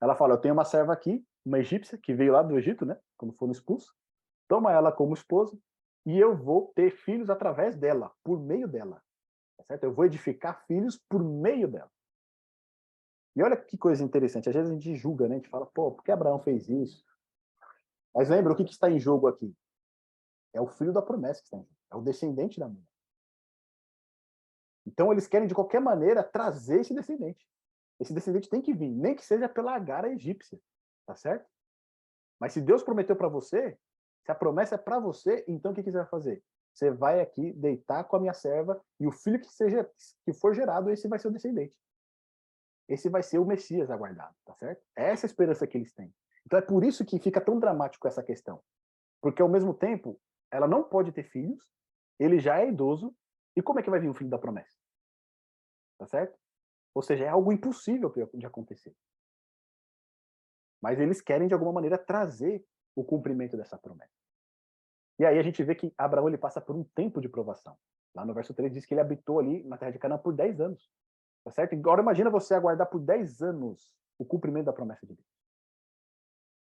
Ela 0.00 0.14
fala: 0.14 0.34
"Eu 0.34 0.38
tenho 0.38 0.54
uma 0.54 0.64
serva 0.64 0.92
aqui, 0.92 1.24
uma 1.44 1.58
egípcia 1.58 1.98
que 1.98 2.14
veio 2.14 2.32
lá 2.32 2.42
do 2.42 2.56
Egito, 2.56 2.84
né? 2.84 2.98
Quando 3.16 3.32
foram 3.34 3.52
expulsos. 3.52 3.94
Toma 4.46 4.72
ela 4.72 4.92
como 4.92 5.14
esposa 5.14 5.58
e 6.06 6.18
eu 6.18 6.36
vou 6.36 6.72
ter 6.74 6.90
filhos 6.90 7.28
através 7.28 7.76
dela, 7.76 8.14
por 8.22 8.40
meio 8.40 8.68
dela. 8.68 9.02
Tá 9.56 9.64
certo? 9.64 9.84
Eu 9.84 9.92
vou 9.92 10.04
edificar 10.04 10.64
filhos 10.66 10.96
por 11.08 11.22
meio 11.22 11.68
dela. 11.68 11.90
E 13.36 13.42
olha 13.42 13.56
que 13.56 13.76
coisa 13.76 14.02
interessante. 14.02 14.48
Às 14.48 14.54
vezes 14.54 14.70
a 14.70 14.74
gente 14.74 14.96
julga, 14.96 15.28
né? 15.28 15.34
A 15.34 15.38
gente 15.38 15.50
fala, 15.50 15.66
pô, 15.66 15.92
por 15.92 16.02
que 16.02 16.10
Abraão 16.10 16.40
fez 16.40 16.68
isso? 16.68 17.04
Mas 18.14 18.28
lembra, 18.28 18.52
o 18.52 18.56
que, 18.56 18.64
que 18.64 18.72
está 18.72 18.90
em 18.90 18.98
jogo 18.98 19.28
aqui? 19.28 19.54
É 20.52 20.60
o 20.60 20.66
filho 20.66 20.92
da 20.92 21.02
promessa 21.02 21.40
que 21.40 21.46
está 21.46 21.56
em 21.58 21.62
jogo. 21.62 21.76
É 21.90 21.96
o 21.96 22.02
descendente 22.02 22.58
da 22.58 22.68
mulher. 22.68 22.88
Então 24.86 25.12
eles 25.12 25.26
querem 25.26 25.46
de 25.46 25.54
qualquer 25.54 25.80
maneira 25.80 26.24
trazer 26.24 26.80
esse 26.80 26.94
descendente. 26.94 27.46
Esse 28.00 28.14
descendente 28.14 28.48
tem 28.48 28.62
que 28.62 28.72
vir, 28.72 28.94
nem 28.94 29.14
que 29.14 29.24
seja 29.24 29.48
pela 29.48 29.74
agara 29.74 30.12
egípcia, 30.12 30.58
tá 31.06 31.16
certo? 31.16 31.48
Mas 32.40 32.52
se 32.52 32.60
Deus 32.60 32.82
prometeu 32.82 33.16
para 33.16 33.28
você, 33.28 33.76
se 34.24 34.30
a 34.30 34.34
promessa 34.34 34.76
é 34.76 34.78
para 34.78 35.00
você, 35.00 35.44
então 35.48 35.72
o 35.72 35.74
que, 35.74 35.82
que 35.82 35.90
você 35.90 35.98
vai 35.98 36.06
fazer? 36.06 36.42
Você 36.72 36.90
vai 36.90 37.20
aqui 37.20 37.52
deitar 37.54 38.04
com 38.04 38.16
a 38.16 38.20
minha 38.20 38.34
serva 38.34 38.80
e 39.00 39.06
o 39.06 39.10
filho 39.10 39.40
que 39.40 39.48
seja 39.48 39.90
que 40.24 40.32
for 40.32 40.54
gerado, 40.54 40.90
esse 40.90 41.08
vai 41.08 41.18
ser 41.18 41.28
o 41.28 41.32
descendente. 41.32 41.76
Esse 42.88 43.08
vai 43.08 43.22
ser 43.22 43.38
o 43.38 43.44
Messias 43.44 43.90
aguardado, 43.90 44.34
tá 44.44 44.54
certo? 44.54 44.82
É 44.96 45.10
essa 45.10 45.26
a 45.26 45.28
esperança 45.28 45.66
que 45.66 45.76
eles 45.76 45.92
têm. 45.92 46.14
Então 46.46 46.58
é 46.58 46.62
por 46.62 46.84
isso 46.84 47.04
que 47.04 47.18
fica 47.18 47.40
tão 47.40 47.58
dramático 47.58 48.06
essa 48.06 48.22
questão. 48.22 48.62
Porque 49.20 49.42
ao 49.42 49.48
mesmo 49.48 49.74
tempo, 49.74 50.20
ela 50.50 50.68
não 50.68 50.82
pode 50.82 51.12
ter 51.12 51.24
filhos, 51.24 51.62
ele 52.18 52.38
já 52.38 52.60
é 52.60 52.68
idoso, 52.68 53.14
e 53.56 53.62
como 53.62 53.80
é 53.80 53.82
que 53.82 53.90
vai 53.90 53.98
vir 54.00 54.08
o 54.08 54.14
filho 54.14 54.30
da 54.30 54.38
promessa? 54.38 54.76
Tá 55.98 56.06
certo? 56.06 56.38
Ou 56.98 57.02
seja, 57.02 57.26
é 57.26 57.28
algo 57.28 57.52
impossível 57.52 58.12
de 58.34 58.44
acontecer. 58.44 58.92
Mas 60.82 60.98
eles 60.98 61.20
querem, 61.20 61.46
de 61.46 61.54
alguma 61.54 61.70
maneira, 61.70 61.96
trazer 61.96 62.66
o 62.92 63.04
cumprimento 63.04 63.56
dessa 63.56 63.78
promessa. 63.78 64.18
E 65.16 65.24
aí 65.24 65.38
a 65.38 65.42
gente 65.44 65.62
vê 65.62 65.76
que 65.76 65.94
Abraão 65.96 66.26
ele 66.26 66.36
passa 66.36 66.60
por 66.60 66.74
um 66.74 66.82
tempo 66.82 67.20
de 67.20 67.28
provação. 67.28 67.78
Lá 68.16 68.24
no 68.24 68.34
verso 68.34 68.52
3 68.52 68.72
diz 68.72 68.84
que 68.84 68.94
ele 68.94 69.00
habitou 69.00 69.38
ali 69.38 69.62
na 69.62 69.78
terra 69.78 69.92
de 69.92 69.98
Canaã 70.00 70.18
por 70.18 70.34
10 70.34 70.60
anos. 70.60 70.90
Tá 71.44 71.52
certo? 71.52 71.72
Agora 71.76 72.02
imagina 72.02 72.30
você 72.30 72.52
aguardar 72.54 72.90
por 72.90 72.98
10 72.98 73.42
anos 73.42 73.94
o 74.18 74.24
cumprimento 74.24 74.66
da 74.66 74.72
promessa 74.72 75.06
de 75.06 75.14
Deus. 75.14 75.28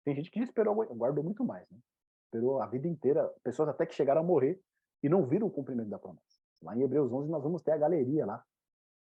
Tem 0.06 0.14
gente 0.14 0.30
que 0.30 0.40
esperou, 0.40 0.84
aguardou 0.84 1.24
muito 1.24 1.44
mais, 1.44 1.68
né? 1.72 1.80
Esperou 2.26 2.62
a 2.62 2.68
vida 2.68 2.88
inteira, 2.88 3.28
pessoas 3.44 3.70
até 3.70 3.88
que 3.88 3.96
chegaram 3.96 4.22
a 4.22 4.24
morrer 4.24 4.62
e 5.02 5.10
não 5.10 5.26
viram 5.26 5.48
o 5.48 5.52
cumprimento 5.52 5.90
da 5.90 5.98
promessa. 5.98 6.40
Lá 6.62 6.78
em 6.78 6.84
Hebreus 6.84 7.12
11 7.12 7.28
nós 7.28 7.42
vamos 7.42 7.64
ter 7.64 7.72
a 7.72 7.78
galeria 7.78 8.24
lá 8.24 8.46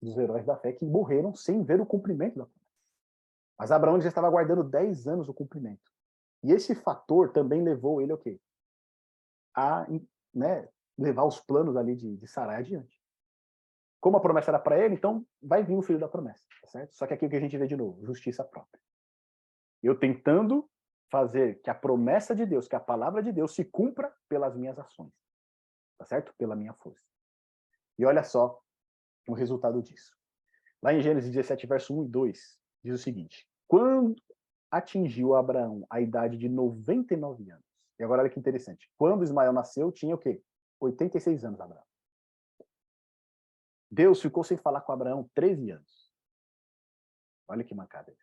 dos 0.01 0.17
heróis 0.17 0.45
da 0.45 0.57
fé 0.57 0.73
que 0.73 0.85
morreram 0.85 1.33
sem 1.33 1.63
ver 1.63 1.79
o 1.79 1.85
cumprimento 1.85 2.37
da 2.37 2.45
promessa. 2.45 2.61
Mas 3.57 3.71
Abraão 3.71 4.01
já 4.01 4.09
estava 4.09 4.27
aguardando 4.27 4.63
10 4.63 5.07
anos 5.07 5.29
o 5.29 5.33
cumprimento. 5.33 5.91
E 6.43 6.51
esse 6.51 6.73
fator 6.73 7.31
também 7.31 7.61
levou 7.61 8.01
ele 8.01 8.11
o 8.11 8.17
quê? 8.17 8.39
A 9.55 9.85
né, 10.33 10.67
levar 10.97 11.25
os 11.25 11.39
planos 11.39 11.75
ali 11.75 11.95
de, 11.95 12.17
de 12.17 12.27
Sarai 12.27 12.57
adiante. 12.57 12.99
Como 13.99 14.17
a 14.17 14.21
promessa 14.21 14.49
era 14.49 14.59
para 14.59 14.83
ele, 14.83 14.95
então 14.95 15.25
vai 15.41 15.63
vir 15.63 15.75
o 15.75 15.81
filho 15.83 15.99
da 15.99 16.07
promessa, 16.07 16.43
tá 16.61 16.67
certo? 16.67 16.95
Só 16.95 17.05
que 17.05 17.13
aqui 17.13 17.25
o 17.25 17.29
que 17.29 17.35
a 17.35 17.39
gente 17.39 17.55
vê 17.55 17.67
de 17.67 17.75
novo, 17.75 18.03
justiça 18.03 18.43
própria. 18.43 18.81
Eu 19.83 19.97
tentando 19.97 20.67
fazer 21.11 21.61
que 21.61 21.69
a 21.69 21.75
promessa 21.75 22.35
de 22.35 22.45
Deus, 22.45 22.67
que 22.67 22.75
a 22.75 22.79
palavra 22.79 23.21
de 23.21 23.31
Deus 23.31 23.53
se 23.53 23.63
cumpra 23.63 24.11
pelas 24.27 24.55
minhas 24.55 24.79
ações, 24.79 25.13
tá 25.99 26.05
certo? 26.05 26.33
Pela 26.35 26.55
minha 26.55 26.73
força. 26.73 27.05
E 27.99 28.05
olha 28.05 28.23
só 28.23 28.59
o 29.27 29.33
resultado 29.33 29.81
disso. 29.81 30.15
Lá 30.81 30.93
em 30.93 31.01
Gênesis 31.01 31.31
17, 31.31 31.67
verso 31.67 31.97
1 31.99 32.05
e 32.05 32.07
2, 32.07 32.59
diz 32.83 32.95
o 32.95 32.97
seguinte: 32.97 33.47
Quando 33.67 34.15
atingiu 34.71 35.35
Abraão 35.35 35.85
a 35.89 35.99
idade 35.99 36.37
de 36.37 36.47
99 36.47 37.51
anos. 37.51 37.65
E 37.99 38.03
agora 38.03 38.21
olha 38.21 38.31
que 38.31 38.39
interessante. 38.39 38.89
Quando 38.97 39.23
Ismael 39.23 39.51
nasceu, 39.51 39.91
tinha 39.91 40.15
o 40.15 40.17
quê? 40.17 40.41
86 40.79 41.43
anos, 41.43 41.59
Abraão. 41.59 41.83
Deus 43.91 44.21
ficou 44.21 44.43
sem 44.43 44.57
falar 44.57 44.81
com 44.81 44.93
Abraão 44.93 45.29
13 45.35 45.71
anos. 45.71 46.11
Olha 47.47 47.63
que 47.63 47.75
mancada. 47.75 48.15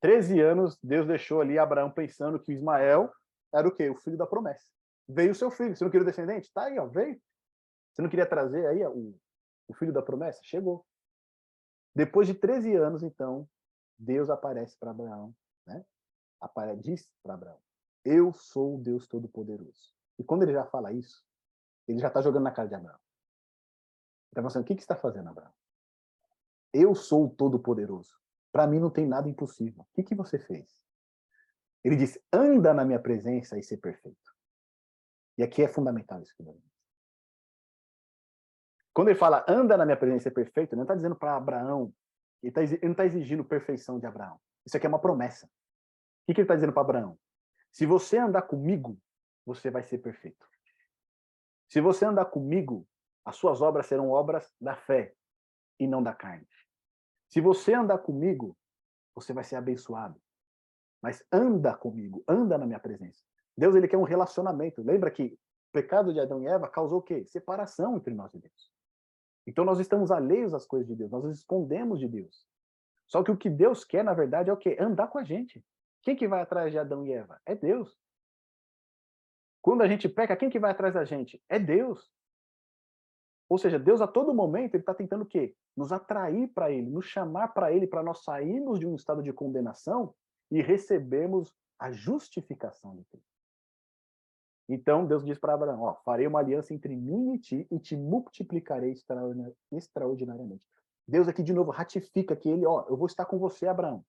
13 0.00 0.40
anos, 0.40 0.76
Deus 0.82 1.06
deixou 1.06 1.40
ali 1.40 1.58
Abraão 1.58 1.90
pensando 1.90 2.40
que 2.40 2.52
Ismael 2.52 3.12
era 3.54 3.68
o 3.68 3.72
quê? 3.72 3.88
O 3.88 3.94
filho 3.94 4.18
da 4.18 4.26
promessa. 4.26 4.66
Veio 5.08 5.30
o 5.30 5.34
seu 5.34 5.50
filho. 5.50 5.76
Você 5.76 5.84
não 5.84 5.90
queria 5.90 6.02
o 6.02 6.06
descendente? 6.06 6.52
Tá 6.52 6.64
aí, 6.64 6.78
ó, 6.78 6.86
veio. 6.86 7.20
Você 7.92 8.02
não 8.02 8.08
queria 8.08 8.26
trazer 8.26 8.66
aí 8.66 8.84
o, 8.86 9.14
o 9.68 9.74
filho 9.74 9.92
da 9.92 10.02
promessa? 10.02 10.40
Chegou. 10.42 10.86
Depois 11.94 12.26
de 12.26 12.34
13 12.34 12.74
anos, 12.76 13.02
então, 13.02 13.48
Deus 13.98 14.30
aparece 14.30 14.76
para 14.78 14.90
Abraão, 14.90 15.34
né? 15.66 15.84
Aparece, 16.40 16.80
diz 16.80 17.12
para 17.22 17.34
Abraão: 17.34 17.58
Eu 18.04 18.32
sou 18.32 18.76
o 18.76 18.82
Deus 18.82 19.06
Todo-Poderoso. 19.06 19.94
E 20.18 20.24
quando 20.24 20.42
ele 20.42 20.52
já 20.52 20.64
fala 20.64 20.92
isso, 20.92 21.24
ele 21.86 21.98
já 21.98 22.08
está 22.08 22.22
jogando 22.22 22.44
na 22.44 22.52
cara 22.52 22.68
de 22.68 22.74
Abraão. 22.74 22.98
Está 24.28 24.42
pensando: 24.42 24.62
O 24.62 24.66
que, 24.66 24.76
que 24.76 24.82
está 24.82 24.96
fazendo, 24.96 25.28
Abraão? 25.28 25.52
Eu 26.72 26.94
sou 26.94 27.26
o 27.26 27.30
Todo-Poderoso. 27.30 28.18
Para 28.52 28.66
mim 28.66 28.78
não 28.78 28.90
tem 28.90 29.06
nada 29.06 29.28
impossível. 29.28 29.82
O 29.82 29.94
que, 29.94 30.02
que 30.02 30.14
você 30.14 30.38
fez? 30.38 30.80
Ele 31.84 31.96
diz: 31.96 32.18
Anda 32.32 32.72
na 32.72 32.84
minha 32.84 33.00
presença 33.00 33.58
e 33.58 33.62
ser 33.62 33.78
perfeito. 33.78 34.30
E 35.36 35.42
aqui 35.42 35.62
é 35.62 35.68
fundamental 35.68 36.22
isso 36.22 36.34
que 36.36 36.42
eu 36.42 36.60
Quando 38.92 39.08
ele 39.08 39.18
fala 39.18 39.44
anda 39.48 39.76
na 39.76 39.84
minha 39.84 39.96
presença 39.96 40.24
ser 40.24 40.30
perfeito, 40.32 40.72
ele 40.72 40.78
não 40.78 40.84
está 40.84 40.94
dizendo 40.94 41.16
para 41.16 41.36
Abraão 41.36 41.92
ele, 42.42 42.52
tá, 42.52 42.62
ele 42.62 42.78
não 42.82 42.92
está 42.92 43.04
exigindo 43.04 43.44
perfeição 43.44 43.98
de 43.98 44.06
Abraão. 44.06 44.40
Isso 44.64 44.76
aqui 44.76 44.86
é 44.86 44.88
uma 44.88 44.98
promessa. 44.98 45.46
O 45.46 45.50
que, 46.26 46.34
que 46.34 46.40
ele 46.40 46.44
está 46.44 46.54
dizendo 46.54 46.72
para 46.72 46.82
Abraão? 46.82 47.18
Se 47.70 47.86
você 47.86 48.18
andar 48.18 48.42
comigo, 48.42 48.98
você 49.44 49.70
vai 49.70 49.82
ser 49.82 49.98
perfeito. 49.98 50.46
Se 51.68 51.80
você 51.80 52.04
andar 52.04 52.24
comigo, 52.26 52.86
as 53.24 53.36
suas 53.36 53.60
obras 53.60 53.86
serão 53.86 54.10
obras 54.10 54.52
da 54.60 54.74
fé 54.74 55.14
e 55.78 55.86
não 55.86 56.02
da 56.02 56.14
carne. 56.14 56.46
Se 57.28 57.40
você 57.40 57.74
andar 57.74 57.98
comigo, 57.98 58.56
você 59.14 59.32
vai 59.32 59.44
ser 59.44 59.56
abençoado. 59.56 60.20
Mas 61.02 61.24
anda 61.32 61.74
comigo, 61.74 62.24
anda 62.26 62.58
na 62.58 62.66
minha 62.66 62.80
presença. 62.80 63.22
Deus 63.56 63.74
ele 63.74 63.88
quer 63.88 63.96
um 63.96 64.02
relacionamento. 64.04 64.82
Lembra 64.82 65.10
que 65.10 65.26
o 65.26 65.72
pecado 65.72 66.12
de 66.12 66.20
Adão 66.20 66.42
e 66.42 66.46
Eva 66.46 66.68
causou 66.68 66.98
o 66.98 67.02
quê? 67.02 67.24
Separação 67.26 67.96
entre 67.96 68.12
nós 68.12 68.34
e 68.34 68.38
Deus. 68.38 68.79
Então 69.46 69.64
nós 69.64 69.78
estamos 69.78 70.10
alheios 70.10 70.54
às 70.54 70.66
coisas 70.66 70.88
de 70.88 70.94
Deus, 70.94 71.10
nós 71.10 71.24
nos 71.24 71.38
escondemos 71.38 71.98
de 71.98 72.08
Deus. 72.08 72.46
Só 73.06 73.22
que 73.22 73.30
o 73.30 73.36
que 73.36 73.50
Deus 73.50 73.84
quer, 73.84 74.04
na 74.04 74.14
verdade, 74.14 74.50
é 74.50 74.52
o 74.52 74.56
quê? 74.56 74.76
Andar 74.78 75.08
com 75.08 75.18
a 75.18 75.24
gente. 75.24 75.64
Quem 76.02 76.14
que 76.14 76.28
vai 76.28 76.40
atrás 76.40 76.70
de 76.70 76.78
Adão 76.78 77.04
e 77.04 77.12
Eva? 77.12 77.40
É 77.44 77.54
Deus. 77.54 77.98
Quando 79.60 79.82
a 79.82 79.88
gente 79.88 80.08
peca, 80.08 80.36
quem 80.36 80.48
que 80.48 80.58
vai 80.58 80.70
atrás 80.70 80.94
da 80.94 81.04
gente? 81.04 81.42
É 81.48 81.58
Deus. 81.58 82.10
Ou 83.48 83.58
seja, 83.58 83.78
Deus 83.78 84.00
a 84.00 84.06
todo 84.06 84.32
momento 84.32 84.74
ele 84.74 84.82
está 84.82 84.94
tentando 84.94 85.22
o 85.22 85.26
quê? 85.26 85.56
Nos 85.76 85.92
atrair 85.92 86.48
para 86.54 86.70
Ele, 86.70 86.88
nos 86.88 87.04
chamar 87.06 87.48
para 87.48 87.72
Ele, 87.72 87.86
para 87.86 88.02
nós 88.02 88.22
sairmos 88.22 88.78
de 88.78 88.86
um 88.86 88.94
estado 88.94 89.22
de 89.22 89.32
condenação 89.32 90.14
e 90.50 90.62
recebermos 90.62 91.52
a 91.78 91.90
justificação 91.90 92.94
de 92.94 93.04
Cristo. 93.06 93.29
Então 94.72 95.04
Deus 95.04 95.24
diz 95.24 95.36
para 95.36 95.54
Abraão: 95.54 95.82
ó, 95.82 95.94
farei 96.04 96.28
uma 96.28 96.38
aliança 96.38 96.72
entre 96.72 96.94
mim 96.94 97.34
e 97.34 97.38
ti 97.40 97.66
e 97.72 97.78
te 97.80 97.96
multiplicarei 97.96 98.94
extraordinariamente. 99.72 100.64
Deus 101.08 101.26
aqui 101.26 101.42
de 101.42 101.52
novo 101.52 101.72
ratifica 101.72 102.36
que 102.36 102.48
ele, 102.48 102.64
ó, 102.64 102.86
eu 102.88 102.96
vou 102.96 103.08
estar 103.08 103.26
com 103.26 103.36
você, 103.36 103.66
Abraão. 103.66 104.04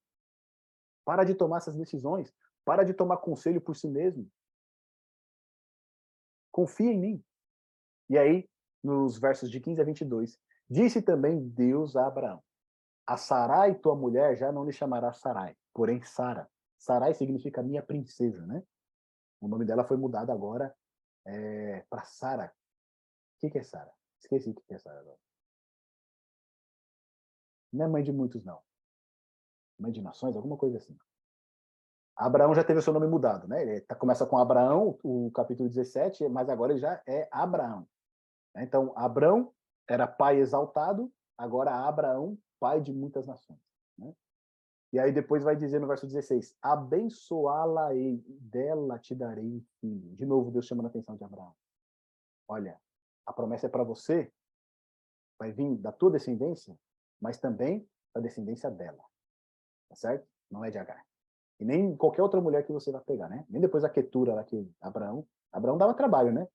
Para 1.03 1.23
de 1.23 1.33
tomar 1.33 1.57
essas 1.57 1.75
decisões, 1.75 2.31
para 2.63 2.83
de 2.83 2.93
tomar 2.93 3.17
conselho 3.17 3.59
por 3.59 3.75
si 3.75 3.87
mesmo. 3.87 4.29
Confia 6.51 6.91
em 6.91 6.99
mim. 6.99 7.23
E 8.07 8.15
aí, 8.15 8.47
nos 8.83 9.17
versos 9.17 9.49
de 9.49 9.59
15 9.59 9.81
a 9.81 9.83
22, 9.83 10.39
disse 10.69 11.01
também 11.01 11.49
Deus 11.49 11.95
a 11.95 12.05
Abraão: 12.05 12.43
A 13.07 13.17
Sarai, 13.17 13.73
tua 13.73 13.95
mulher, 13.95 14.37
já 14.37 14.51
não 14.51 14.63
lhe 14.63 14.71
chamará 14.71 15.11
Sarai, 15.11 15.57
porém 15.73 16.03
Sara. 16.03 16.47
Sarai 16.77 17.15
significa 17.15 17.63
minha 17.63 17.81
princesa, 17.81 18.45
né? 18.45 18.61
O 19.41 19.47
nome 19.47 19.65
dela 19.65 19.83
foi 19.83 19.97
mudado 19.97 20.31
agora 20.31 20.73
é, 21.25 21.81
para 21.89 22.05
Sara. 22.05 22.53
O 23.35 23.39
que, 23.39 23.49
que 23.49 23.57
é 23.57 23.63
Sara? 23.63 23.91
Esqueci 24.19 24.51
o 24.51 24.53
que 24.53 24.73
é 24.73 24.77
Sara 24.77 24.99
agora. 24.99 25.17
Não 27.73 27.85
é 27.85 27.87
mãe 27.87 28.03
de 28.03 28.11
muitos, 28.11 28.45
não. 28.45 28.61
Mãe 29.79 29.91
de 29.91 30.01
nações, 30.01 30.35
alguma 30.35 30.57
coisa 30.57 30.77
assim. 30.77 30.95
Abraão 32.15 32.53
já 32.53 32.63
teve 32.63 32.79
o 32.79 32.83
seu 32.83 32.93
nome 32.93 33.07
mudado, 33.07 33.47
né? 33.47 33.61
Ele 33.63 33.81
tá, 33.81 33.95
começa 33.95 34.27
com 34.27 34.37
Abraão, 34.37 34.99
o 35.01 35.31
capítulo 35.31 35.67
17, 35.67 36.27
mas 36.29 36.49
agora 36.49 36.73
ele 36.73 36.79
já 36.79 37.01
é 37.07 37.27
Abraão. 37.31 37.87
Né? 38.53 38.63
Então, 38.63 38.93
Abraão 38.95 39.51
era 39.87 40.05
pai 40.05 40.37
exaltado, 40.37 41.11
agora 41.35 41.87
Abraão, 41.87 42.37
pai 42.59 42.79
de 42.79 42.93
muitas 42.93 43.25
nações. 43.25 43.59
E 44.93 44.99
aí 44.99 45.11
depois 45.11 45.43
vai 45.43 45.55
dizer 45.55 45.79
no 45.79 45.87
verso 45.87 46.05
16: 46.05 46.57
Abençoá-la-ei, 46.61 48.17
dela 48.27 48.99
te 48.99 49.15
darei 49.15 49.45
um 49.45 49.63
filho. 49.79 50.15
De 50.15 50.25
novo, 50.25 50.51
Deus 50.51 50.65
chamando 50.65 50.87
a 50.87 50.89
atenção 50.89 51.15
de 51.15 51.23
Abraão. 51.23 51.55
Olha, 52.47 52.79
a 53.25 53.31
promessa 53.31 53.67
é 53.67 53.69
para 53.69 53.83
você, 53.83 54.31
vai 55.39 55.51
vir 55.51 55.77
da 55.77 55.91
tua 55.91 56.11
descendência, 56.11 56.77
mas 57.21 57.39
também 57.39 57.87
da 58.13 58.19
descendência 58.19 58.69
dela. 58.69 59.03
Tá 59.87 59.95
certo? 59.95 60.27
Não 60.49 60.65
é 60.65 60.69
de 60.69 60.77
Agar. 60.77 61.05
E 61.59 61.63
nem 61.63 61.95
qualquer 61.95 62.21
outra 62.23 62.41
mulher 62.41 62.65
que 62.65 62.71
você 62.73 62.91
vai 62.91 63.01
pegar, 63.01 63.29
né? 63.29 63.45
Nem 63.49 63.61
depois 63.61 63.83
a 63.83 63.89
Quetura 63.89 64.33
lá 64.33 64.43
que 64.43 64.69
Abraão. 64.81 65.25
Abraão 65.51 65.77
dava 65.77 65.93
trabalho, 65.93 66.33
né? 66.33 66.47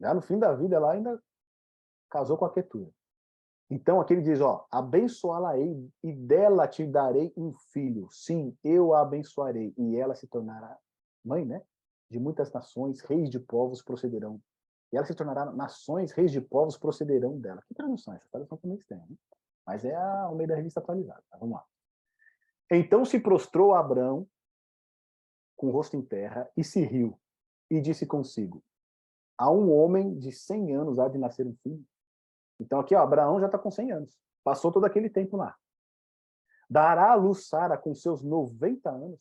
Já 0.00 0.12
no 0.12 0.20
fim 0.20 0.38
da 0.38 0.52
vida 0.52 0.76
ela 0.76 0.92
ainda 0.92 1.22
casou 2.10 2.36
com 2.36 2.44
a 2.44 2.52
Quetura. 2.52 2.90
Então 3.70 4.00
aqui 4.00 4.12
ele 4.12 4.22
diz, 4.22 4.40
ó, 4.40 4.66
abençoá-la-ei 4.70 5.90
e 6.02 6.12
dela 6.12 6.68
te 6.68 6.86
darei 6.86 7.32
um 7.36 7.52
filho. 7.72 8.08
Sim, 8.10 8.56
eu 8.62 8.94
a 8.94 9.00
abençoarei 9.00 9.74
e 9.76 9.96
ela 9.96 10.14
se 10.14 10.26
tornará 10.26 10.78
mãe, 11.24 11.44
né? 11.44 11.62
De 12.10 12.18
muitas 12.18 12.52
nações, 12.52 13.00
reis 13.00 13.30
de 13.30 13.40
povos 13.40 13.82
procederão 13.82 14.40
e 14.94 14.96
ela 14.96 15.04
se 15.04 15.14
tornará 15.14 15.46
nações, 15.46 16.12
reis 16.12 16.30
de 16.30 16.40
povos 16.40 16.78
procederão 16.78 17.36
dela. 17.36 17.60
Que 17.66 17.74
tradução 17.74 18.14
é 18.14 18.16
essa? 18.16 18.28
Tradução 18.30 18.56
também 18.58 18.78
estranha, 18.78 19.04
né? 19.10 19.16
Mas 19.66 19.84
é 19.84 19.98
o 20.28 20.36
meio 20.36 20.48
da 20.48 20.54
revista 20.54 20.78
atualizada. 20.78 21.20
Tá? 21.28 21.36
Vamos 21.38 21.56
lá. 21.56 21.64
Então 22.70 23.04
se 23.04 23.18
prostrou 23.18 23.74
Abraão 23.74 24.24
com 25.56 25.66
o 25.66 25.70
rosto 25.72 25.96
em 25.96 26.02
terra 26.02 26.48
e 26.56 26.62
se 26.62 26.80
riu 26.80 27.18
e 27.68 27.80
disse 27.80 28.06
consigo: 28.06 28.62
A 29.36 29.50
um 29.50 29.72
homem 29.72 30.16
de 30.16 30.30
100 30.30 30.76
anos 30.76 30.98
há 31.00 31.08
de 31.08 31.18
nascer 31.18 31.44
um 31.44 31.56
filho. 31.56 31.84
Então 32.58 32.80
aqui, 32.80 32.94
ó, 32.94 33.02
Abraão 33.02 33.40
já 33.40 33.46
está 33.46 33.58
com 33.58 33.70
100 33.70 33.92
anos. 33.92 34.18
Passou 34.42 34.70
todo 34.70 34.84
aquele 34.84 35.10
tempo 35.10 35.36
lá. 35.36 35.56
Dará 36.68 37.12
a 37.12 37.14
luz 37.14 37.46
Sara 37.46 37.76
com 37.76 37.94
seus 37.94 38.22
90 38.22 38.90
anos. 38.90 39.20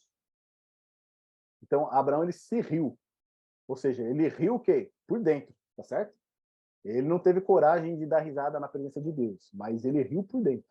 Então 1.61 1.89
Abraão 1.91 2.23
ele 2.23 2.31
se 2.31 2.59
riu. 2.61 2.97
Ou 3.67 3.75
seja, 3.75 4.03
ele 4.03 4.27
riu 4.27 4.55
o 4.55 4.59
quê? 4.59 4.91
Por 5.07 5.19
dentro, 5.19 5.55
tá 5.75 5.83
certo? 5.83 6.13
Ele 6.83 7.07
não 7.07 7.17
teve 7.17 7.39
coragem 7.39 7.97
de 7.97 8.05
dar 8.05 8.19
risada 8.19 8.59
na 8.59 8.67
presença 8.67 9.01
de 9.01 9.11
Deus, 9.11 9.49
mas 9.53 9.85
ele 9.85 10.01
riu 10.01 10.23
por 10.23 10.41
dentro. 10.41 10.67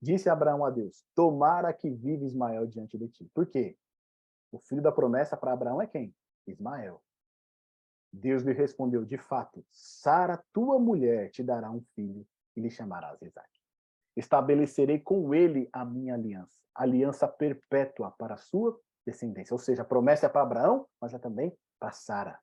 Disse 0.00 0.30
Abraão 0.30 0.64
a 0.64 0.70
Deus: 0.70 1.04
Tomara 1.14 1.72
que 1.72 1.90
vive 1.90 2.24
Ismael 2.24 2.66
diante 2.66 2.96
de 2.96 3.08
ti. 3.08 3.30
Por 3.34 3.46
quê? 3.46 3.76
O 4.52 4.58
filho 4.58 4.80
da 4.80 4.92
promessa 4.92 5.36
para 5.36 5.52
Abraão 5.52 5.82
é 5.82 5.86
quem? 5.86 6.14
Ismael. 6.46 7.02
Deus 8.12 8.42
lhe 8.42 8.52
respondeu: 8.52 9.04
De 9.04 9.16
fato, 9.16 9.64
Sara, 9.70 10.42
tua 10.52 10.78
mulher, 10.78 11.30
te 11.30 11.42
dará 11.42 11.70
um 11.70 11.82
filho 11.94 12.26
e 12.56 12.60
lhe 12.60 12.70
chamarás 12.70 13.20
Isaac. 13.22 13.48
Estabelecerei 14.16 14.98
com 14.98 15.32
ele 15.32 15.68
a 15.72 15.84
minha 15.84 16.14
aliança, 16.14 16.60
aliança 16.74 17.28
perpétua 17.28 18.10
para 18.10 18.34
a 18.34 18.38
sua 18.38 18.78
descendência. 19.06 19.54
Ou 19.54 19.58
seja, 19.58 19.82
a 19.82 19.84
promessa 19.84 20.26
é 20.26 20.28
para 20.28 20.42
Abraão, 20.42 20.86
mas 21.00 21.14
é 21.14 21.18
também 21.18 21.56
para 21.78 21.92
Sara. 21.92 22.38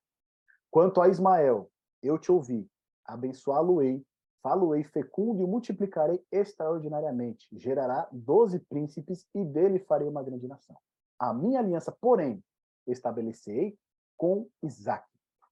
Quanto 0.72 1.02
a 1.02 1.08
Ismael, 1.08 1.70
eu 2.02 2.18
te 2.18 2.32
ouvi, 2.32 2.70
abençoá-lo-ei, 3.06 4.06
falo-ei 4.42 4.84
fecundo 4.84 5.42
e 5.42 5.46
multiplicarei 5.46 6.24
extraordinariamente. 6.32 7.48
Gerará 7.54 8.08
doze 8.12 8.60
príncipes 8.60 9.26
e 9.36 9.44
dele 9.44 9.80
farei 9.80 10.08
uma 10.08 10.24
grande 10.24 10.48
nação. 10.48 10.78
A 11.20 11.34
minha 11.34 11.60
aliança, 11.60 11.92
porém, 11.92 12.44
estabelecerei 12.86 13.78
com 14.16 14.48
Isaac, 14.64 15.06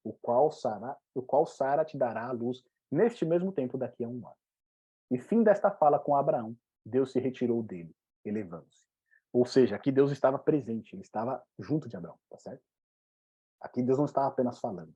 o 0.05 0.13
qual 0.13 0.51
Sara, 0.51 0.95
o 1.15 1.21
qual 1.21 1.45
Sara 1.45 1.83
te 1.83 1.97
dará 1.97 2.27
a 2.27 2.31
luz 2.31 2.63
neste 2.91 3.25
mesmo 3.25 3.51
tempo 3.51 3.77
daqui 3.77 4.03
a 4.03 4.07
um 4.07 4.25
ano. 4.25 4.37
E 5.11 5.19
fim 5.19 5.43
desta 5.43 5.71
fala 5.71 5.99
com 5.99 6.15
Abraão, 6.15 6.55
Deus 6.85 7.11
se 7.11 7.19
retirou 7.19 7.63
dele, 7.63 7.93
elevando-se. 8.23 8.85
Ou 9.33 9.45
seja, 9.45 9.75
aqui 9.75 9.91
Deus 9.91 10.11
estava 10.11 10.37
presente, 10.37 10.95
ele 10.95 11.01
estava 11.01 11.43
junto 11.59 11.89
de 11.89 11.97
Abraão, 11.97 12.17
tá 12.29 12.37
certo? 12.37 12.63
Aqui 13.59 13.81
Deus 13.81 13.97
não 13.97 14.05
estava 14.05 14.27
apenas 14.27 14.59
falando. 14.59 14.93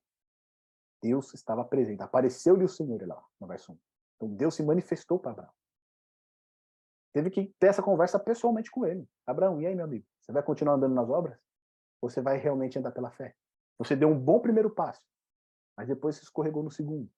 Deus 1.01 1.33
estava 1.33 1.65
presente. 1.65 2.03
Apareceu-lhe 2.03 2.63
o 2.63 2.69
Senhor 2.69 3.01
lá, 3.07 3.21
no 3.39 3.47
verso 3.47 3.71
1. 3.71 3.79
Então 4.15 4.35
Deus 4.35 4.55
se 4.55 4.63
manifestou 4.63 5.17
para 5.19 5.31
Abraão. 5.31 5.53
Teve 7.11 7.31
que 7.31 7.47
ter 7.59 7.67
essa 7.67 7.81
conversa 7.81 8.19
pessoalmente 8.19 8.69
com 8.69 8.85
ele. 8.85 9.09
Abraão, 9.25 9.59
e 9.59 9.65
aí, 9.65 9.73
meu 9.73 9.85
amigo? 9.85 10.05
Você 10.21 10.31
vai 10.31 10.43
continuar 10.43 10.75
andando 10.75 10.93
nas 10.93 11.09
obras? 11.09 11.39
Ou 12.01 12.09
você 12.09 12.21
vai 12.21 12.37
realmente 12.37 12.77
andar 12.77 12.91
pela 12.91 13.09
fé? 13.09 13.35
Você 13.79 13.95
deu 13.95 14.09
um 14.09 14.19
bom 14.19 14.39
primeiro 14.39 14.69
passo, 14.69 15.01
mas 15.75 15.87
depois 15.87 16.17
se 16.17 16.23
escorregou 16.23 16.61
no 16.61 16.69
segundo. 16.69 17.09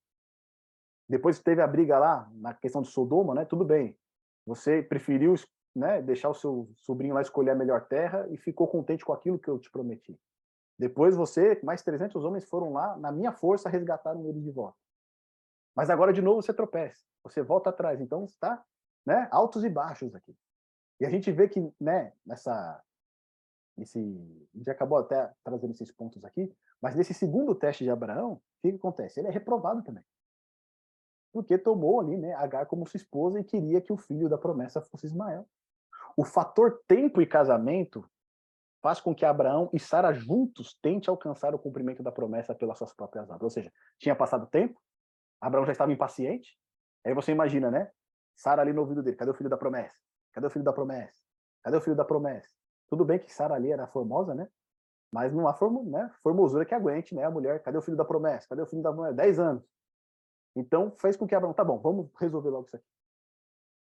Depois 1.09 1.39
teve 1.39 1.62
a 1.62 1.68
briga 1.68 1.99
lá, 1.99 2.32
na 2.34 2.53
questão 2.53 2.82
de 2.82 2.88
Sodoma, 2.88 3.36
né? 3.36 3.43
Tudo 3.43 3.66
bem. 3.66 3.97
Você 4.45 4.82
preferiu 4.82 5.36
né, 5.76 6.01
deixar 6.01 6.30
o 6.30 6.34
seu 6.34 6.70
sobrinho 6.78 7.14
lá 7.14 7.22
escolher 7.22 7.51
a 7.51 7.55
melhor 7.55 7.88
terra 7.88 8.28
e 8.30 8.38
ficou 8.38 8.68
contente 8.68 9.03
com 9.03 9.12
aquilo 9.12 9.39
que 9.39 9.49
eu 9.49 9.59
te 9.59 9.70
prometi. 9.70 10.18
Depois 10.78 11.16
você, 11.16 11.59
mais 11.64 11.84
300 11.84 12.24
homens 12.24 12.45
foram 12.45 12.72
lá, 12.74 12.97
na 12.97 13.12
minha 13.12 13.32
força, 13.32 13.70
resgataram 13.70 14.26
ele 14.28 14.39
de 14.39 14.51
volta. 14.51 14.78
Mas 15.76 15.89
agora, 15.89 16.12
de 16.12 16.22
novo, 16.22 16.41
você 16.41 16.53
tropeça. 16.53 17.03
Você 17.24 17.41
volta 17.41 17.70
atrás. 17.70 18.01
Então, 18.01 18.26
está 18.26 18.64
né, 19.05 19.28
altos 19.32 19.64
e 19.64 19.70
baixos 19.70 20.14
aqui. 20.16 20.36
E 20.99 21.05
a 21.05 21.09
gente 21.09 21.32
vê 21.32 21.47
que, 21.47 21.59
né, 21.80 22.14
nessa... 22.26 22.82
Esse, 23.78 23.99
a 24.53 24.57
gente 24.57 24.69
acabou 24.69 24.97
até 24.97 25.32
trazendo 25.43 25.72
esses 25.72 25.91
pontos 25.91 26.24
aqui, 26.24 26.53
mas 26.82 26.95
nesse 26.95 27.13
segundo 27.13 27.55
teste 27.55 27.84
de 27.84 27.89
Abraão, 27.89 28.34
o 28.34 28.41
que, 28.61 28.72
que 28.72 28.78
acontece? 28.78 29.19
Ele 29.19 29.28
é 29.28 29.32
reprovado 29.32 29.84
também. 29.84 30.03
Porque 31.32 31.57
tomou 31.57 32.01
ali, 32.01 32.17
né, 32.17 32.34
Agar 32.34 32.65
como 32.65 32.86
sua 32.86 32.97
esposa 32.97 33.39
e 33.39 33.43
queria 33.43 33.82
que 33.82 33.93
o 33.93 33.97
filho 33.97 34.28
da 34.28 34.38
promessa 34.38 34.82
fosse 34.82 35.05
Ismael. 35.05 35.47
O 36.17 36.26
fator 36.26 36.82
tempo 36.88 37.22
e 37.22 37.26
casamento 37.26 38.05
faz 38.82 38.99
com 38.99 39.15
que 39.15 39.24
Abraão 39.24 39.69
e 39.72 39.80
Sara 39.80 40.11
juntos 40.11 40.78
tente 40.82 41.09
alcançar 41.09 41.53
o 41.53 41.59
cumprimento 41.59 42.03
da 42.03 42.11
promessa 42.11 42.53
pelas 42.53 42.78
suas 42.78 42.93
próprias 42.93 43.30
obras. 43.30 43.43
Ou 43.43 43.49
seja, 43.49 43.72
tinha 43.97 44.15
passado 44.15 44.47
tempo, 44.47 44.82
Abraão 45.39 45.65
já 45.65 45.72
estava 45.72 45.91
impaciente. 45.91 46.57
Aí 47.05 47.13
você 47.13 47.32
imagina, 47.32 47.72
né? 47.72 47.91
Sara 48.36 48.61
ali 48.61 48.74
no 48.74 48.82
ouvido 48.82 49.03
dele, 49.03 49.15
cadê 49.15 49.32
o 49.32 49.36
filho 49.36 49.49
da 49.49 49.57
promessa? 49.57 49.95
Cadê 50.34 50.47
o 50.47 50.49
filho 50.49 50.65
da 50.65 50.74
promessa? 50.74 51.22
Cadê 51.63 51.78
o 51.78 51.82
filho 51.82 51.95
da 51.95 52.03
promessa? 52.03 52.61
Tudo 52.91 53.05
bem 53.05 53.17
que 53.17 53.33
Sara 53.33 53.55
ali 53.55 53.71
era 53.71 53.87
formosa, 53.87 54.35
né? 54.35 54.49
Mas 55.09 55.33
não 55.33 55.47
há 55.47 55.53
formo, 55.53 55.81
né? 55.89 56.13
formosura 56.21 56.65
que 56.65 56.75
aguente, 56.75 57.15
né? 57.15 57.23
A 57.23 57.31
mulher, 57.31 57.63
cadê 57.63 57.77
o 57.77 57.81
filho 57.81 57.95
da 57.95 58.03
promessa? 58.03 58.49
Cadê 58.49 58.61
o 58.61 58.65
filho 58.65 58.81
da 58.81 58.91
promessa? 58.91 59.15
Dez 59.15 59.39
anos. 59.39 59.63
Então, 60.53 60.91
fez 60.97 61.15
com 61.15 61.25
que 61.25 61.33
Abraão, 61.33 61.53
tá 61.53 61.63
bom, 61.63 61.79
vamos 61.79 62.11
resolver 62.19 62.49
logo 62.49 62.67
isso 62.67 62.75
aqui. 62.75 62.85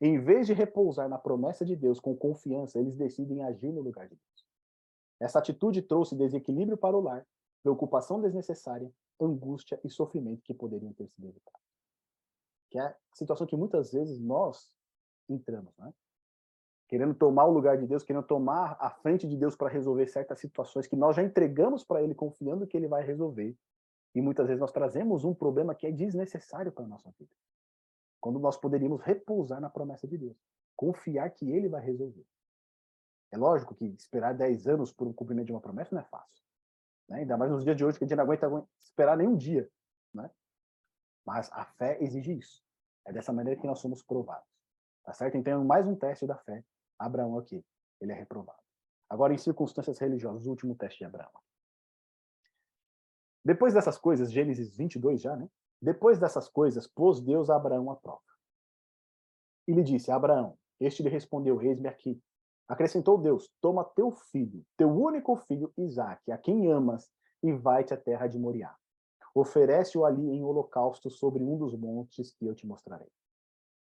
Em 0.00 0.20
vez 0.20 0.46
de 0.46 0.52
repousar 0.52 1.08
na 1.08 1.18
promessa 1.18 1.64
de 1.64 1.74
Deus 1.74 1.98
com 1.98 2.16
confiança, 2.16 2.78
eles 2.78 2.94
decidem 2.94 3.42
agir 3.42 3.72
no 3.72 3.80
lugar 3.80 4.08
de 4.08 4.14
Deus. 4.14 4.46
Essa 5.20 5.40
atitude 5.40 5.82
trouxe 5.82 6.14
desequilíbrio 6.14 6.76
para 6.76 6.96
o 6.96 7.00
lar, 7.00 7.26
preocupação 7.64 8.20
desnecessária, 8.20 8.92
angústia 9.20 9.80
e 9.82 9.90
sofrimento 9.90 10.42
que 10.42 10.54
poderiam 10.54 10.92
ter 10.92 11.08
sido 11.08 11.26
evitados. 11.26 11.62
Que 12.70 12.78
é 12.78 12.82
a 12.82 12.96
situação 13.12 13.46
que 13.46 13.56
muitas 13.56 13.92
vezes 13.92 14.20
nós 14.20 14.72
entramos, 15.28 15.76
né? 15.78 15.92
Querendo 16.88 17.14
tomar 17.14 17.46
o 17.46 17.52
lugar 17.52 17.78
de 17.78 17.86
Deus, 17.86 18.02
querendo 18.02 18.26
tomar 18.26 18.76
a 18.78 18.90
frente 18.90 19.26
de 19.26 19.36
Deus 19.36 19.56
para 19.56 19.68
resolver 19.68 20.06
certas 20.06 20.38
situações 20.38 20.86
que 20.86 20.96
nós 20.96 21.16
já 21.16 21.22
entregamos 21.22 21.82
para 21.84 22.02
Ele, 22.02 22.14
confiando 22.14 22.66
que 22.66 22.76
Ele 22.76 22.88
vai 22.88 23.04
resolver. 23.04 23.56
E 24.14 24.20
muitas 24.20 24.46
vezes 24.46 24.60
nós 24.60 24.70
trazemos 24.70 25.24
um 25.24 25.34
problema 25.34 25.74
que 25.74 25.86
é 25.86 25.90
desnecessário 25.90 26.70
para 26.70 26.84
a 26.84 26.88
nossa 26.88 27.10
vida. 27.18 27.32
Quando 28.20 28.38
nós 28.38 28.56
poderíamos 28.56 29.00
repousar 29.00 29.60
na 29.60 29.68
promessa 29.68 30.06
de 30.06 30.16
Deus, 30.16 30.36
confiar 30.76 31.30
que 31.30 31.50
Ele 31.50 31.68
vai 31.68 31.82
resolver. 31.82 32.24
É 33.32 33.36
lógico 33.36 33.74
que 33.74 33.86
esperar 33.86 34.32
10 34.32 34.68
anos 34.68 34.92
por 34.92 35.08
um 35.08 35.12
cumprimento 35.12 35.46
de 35.46 35.52
uma 35.52 35.60
promessa 35.60 35.94
não 35.94 36.02
é 36.02 36.04
fácil. 36.04 36.44
Né? 37.08 37.18
Ainda 37.18 37.36
mais 37.36 37.50
nos 37.50 37.64
dias 37.64 37.76
de 37.76 37.84
hoje, 37.84 37.98
que 37.98 38.04
a 38.04 38.06
gente 38.06 38.16
não 38.16 38.24
aguenta 38.24 38.48
esperar 38.78 39.16
nenhum 39.16 39.36
dia. 39.36 39.68
Né? 40.12 40.30
Mas 41.26 41.50
a 41.52 41.64
fé 41.64 41.98
exige 42.00 42.38
isso. 42.38 42.62
É 43.04 43.12
dessa 43.12 43.32
maneira 43.32 43.60
que 43.60 43.66
nós 43.66 43.80
somos 43.80 44.02
provados. 44.02 44.48
Tá 45.04 45.12
certo? 45.12 45.36
Então, 45.36 45.64
mais 45.64 45.86
um 45.86 45.94
teste 45.96 46.26
da 46.26 46.36
fé. 46.36 46.64
Abraão 47.04 47.38
aqui, 47.38 47.64
ele 48.00 48.12
é 48.12 48.14
reprovado. 48.14 48.58
Agora, 49.08 49.32
em 49.32 49.38
circunstâncias 49.38 49.98
religiosas, 49.98 50.46
o 50.46 50.50
último 50.50 50.74
teste 50.74 50.98
de 50.98 51.04
Abraão. 51.04 51.30
Depois 53.44 53.74
dessas 53.74 53.98
coisas, 53.98 54.32
Gênesis 54.32 54.74
22 54.74 55.20
já, 55.20 55.36
né? 55.36 55.48
Depois 55.80 56.18
dessas 56.18 56.48
coisas, 56.48 56.86
pôs 56.86 57.20
Deus 57.20 57.50
a 57.50 57.56
Abraão 57.56 57.90
à 57.90 57.96
prova. 57.96 58.22
E 59.68 59.72
lhe 59.72 59.82
disse, 59.82 60.10
Abraão, 60.10 60.56
este 60.80 61.02
lhe 61.02 61.08
respondeu, 61.08 61.60
eis-me 61.60 61.88
aqui. 61.88 62.20
Acrescentou 62.66 63.18
Deus: 63.18 63.50
Toma 63.60 63.84
teu 63.84 64.10
filho, 64.10 64.64
teu 64.76 64.88
único 64.88 65.36
filho, 65.36 65.72
Isaque, 65.76 66.32
a 66.32 66.38
quem 66.38 66.70
amas, 66.70 67.10
e 67.42 67.52
vai-te 67.52 67.92
à 67.92 67.96
terra 67.96 68.26
de 68.26 68.38
Moriá. 68.38 68.74
Oferece-o 69.34 70.04
ali 70.04 70.30
em 70.30 70.42
holocausto 70.42 71.10
sobre 71.10 71.42
um 71.42 71.58
dos 71.58 71.74
montes 71.76 72.32
que 72.32 72.46
eu 72.46 72.54
te 72.54 72.66
mostrarei. 72.66 73.10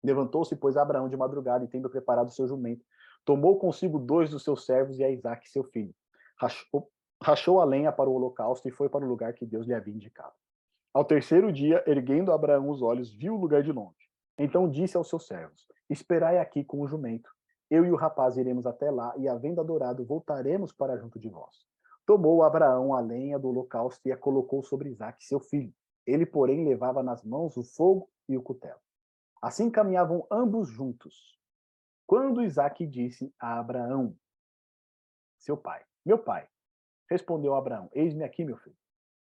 Levantou-se, 0.03 0.55
pois, 0.55 0.77
Abraão 0.77 1.09
de 1.09 1.17
madrugada, 1.17 1.65
e 1.65 1.69
tendo 1.69 1.91
preparado 1.91 2.31
seu 2.31 2.47
jumento, 2.47 2.85
tomou 3.25 3.59
consigo 3.59 3.99
dois 3.99 4.31
dos 4.31 4.43
seus 4.43 4.65
servos 4.65 4.99
e 4.99 5.05
a 5.05 5.11
Isaque, 5.11 5.51
seu 5.51 5.65
filho. 5.65 5.95
Rachou, 6.39 6.91
rachou 7.23 7.61
a 7.61 7.65
lenha 7.65 7.93
para 7.93 8.09
o 8.09 8.15
holocausto 8.15 8.69
e 8.69 8.73
foi 8.73 8.89
para 8.89 9.05
o 9.05 9.09
lugar 9.09 9.35
que 9.35 9.47
Deus 9.47 9.67
lhe 9.67 9.75
havia 9.75 9.95
indicado. 9.95 10.33
Ao 10.93 11.05
terceiro 11.05 11.53
dia, 11.53 11.85
erguendo 11.87 12.33
Abraão 12.33 12.69
os 12.69 12.83
olhos, 12.83 13.15
viu 13.15 13.35
o 13.35 13.41
lugar 13.41 13.63
de 13.63 13.71
longe. 13.71 14.11
Então 14.39 14.69
disse 14.69 14.97
aos 14.97 15.09
seus 15.09 15.27
servos: 15.27 15.67
Esperai 15.89 16.39
aqui 16.39 16.65
com 16.65 16.81
o 16.81 16.89
jumento, 16.89 17.31
eu 17.71 17.85
e 17.85 17.93
o 17.93 17.97
rapaz 17.97 18.37
iremos 18.37 18.67
até 18.67 18.91
lá, 18.91 19.15
e 19.17 19.29
havendo 19.29 19.61
adorado, 19.61 20.05
voltaremos 20.05 20.73
para 20.73 20.97
junto 20.97 21.21
de 21.21 21.29
vós. 21.29 21.65
Tomou 22.05 22.43
Abraão 22.43 22.93
a 22.93 23.01
lenha 23.01 23.39
do 23.39 23.49
holocausto 23.49 24.01
e 24.09 24.11
a 24.11 24.17
colocou 24.17 24.65
sobre 24.65 24.89
Isaac, 24.89 25.25
seu 25.25 25.39
filho. 25.39 25.73
Ele, 26.05 26.27
porém, 26.27 26.65
levava 26.65 27.03
nas 27.03 27.23
mãos 27.23 27.57
o 27.57 27.63
fogo 27.63 28.11
e 28.29 28.37
o 28.37 28.43
cutelo. 28.43 28.81
Assim 29.41 29.71
caminhavam 29.71 30.27
ambos 30.29 30.69
juntos. 30.69 31.39
Quando 32.11 32.43
Isaac 32.43 32.85
disse 32.89 33.33
a 33.39 33.61
Abraão, 33.61 34.17
seu 35.39 35.57
pai, 35.57 35.85
meu 36.05 36.19
pai, 36.19 36.49
respondeu 37.09 37.55
Abraão, 37.55 37.89
eis-me 37.93 38.25
aqui, 38.25 38.45
meu 38.45 38.57
filho. 38.57 38.77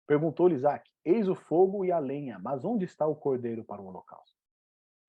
Perguntou-lhe 0.06 0.56
Isaac, 0.56 0.86
eis 1.02 1.26
o 1.26 1.34
fogo 1.34 1.86
e 1.86 1.90
a 1.90 1.98
lenha, 1.98 2.38
mas 2.38 2.66
onde 2.66 2.84
está 2.84 3.06
o 3.06 3.16
cordeiro 3.16 3.64
para 3.64 3.80
o 3.80 3.86
holocausto? 3.86 4.36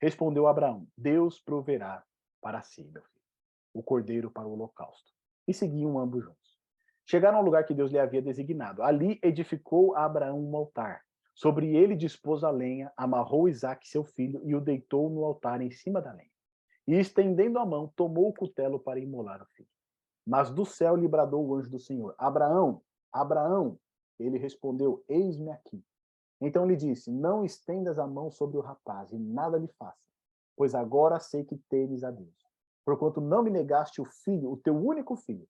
Respondeu 0.00 0.46
Abraão, 0.46 0.88
Deus 0.96 1.42
proverá 1.42 2.02
para 2.40 2.62
si, 2.62 2.84
meu 2.84 3.02
filho 3.02 3.18
o 3.74 3.82
cordeiro 3.82 4.30
para 4.30 4.48
o 4.48 4.52
holocausto. 4.54 5.12
E 5.46 5.52
seguiam 5.52 5.98
ambos 5.98 6.24
juntos. 6.24 6.58
Chegaram 7.04 7.36
ao 7.36 7.44
lugar 7.44 7.66
que 7.66 7.74
Deus 7.74 7.92
lhe 7.92 7.98
havia 7.98 8.22
designado. 8.22 8.82
Ali 8.82 9.20
edificou 9.22 9.94
Abraão 9.94 10.42
um 10.42 10.56
altar 10.56 11.04
Sobre 11.34 11.76
ele 11.76 11.94
dispôs 11.94 12.42
a 12.42 12.50
lenha, 12.50 12.90
amarrou 12.96 13.46
Isaac, 13.46 13.86
seu 13.86 14.02
filho, 14.02 14.40
e 14.42 14.56
o 14.56 14.60
deitou 14.60 15.10
no 15.10 15.22
altar 15.22 15.60
em 15.60 15.70
cima 15.70 16.00
da 16.00 16.12
lenha. 16.12 16.37
E, 16.88 16.94
estendendo 16.94 17.58
a 17.58 17.66
mão, 17.66 17.92
tomou 17.94 18.30
o 18.30 18.32
cutelo 18.32 18.80
para 18.80 18.98
imolar 18.98 19.42
o 19.42 19.46
filho. 19.52 19.68
Mas 20.26 20.50
do 20.50 20.64
céu 20.64 20.96
lhe 20.96 21.06
bradou 21.06 21.46
o 21.46 21.54
anjo 21.54 21.68
do 21.68 21.78
Senhor: 21.78 22.14
Abraão, 22.16 22.80
Abraão. 23.12 23.78
Ele 24.18 24.38
respondeu: 24.38 25.04
Eis-me 25.06 25.50
aqui. 25.50 25.84
Então 26.40 26.66
lhe 26.66 26.74
disse: 26.74 27.10
Não 27.12 27.44
estendas 27.44 27.98
a 27.98 28.06
mão 28.06 28.30
sobre 28.30 28.56
o 28.56 28.62
rapaz, 28.62 29.12
e 29.12 29.18
nada 29.18 29.58
lhe 29.58 29.68
faça, 29.78 30.00
pois 30.56 30.74
agora 30.74 31.20
sei 31.20 31.44
que 31.44 31.58
temes 31.68 32.02
a 32.02 32.10
Deus. 32.10 32.48
Porquanto 32.86 33.20
não 33.20 33.42
me 33.42 33.50
negaste 33.50 34.00
o 34.00 34.06
filho, 34.06 34.50
o 34.50 34.56
teu 34.56 34.74
único 34.74 35.14
filho. 35.14 35.46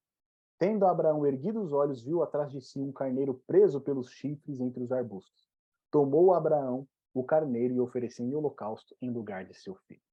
Tendo 0.58 0.86
Abraão 0.86 1.24
erguido 1.24 1.62
os 1.62 1.72
olhos, 1.72 2.02
viu 2.02 2.20
atrás 2.20 2.50
de 2.50 2.60
si 2.60 2.80
um 2.80 2.90
carneiro 2.90 3.40
preso 3.46 3.80
pelos 3.80 4.10
chifres 4.10 4.58
entre 4.58 4.82
os 4.82 4.90
arbustos. 4.90 5.48
Tomou 5.88 6.34
Abraão 6.34 6.84
o 7.14 7.22
carneiro 7.22 7.74
e 7.74 7.80
ofereceu 7.80 8.26
em 8.26 8.34
holocausto 8.34 8.96
em 9.00 9.08
lugar 9.08 9.44
de 9.44 9.54
seu 9.54 9.76
filho. 9.86 10.07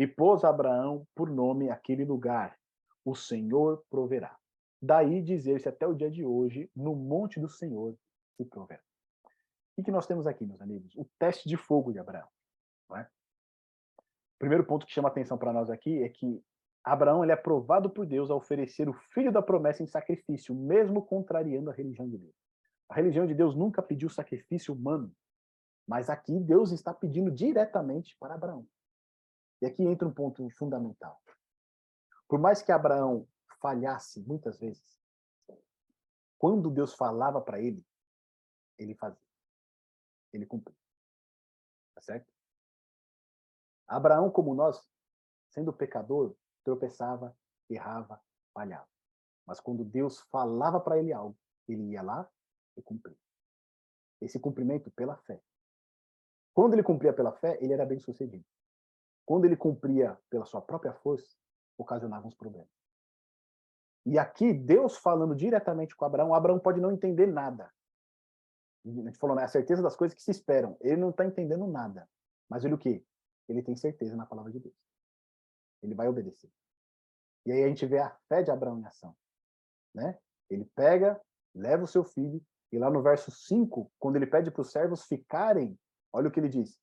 E 0.00 0.06
pôs 0.06 0.44
Abraão 0.44 1.06
por 1.14 1.28
nome 1.28 1.68
aquele 1.68 2.06
lugar, 2.06 2.58
o 3.04 3.14
Senhor 3.14 3.84
proverá. 3.90 4.34
Daí 4.80 5.20
dizer-se 5.20 5.68
até 5.68 5.86
o 5.86 5.92
dia 5.92 6.10
de 6.10 6.24
hoje, 6.24 6.70
no 6.74 6.96
monte 6.96 7.38
do 7.38 7.50
Senhor 7.50 7.94
se 8.34 8.46
proverá. 8.46 8.80
O 9.76 9.82
que 9.82 9.90
nós 9.90 10.06
temos 10.06 10.26
aqui, 10.26 10.46
meus 10.46 10.62
amigos? 10.62 10.96
O 10.96 11.06
teste 11.18 11.46
de 11.46 11.54
fogo 11.54 11.92
de 11.92 11.98
Abraão. 11.98 12.26
É? 12.96 13.02
O 13.02 14.38
primeiro 14.38 14.64
ponto 14.64 14.86
que 14.86 14.92
chama 14.92 15.08
atenção 15.10 15.36
para 15.36 15.52
nós 15.52 15.68
aqui 15.68 16.02
é 16.02 16.08
que 16.08 16.42
Abraão 16.82 17.22
ele 17.22 17.32
é 17.32 17.36
provado 17.36 17.90
por 17.90 18.06
Deus 18.06 18.30
a 18.30 18.34
oferecer 18.34 18.88
o 18.88 18.94
filho 18.94 19.30
da 19.30 19.42
promessa 19.42 19.82
em 19.82 19.86
sacrifício, 19.86 20.54
mesmo 20.54 21.04
contrariando 21.04 21.68
a 21.68 21.74
religião 21.74 22.08
de 22.08 22.16
Deus. 22.16 22.34
A 22.88 22.94
religião 22.94 23.26
de 23.26 23.34
Deus 23.34 23.54
nunca 23.54 23.82
pediu 23.82 24.08
sacrifício 24.08 24.72
humano, 24.72 25.14
mas 25.86 26.08
aqui 26.08 26.40
Deus 26.40 26.72
está 26.72 26.94
pedindo 26.94 27.30
diretamente 27.30 28.16
para 28.18 28.32
Abraão. 28.32 28.66
E 29.60 29.66
aqui 29.66 29.82
entra 29.82 30.08
um 30.08 30.12
ponto 30.12 30.48
fundamental. 30.50 31.20
Por 32.28 32.38
mais 32.38 32.62
que 32.62 32.72
Abraão 32.72 33.28
falhasse 33.60 34.20
muitas 34.22 34.58
vezes, 34.58 34.98
quando 36.38 36.70
Deus 36.70 36.94
falava 36.94 37.40
para 37.40 37.60
ele, 37.60 37.84
ele 38.78 38.94
fazia. 38.94 39.20
Ele 40.32 40.46
cumpria. 40.46 40.76
Tá 41.94 42.00
certo? 42.00 42.32
Abraão, 43.86 44.30
como 44.30 44.54
nós, 44.54 44.88
sendo 45.50 45.72
pecador, 45.72 46.34
tropeçava, 46.64 47.36
errava, 47.68 48.22
falhava. 48.54 48.88
Mas 49.44 49.60
quando 49.60 49.84
Deus 49.84 50.20
falava 50.30 50.80
para 50.80 50.98
ele 50.98 51.12
algo, 51.12 51.36
ele 51.68 51.90
ia 51.90 52.02
lá 52.02 52.30
e 52.76 52.82
cumpria. 52.82 53.18
Esse 54.20 54.38
cumprimento 54.38 54.90
pela 54.92 55.16
fé. 55.16 55.42
Quando 56.54 56.74
ele 56.74 56.82
cumpria 56.82 57.12
pela 57.12 57.32
fé, 57.32 57.58
ele 57.60 57.72
era 57.72 57.84
bem 57.84 57.98
sucedido. 57.98 58.44
Quando 59.30 59.44
ele 59.44 59.56
cumpria 59.56 60.18
pela 60.28 60.44
sua 60.44 60.60
própria 60.60 60.92
força, 60.92 61.36
ocasionava 61.78 62.26
uns 62.26 62.34
problemas. 62.34 62.66
E 64.04 64.18
aqui, 64.18 64.52
Deus 64.52 64.96
falando 64.96 65.36
diretamente 65.36 65.94
com 65.94 66.04
Abraão, 66.04 66.34
Abraão 66.34 66.58
pode 66.58 66.80
não 66.80 66.90
entender 66.90 67.28
nada. 67.28 67.72
A 68.84 68.90
gente 68.90 69.18
falou, 69.18 69.36
né? 69.36 69.44
A 69.44 69.48
certeza 69.48 69.84
das 69.84 69.94
coisas 69.94 70.16
que 70.16 70.22
se 70.24 70.32
esperam. 70.32 70.76
Ele 70.80 70.96
não 70.96 71.10
está 71.10 71.24
entendendo 71.24 71.64
nada. 71.68 72.10
Mas 72.48 72.64
ele 72.64 72.74
o 72.74 72.78
quê? 72.78 73.04
Ele 73.48 73.62
tem 73.62 73.76
certeza 73.76 74.16
na 74.16 74.26
palavra 74.26 74.50
de 74.50 74.58
Deus. 74.58 74.74
Ele 75.80 75.94
vai 75.94 76.08
obedecer. 76.08 76.50
E 77.46 77.52
aí 77.52 77.62
a 77.62 77.68
gente 77.68 77.86
vê 77.86 78.00
a 78.00 78.10
fé 78.28 78.42
de 78.42 78.50
Abraão 78.50 78.80
em 78.80 78.84
ação. 78.84 79.16
Né? 79.94 80.18
Ele 80.50 80.64
pega, 80.74 81.20
leva 81.54 81.84
o 81.84 81.86
seu 81.86 82.02
filho, 82.02 82.44
e 82.72 82.78
lá 82.80 82.90
no 82.90 83.00
verso 83.00 83.30
5, 83.30 83.92
quando 83.96 84.16
ele 84.16 84.26
pede 84.26 84.50
para 84.50 84.62
os 84.62 84.72
servos 84.72 85.04
ficarem, 85.04 85.78
olha 86.12 86.26
o 86.26 86.32
que 86.32 86.40
ele 86.40 86.48
diz 86.48 86.80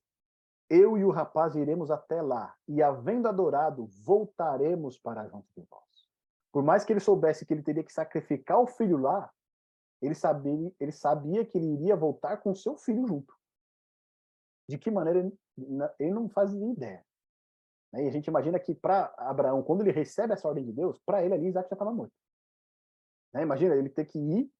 eu 0.70 0.98
e 0.98 1.04
o 1.04 1.10
rapaz 1.10 1.54
iremos 1.54 1.90
até 1.90 2.20
lá, 2.20 2.54
e 2.66 2.82
havendo 2.82 3.26
adorado, 3.26 3.86
voltaremos 4.04 4.98
para 4.98 5.26
junto 5.26 5.48
de 5.56 5.66
vós. 5.68 5.84
Por 6.52 6.62
mais 6.62 6.84
que 6.84 6.92
ele 6.92 7.00
soubesse 7.00 7.46
que 7.46 7.54
ele 7.54 7.62
teria 7.62 7.84
que 7.84 7.92
sacrificar 7.92 8.60
o 8.60 8.66
filho 8.66 8.98
lá, 8.98 9.30
ele 10.00 10.14
sabia, 10.14 10.72
ele 10.78 10.92
sabia 10.92 11.44
que 11.44 11.56
ele 11.56 11.72
iria 11.72 11.96
voltar 11.96 12.38
com 12.38 12.54
seu 12.54 12.76
filho 12.76 13.06
junto. 13.06 13.34
De 14.68 14.78
que 14.78 14.90
maneira 14.90 15.20
ele, 15.20 15.38
ele 15.98 16.12
não 16.12 16.28
fazia 16.28 16.70
ideia. 16.70 17.04
Né? 17.92 18.04
E 18.04 18.08
a 18.08 18.10
gente 18.10 18.26
imagina 18.26 18.60
que 18.60 18.74
para 18.74 19.12
Abraão, 19.16 19.62
quando 19.62 19.80
ele 19.80 19.90
recebe 19.90 20.34
essa 20.34 20.46
ordem 20.46 20.64
de 20.64 20.72
Deus, 20.72 20.98
para 20.98 21.24
ele 21.24 21.34
ali 21.34 21.48
Isaac 21.48 21.68
já 21.68 21.74
estava 21.74 21.92
morto. 21.92 22.12
Né? 23.32 23.42
Imagina 23.42 23.74
ele 23.74 23.88
ter 23.88 24.04
que 24.04 24.18
ir 24.18 24.50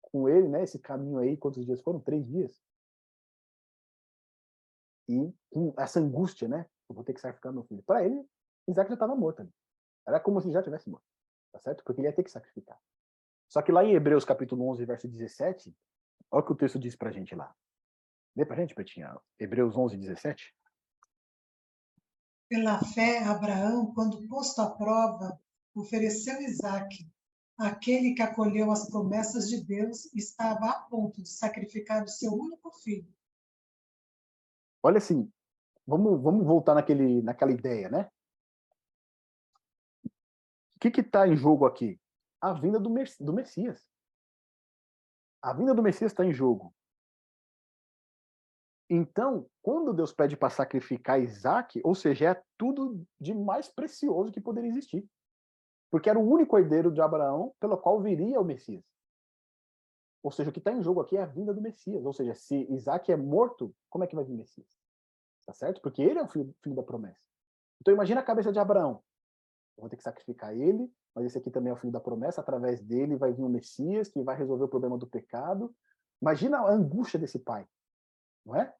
com 0.00 0.28
ele, 0.28 0.48
né, 0.48 0.64
esse 0.64 0.78
caminho 0.78 1.18
aí, 1.18 1.36
quantos 1.36 1.64
dias 1.64 1.80
foram? 1.82 2.00
Três 2.00 2.26
dias 2.26 2.60
e 5.10 5.34
com 5.50 5.74
essa 5.76 5.98
angústia, 5.98 6.46
né? 6.46 6.66
Eu 6.88 6.94
vou 6.94 7.02
ter 7.02 7.12
que 7.12 7.20
sacrificar 7.20 7.52
meu 7.52 7.64
filho. 7.64 7.82
Para 7.82 8.04
ele, 8.04 8.24
Isaac 8.68 8.88
já 8.88 8.94
estava 8.94 9.16
morto. 9.16 9.48
Era 10.06 10.20
como 10.20 10.40
se 10.40 10.52
já 10.52 10.62
tivesse 10.62 10.88
morto, 10.88 11.06
tá 11.52 11.58
certo? 11.58 11.82
Porque 11.82 12.00
ele 12.00 12.08
ia 12.08 12.14
ter 12.14 12.22
que 12.22 12.30
sacrificar. 12.30 12.78
Só 13.48 13.60
que 13.60 13.72
lá 13.72 13.84
em 13.84 13.92
Hebreus 13.92 14.24
capítulo 14.24 14.68
11, 14.68 14.84
verso 14.84 15.08
17, 15.08 15.74
olha 16.30 16.42
o 16.42 16.46
que 16.46 16.52
o 16.52 16.56
texto 16.56 16.78
diz 16.78 16.94
pra 16.94 17.10
gente 17.10 17.34
lá. 17.34 17.52
Lê 18.36 18.46
pra 18.46 18.56
gente, 18.56 18.74
Petinha. 18.74 19.18
Hebreus 19.38 19.76
11, 19.76 19.96
17. 19.96 20.54
Pela 22.48 22.78
fé, 22.78 23.24
Abraão, 23.24 23.92
quando 23.92 24.26
posto 24.28 24.60
à 24.60 24.70
prova, 24.70 25.40
ofereceu 25.74 26.40
Isaac. 26.40 27.08
Aquele 27.58 28.14
que 28.14 28.22
acolheu 28.22 28.70
as 28.70 28.88
promessas 28.88 29.48
de 29.48 29.62
Deus 29.64 30.12
estava 30.14 30.70
a 30.70 30.80
ponto 30.82 31.20
de 31.20 31.28
sacrificar 31.28 32.04
o 32.04 32.08
seu 32.08 32.32
único 32.32 32.70
filho 32.82 33.12
olha 34.82 34.98
assim, 34.98 35.30
vamos, 35.86 36.20
vamos 36.22 36.46
voltar 36.46 36.74
naquele, 36.74 37.22
naquela 37.22 37.52
ideia, 37.52 37.88
né? 37.88 38.10
O 40.76 40.80
que 40.80 41.00
está 41.00 41.28
em 41.28 41.36
jogo 41.36 41.66
aqui? 41.66 42.00
A 42.40 42.54
vinda 42.54 42.80
do, 42.80 42.90
do 43.20 43.32
Messias. 43.32 43.86
A 45.42 45.52
vinda 45.52 45.74
do 45.74 45.82
Messias 45.82 46.12
está 46.12 46.24
em 46.24 46.32
jogo. 46.32 46.74
Então, 48.88 49.46
quando 49.62 49.92
Deus 49.92 50.12
pede 50.12 50.36
para 50.36 50.50
sacrificar 50.50 51.20
Isaac, 51.20 51.80
ou 51.84 51.94
seja, 51.94 52.30
é 52.30 52.42
tudo 52.58 53.06
de 53.20 53.32
mais 53.32 53.68
precioso 53.68 54.32
que 54.32 54.40
poderia 54.40 54.68
existir. 54.68 55.08
Porque 55.90 56.10
era 56.10 56.18
o 56.18 56.28
único 56.28 56.58
herdeiro 56.58 56.90
de 56.90 57.00
Abraão 57.00 57.54
pelo 57.60 57.78
qual 57.78 58.02
viria 58.02 58.40
o 58.40 58.44
Messias. 58.44 58.82
Ou 60.22 60.30
seja, 60.30 60.50
o 60.50 60.52
que 60.52 60.58
está 60.58 60.72
em 60.72 60.82
jogo 60.82 61.00
aqui 61.00 61.16
é 61.16 61.22
a 61.22 61.26
vinda 61.26 61.54
do 61.54 61.60
Messias. 61.60 62.04
Ou 62.04 62.12
seja, 62.12 62.34
se 62.34 62.66
Isaac 62.70 63.10
é 63.10 63.16
morto, 63.16 63.74
como 63.88 64.04
é 64.04 64.06
que 64.06 64.14
vai 64.14 64.24
vir 64.24 64.36
Messias? 64.36 64.68
Tá 65.46 65.54
certo? 65.54 65.80
Porque 65.80 66.02
ele 66.02 66.18
é 66.18 66.22
o 66.22 66.28
filho, 66.28 66.54
filho 66.62 66.76
da 66.76 66.82
promessa. 66.82 67.20
Então 67.80 67.94
imagina 67.94 68.20
a 68.20 68.24
cabeça 68.24 68.52
de 68.52 68.58
Abraão. 68.58 69.02
Eu 69.76 69.82
vou 69.82 69.88
ter 69.88 69.96
que 69.96 70.02
sacrificar 70.02 70.54
ele, 70.54 70.92
mas 71.14 71.24
esse 71.24 71.38
aqui 71.38 71.50
também 71.50 71.70
é 71.70 71.74
o 71.74 71.76
filho 71.76 71.92
da 71.92 72.00
promessa. 72.00 72.40
Através 72.40 72.82
dele 72.82 73.16
vai 73.16 73.32
vir 73.32 73.42
o 73.42 73.48
Messias 73.48 74.08
que 74.08 74.22
vai 74.22 74.36
resolver 74.36 74.64
o 74.64 74.68
problema 74.68 74.98
do 74.98 75.06
pecado. 75.06 75.74
Imagina 76.20 76.58
a 76.58 76.70
angústia 76.70 77.18
desse 77.18 77.38
pai, 77.38 77.66
não 78.44 78.54
é? 78.54 78.74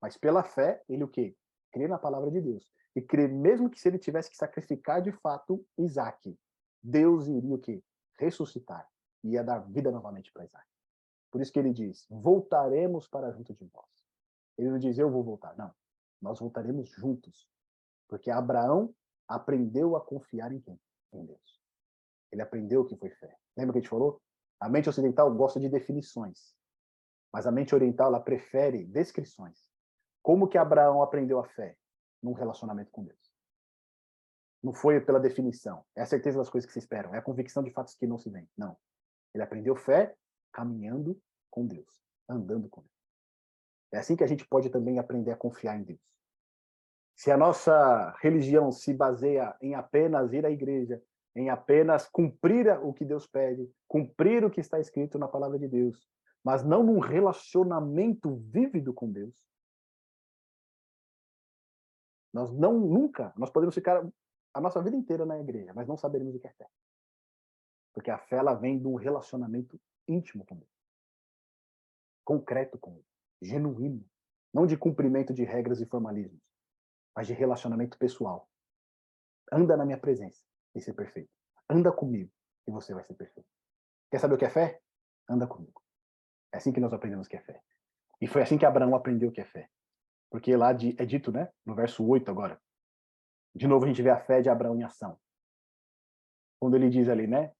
Mas 0.00 0.16
pela 0.16 0.42
fé, 0.42 0.82
ele 0.88 1.04
o 1.04 1.08
quê? 1.08 1.36
Crê 1.70 1.86
na 1.86 1.98
palavra 1.98 2.30
de 2.30 2.40
Deus. 2.40 2.72
E 2.96 3.02
crê 3.02 3.28
mesmo 3.28 3.68
que 3.68 3.78
se 3.78 3.88
ele 3.88 3.98
tivesse 3.98 4.30
que 4.30 4.36
sacrificar 4.36 5.02
de 5.02 5.12
fato 5.12 5.64
Isaac, 5.76 6.36
Deus 6.82 7.28
iria 7.28 7.54
o 7.54 7.58
quê? 7.58 7.82
Ressuscitar. 8.18 8.88
Ia 9.22 9.44
dar 9.44 9.58
vida 9.58 9.90
novamente 9.90 10.32
para 10.32 10.44
Isaac. 10.44 10.66
Por 11.30 11.40
isso 11.40 11.52
que 11.52 11.58
ele 11.58 11.72
diz: 11.72 12.06
voltaremos 12.10 13.08
para 13.08 13.30
junto 13.32 13.54
de 13.54 13.64
vós. 13.66 13.86
Ele 14.56 14.70
não 14.70 14.78
diz, 14.78 14.98
eu 14.98 15.10
vou 15.10 15.22
voltar. 15.22 15.56
Não. 15.56 15.72
Nós 16.20 16.40
voltaremos 16.40 16.88
juntos. 16.90 17.48
Porque 18.08 18.30
Abraão 18.30 18.94
aprendeu 19.26 19.96
a 19.96 20.00
confiar 20.00 20.52
em 20.52 20.60
quem? 20.60 20.80
Em 21.12 21.24
Deus. 21.24 21.62
Ele 22.32 22.42
aprendeu 22.42 22.80
o 22.80 22.84
que 22.84 22.96
foi 22.96 23.10
fé. 23.10 23.36
Lembra 23.56 23.72
que 23.72 23.78
a 23.78 23.82
gente 23.82 23.90
falou? 23.90 24.20
A 24.60 24.68
mente 24.68 24.88
ocidental 24.88 25.32
gosta 25.32 25.60
de 25.60 25.68
definições. 25.68 26.56
Mas 27.32 27.46
a 27.46 27.52
mente 27.52 27.74
oriental, 27.74 28.08
ela 28.08 28.20
prefere 28.20 28.84
descrições. 28.84 29.70
Como 30.22 30.48
que 30.48 30.58
Abraão 30.58 31.02
aprendeu 31.02 31.38
a 31.38 31.44
fé? 31.44 31.76
Num 32.22 32.32
relacionamento 32.32 32.90
com 32.90 33.04
Deus. 33.04 33.32
Não 34.62 34.72
foi 34.72 35.00
pela 35.00 35.20
definição. 35.20 35.84
É 35.94 36.02
a 36.02 36.06
certeza 36.06 36.38
das 36.38 36.50
coisas 36.50 36.66
que 36.66 36.72
se 36.72 36.80
esperam. 36.80 37.14
É 37.14 37.18
a 37.18 37.22
convicção 37.22 37.62
de 37.62 37.70
fatos 37.70 37.94
que 37.94 38.06
não 38.06 38.18
se 38.18 38.28
veem. 38.28 38.48
Não. 38.56 38.76
Ele 39.32 39.44
aprendeu 39.44 39.76
fé 39.76 40.16
caminhando 40.52 41.20
com 41.50 41.66
Deus, 41.66 42.02
andando 42.28 42.68
com 42.68 42.82
Deus. 42.82 42.92
É 43.92 43.98
assim 43.98 44.16
que 44.16 44.24
a 44.24 44.26
gente 44.26 44.46
pode 44.46 44.70
também 44.70 44.98
aprender 44.98 45.30
a 45.30 45.36
confiar 45.36 45.78
em 45.78 45.84
Deus. 45.84 46.00
Se 47.14 47.30
a 47.30 47.36
nossa 47.36 48.14
religião 48.20 48.70
se 48.70 48.94
baseia 48.94 49.56
em 49.60 49.74
apenas 49.74 50.32
ir 50.32 50.46
à 50.46 50.50
igreja, 50.50 51.02
em 51.34 51.50
apenas 51.50 52.08
cumprir 52.08 52.68
o 52.82 52.92
que 52.92 53.04
Deus 53.04 53.26
pede, 53.26 53.68
cumprir 53.86 54.44
o 54.44 54.50
que 54.50 54.60
está 54.60 54.78
escrito 54.78 55.18
na 55.18 55.26
palavra 55.26 55.58
de 55.58 55.66
Deus, 55.66 56.08
mas 56.44 56.62
não 56.64 56.82
num 56.82 56.98
relacionamento 56.98 58.36
vívido 58.36 58.92
com 58.92 59.10
Deus, 59.10 59.34
nós 62.32 62.52
não 62.52 62.78
nunca, 62.78 63.32
nós 63.36 63.50
podemos 63.50 63.74
ficar 63.74 64.06
a 64.54 64.60
nossa 64.60 64.82
vida 64.82 64.96
inteira 64.96 65.24
na 65.24 65.38
igreja, 65.40 65.72
mas 65.74 65.86
não 65.88 65.96
saberemos 65.96 66.34
o 66.34 66.38
que 66.38 66.46
é 66.46 66.52
fé. 66.52 66.68
Porque 67.92 68.10
a 68.10 68.18
fé 68.18 68.36
ela 68.36 68.54
vem 68.54 68.78
de 68.78 68.86
um 68.86 68.94
relacionamento 68.94 69.80
íntimo 70.08 70.44
com 70.44 70.56
Deus. 70.56 70.70
Concreto 72.24 72.78
com 72.78 72.94
Ele. 72.94 73.06
genuíno, 73.40 74.04
não 74.52 74.66
de 74.66 74.76
cumprimento 74.76 75.32
de 75.32 75.44
regras 75.44 75.80
e 75.80 75.86
formalismos, 75.86 76.40
mas 77.14 77.26
de 77.26 77.34
relacionamento 77.34 77.96
pessoal. 77.98 78.48
Anda 79.52 79.76
na 79.76 79.84
minha 79.84 79.98
presença 79.98 80.42
e 80.74 80.80
ser 80.80 80.94
perfeito. 80.94 81.30
Anda 81.70 81.92
comigo 81.92 82.32
e 82.66 82.70
você 82.70 82.92
vai 82.94 83.04
ser 83.04 83.14
perfeito. 83.14 83.48
Quer 84.10 84.18
saber 84.18 84.34
o 84.34 84.38
que 84.38 84.44
é 84.44 84.50
fé? 84.50 84.80
Anda 85.28 85.46
comigo. 85.46 85.82
É 86.52 86.56
assim 86.56 86.72
que 86.72 86.80
nós 86.80 86.92
aprendemos 86.92 87.26
o 87.26 87.30
que 87.30 87.36
é 87.36 87.40
fé. 87.40 87.62
E 88.20 88.26
foi 88.26 88.42
assim 88.42 88.58
que 88.58 88.66
Abraão 88.66 88.94
aprendeu 88.94 89.28
o 89.28 89.32
que 89.32 89.40
é 89.40 89.44
fé. 89.44 89.70
Porque 90.30 90.56
lá 90.56 90.70
é 90.70 91.06
dito, 91.06 91.30
né, 91.32 91.50
no 91.64 91.74
verso 91.74 92.06
8 92.06 92.30
agora. 92.30 92.60
De 93.54 93.66
novo 93.66 93.84
a 93.84 93.88
gente 93.88 94.02
vê 94.02 94.10
a 94.10 94.20
fé 94.20 94.42
de 94.42 94.48
Abraão 94.48 94.76
em 94.76 94.82
ação. 94.82 95.18
Quando 96.60 96.76
ele 96.76 96.90
diz 96.90 97.08
ali, 97.08 97.26
né, 97.26 97.54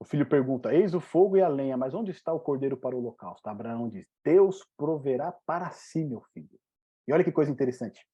o 0.00 0.04
filho 0.04 0.26
pergunta: 0.26 0.74
Eis 0.74 0.94
o 0.94 1.00
fogo 1.00 1.36
e 1.36 1.42
a 1.42 1.48
lenha, 1.48 1.76
mas 1.76 1.92
onde 1.92 2.10
está 2.10 2.32
o 2.32 2.40
cordeiro 2.40 2.76
para 2.76 2.96
o 2.96 2.98
holocausto? 2.98 3.46
Abraão 3.48 3.88
diz: 3.88 4.08
Deus 4.24 4.66
proverá 4.76 5.30
para 5.44 5.70
si, 5.70 6.02
meu 6.02 6.22
filho. 6.32 6.58
E 7.06 7.12
olha 7.12 7.22
que 7.22 7.30
coisa 7.30 7.50
interessante. 7.50 8.04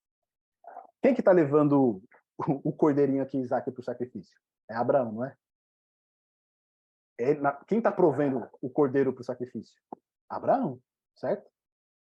Quem 1.01 1.15
que 1.15 1.21
está 1.21 1.31
levando 1.31 2.03
o, 2.37 2.73
cordeirinho 2.73 3.23
aqui, 3.23 3.39
Isaac, 3.39 3.71
para 3.71 3.81
o 3.81 3.85
sacrifício? 3.85 4.37
É 4.69 4.75
Abraão, 4.75 5.13
não 5.13 5.25
é? 5.25 5.37
é 7.19 7.35
na, 7.35 7.53
quem 7.53 7.79
está 7.79 7.93
provendo 7.93 8.49
o 8.61 8.69
cordeiro 8.69 9.13
para 9.13 9.21
o 9.21 9.25
sacrifício? 9.25 9.81
Abraão, 10.29 10.81
certo? 11.15 11.49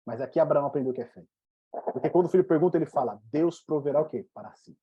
Mas 0.04 0.20
aqui 0.20 0.40
Abraão 0.40 0.66
aprendeu 0.66 0.92
o 0.92 0.96
que 0.96 1.02
é 1.02 1.06
fé. 1.06 1.24
Porque 1.72 2.10
quando 2.10 2.26
o 2.26 2.30
filho 2.30 2.44
pergunta, 2.44 2.76
ele 2.76 2.88
fala: 2.88 3.22
Deus 3.26 3.62
proverá 3.62 4.02
o 4.02 4.10
quê? 4.10 4.28
Para 4.34 4.52
si. 4.56 4.76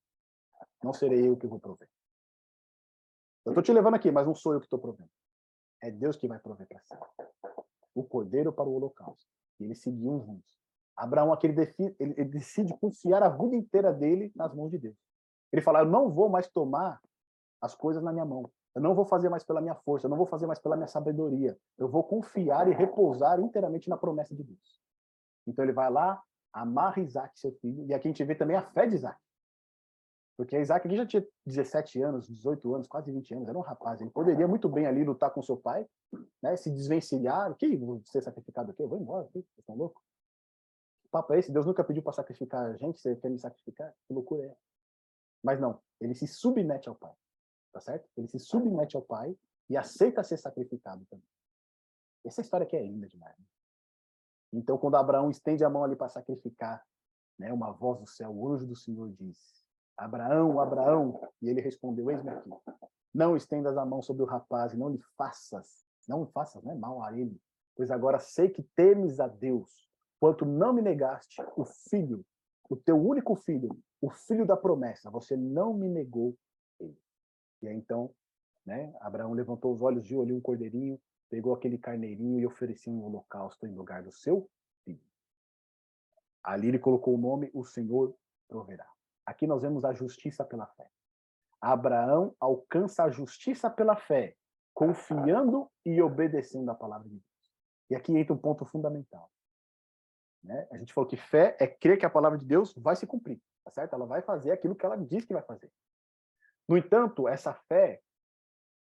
Não 0.84 0.93
serei 0.93 1.26
eu 1.26 1.37
que 1.37 1.49
vou 1.49 1.59
prover. 1.59 1.89
Eu 3.47 3.53
estou 3.53 3.62
te 3.62 3.72
levando 3.72 3.94
aqui, 3.94 4.11
mas 4.11 4.26
não 4.26 4.34
sou 4.34 4.55
eu 4.55 4.59
que 4.59 4.66
estou 4.66 4.78
provendo. 4.78 5.09
É 5.80 5.88
Deus 5.88 6.16
que 6.16 6.26
vai 6.26 6.36
prover 6.36 6.66
para 6.66 6.80
si. 6.80 6.94
O 7.94 8.03
cordeiro 8.03 8.53
para 8.53 8.68
o 8.68 8.74
holocausto. 8.74 9.30
E 9.61 9.64
eles 9.64 9.80
seguiam 9.80 10.20
juntos. 10.20 10.59
Abraão 10.97 11.32
aqui, 11.32 11.47
ele 11.47 12.24
decide, 12.24 12.76
confiar 12.78 13.22
a 13.22 13.28
vida 13.28 13.55
inteira 13.55 13.92
dele 13.92 14.32
nas 14.34 14.53
mãos 14.53 14.70
de 14.70 14.78
Deus. 14.78 14.97
Ele 15.53 15.62
fala: 15.62 15.80
Eu 15.80 15.86
não 15.86 16.11
vou 16.11 16.28
mais 16.28 16.49
tomar 16.49 17.01
as 17.61 17.72
coisas 17.72 18.03
na 18.03 18.12
minha 18.12 18.24
mão. 18.24 18.51
Eu 18.74 18.82
não 18.82 18.97
vou 18.97 19.05
fazer 19.05 19.28
mais 19.28 19.44
pela 19.44 19.61
minha 19.61 19.76
força. 19.76 20.07
Eu 20.07 20.11
não 20.11 20.16
vou 20.16 20.26
fazer 20.26 20.47
mais 20.47 20.59
pela 20.59 20.76
minha 20.76 20.88
sabedoria. 20.88 21.57
Eu 21.78 21.88
vou 21.88 22.03
confiar 22.03 22.66
e 22.68 22.74
repousar 22.74 23.38
inteiramente 23.38 23.88
na 23.88 23.97
promessa 23.97 24.34
de 24.34 24.42
Deus. 24.42 24.80
Então 25.47 25.64
ele 25.64 25.72
vai 25.72 25.88
lá, 25.88 26.20
amarra 26.53 27.01
Isaac, 27.01 27.38
seu 27.38 27.53
filho. 27.53 27.86
E 27.86 27.94
aqui 27.94 28.09
a 28.09 28.11
gente 28.11 28.24
vê 28.24 28.34
também 28.34 28.57
a 28.57 28.62
fé 28.62 28.86
de 28.86 28.97
Isaac. 28.97 29.18
Porque 30.37 30.59
Isaac 30.59 30.87
aqui 30.87 30.97
já 30.97 31.07
tinha 31.07 31.26
17 31.47 32.03
anos, 32.03 32.28
18 32.28 32.74
anos, 32.74 32.87
quase 32.87 33.11
20 33.11 33.34
anos, 33.34 33.49
era 33.49 33.57
um 33.57 33.62
rapaz. 33.62 34.01
Ele 34.01 34.11
poderia 34.11 34.47
muito 34.47 34.68
bem 34.68 34.87
ali 34.87 35.03
lutar 35.03 35.30
com 35.30 35.43
seu 35.43 35.57
pai, 35.57 35.89
né, 36.43 36.57
se 36.57 36.70
desvencilhar. 36.70 37.55
Que 37.55 37.74
vou 37.76 38.03
ser 38.05 38.22
sacrificado 38.22 38.70
aqui? 38.70 38.82
Eu 38.82 38.89
vou 38.89 38.99
embora, 38.99 39.26
vocês 39.28 39.47
estão 39.59 39.74
loucos? 39.74 40.03
Que 41.03 41.09
papo 41.09 41.32
é 41.32 41.39
esse? 41.39 41.51
Deus 41.51 41.64
nunca 41.64 41.82
pediu 41.82 42.03
para 42.03 42.12
sacrificar 42.12 42.66
a 42.66 42.76
gente, 42.76 43.01
você 43.01 43.16
quer 43.16 43.30
me 43.30 43.39
sacrificar? 43.39 43.95
Que 44.07 44.12
loucura 44.12 44.45
é? 44.45 44.57
Mas 45.43 45.59
não, 45.59 45.80
ele 46.01 46.14
se 46.14 46.26
submete 46.26 46.89
ao 46.89 46.95
pai, 46.95 47.14
tá 47.72 47.80
certo? 47.80 48.07
Ele 48.16 48.28
se 48.28 48.39
submete 48.39 48.95
ao 48.95 49.03
pai 49.03 49.34
e 49.70 49.76
aceita 49.76 50.22
ser 50.22 50.37
sacrificado 50.37 51.05
também. 51.07 51.28
Essa 52.24 52.41
história 52.41 52.66
aqui 52.66 52.76
é 52.76 52.82
linda 52.82 53.07
demais. 53.07 53.39
Né? 53.39 53.45
Então, 54.53 54.76
quando 54.76 54.97
Abraão 54.97 55.30
estende 55.30 55.64
a 55.64 55.70
mão 55.70 55.84
ali 55.84 55.97
para 55.97 56.09
sacrificar, 56.09 56.84
né, 57.39 57.53
uma 57.53 57.72
voz 57.72 58.01
do 58.01 58.07
céu, 58.07 58.30
o 58.34 58.49
anjo 58.49 58.66
do 58.66 58.76
Senhor 58.76 59.11
diz: 59.12 59.66
Abraão, 59.97 60.61
Abraão. 60.61 61.20
E 61.40 61.49
ele 61.49 61.61
respondeu: 61.61 62.11
Eis-me 62.11 62.30
aqui. 62.30 62.51
Não 63.14 63.34
estendas 63.34 63.78
a 63.78 63.86
mão 63.86 64.03
sobre 64.03 64.22
o 64.22 64.26
rapaz 64.26 64.74
e 64.74 64.76
não 64.76 64.90
lhe 64.90 65.01
faças, 65.16 65.86
não 66.07 66.26
faças 66.26 66.62
né, 66.62 66.74
mal 66.74 67.03
a 67.03 67.18
ele, 67.18 67.40
pois 67.74 67.90
agora 67.90 68.18
sei 68.18 68.51
que 68.51 68.62
temes 68.62 69.20
a 69.20 69.26
Deus, 69.26 69.88
quanto 70.20 70.44
não 70.44 70.74
me 70.74 70.82
negaste 70.82 71.42
o 71.57 71.64
filho, 71.64 72.22
o 72.68 72.76
teu 72.76 72.97
único 72.97 73.34
filho, 73.34 73.70
o 74.03 74.11
filho 74.11 74.44
da 74.47 74.55
promessa, 74.55 75.11
você 75.11 75.34
não 75.34 75.72
me 75.72 75.88
negou 75.88 76.36
ele. 76.78 76.99
E 77.62 77.68
aí 77.68 77.76
então, 77.76 78.11
né, 78.66 78.94
Abraão 79.01 79.32
levantou 79.32 79.72
os 79.72 79.80
olhos, 79.80 80.07
viu 80.07 80.20
ali 80.20 80.34
um 80.34 80.40
cordeirinho, 80.40 81.01
pegou 81.30 81.55
aquele 81.55 81.78
carneirinho 81.78 82.38
e 82.38 82.47
ofereceu 82.47 82.92
um 82.92 83.03
holocausto 83.03 83.66
em 83.66 83.74
lugar 83.74 84.03
do 84.03 84.12
seu 84.12 84.47
filho. 84.84 85.01
Ali 86.44 86.68
ele 86.68 86.78
colocou 86.78 87.14
o 87.14 87.18
nome, 87.18 87.51
o 87.55 87.64
Senhor 87.64 88.14
proverá. 88.47 88.95
Aqui 89.27 89.47
nós 89.47 89.62
vemos 89.62 89.85
a 89.85 89.93
justiça 89.93 90.45
pela 90.45 90.66
fé. 90.66 90.89
Abraão 91.61 92.35
alcança 92.39 93.03
a 93.03 93.11
justiça 93.11 93.68
pela 93.68 93.97
fé, 93.97 94.37
confiando 94.72 95.68
e 95.85 96.01
obedecendo 96.01 96.70
a 96.70 96.74
palavra 96.74 97.09
de 97.09 97.16
Deus. 97.16 97.24
E 97.91 97.97
aqui 97.97 98.16
entra 98.16 98.33
um 98.33 98.39
ponto 98.39 98.64
fundamental. 98.64 99.31
Né? 100.43 100.68
A 100.70 100.79
gente 100.79 100.93
falou 100.93 101.09
que 101.09 101.16
fé 101.16 101.57
é 101.59 101.66
crer 101.66 101.99
que 101.99 102.07
a 102.07 102.11
palavra 102.11 102.39
de 102.39 102.45
Deus 102.45 102.72
vai 102.77 102.95
se 102.95 103.07
cumprir, 103.07 103.43
tá 103.64 103.72
certo? 103.72 103.95
Ela 103.95 104.07
vai 104.07 104.22
fazer 104.22 104.53
aquilo 104.53 104.77
que 104.77 104.87
ela 104.87 104.97
diz 104.97 105.24
que 105.24 105.33
vai 105.33 105.43
fazer. 105.43 105.72
No 106.68 106.77
entanto, 106.77 107.27
essa 107.27 107.53
fé 107.53 108.01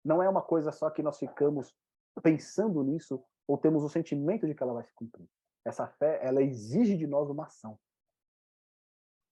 não 0.03 0.21
é 0.21 0.29
uma 0.29 0.41
coisa 0.41 0.71
só 0.71 0.89
que 0.89 1.01
nós 1.01 1.17
ficamos 1.17 1.75
pensando 2.21 2.83
nisso 2.83 3.23
ou 3.47 3.57
temos 3.57 3.83
o 3.83 3.89
sentimento 3.89 4.45
de 4.45 4.53
que 4.53 4.61
ela 4.61 4.73
vai 4.73 4.83
se 4.83 4.93
cumprir. 4.93 5.27
Essa 5.65 5.87
fé, 5.87 6.19
ela 6.21 6.41
exige 6.41 6.95
de 6.95 7.07
nós 7.07 7.29
uma 7.29 7.45
ação. 7.45 7.79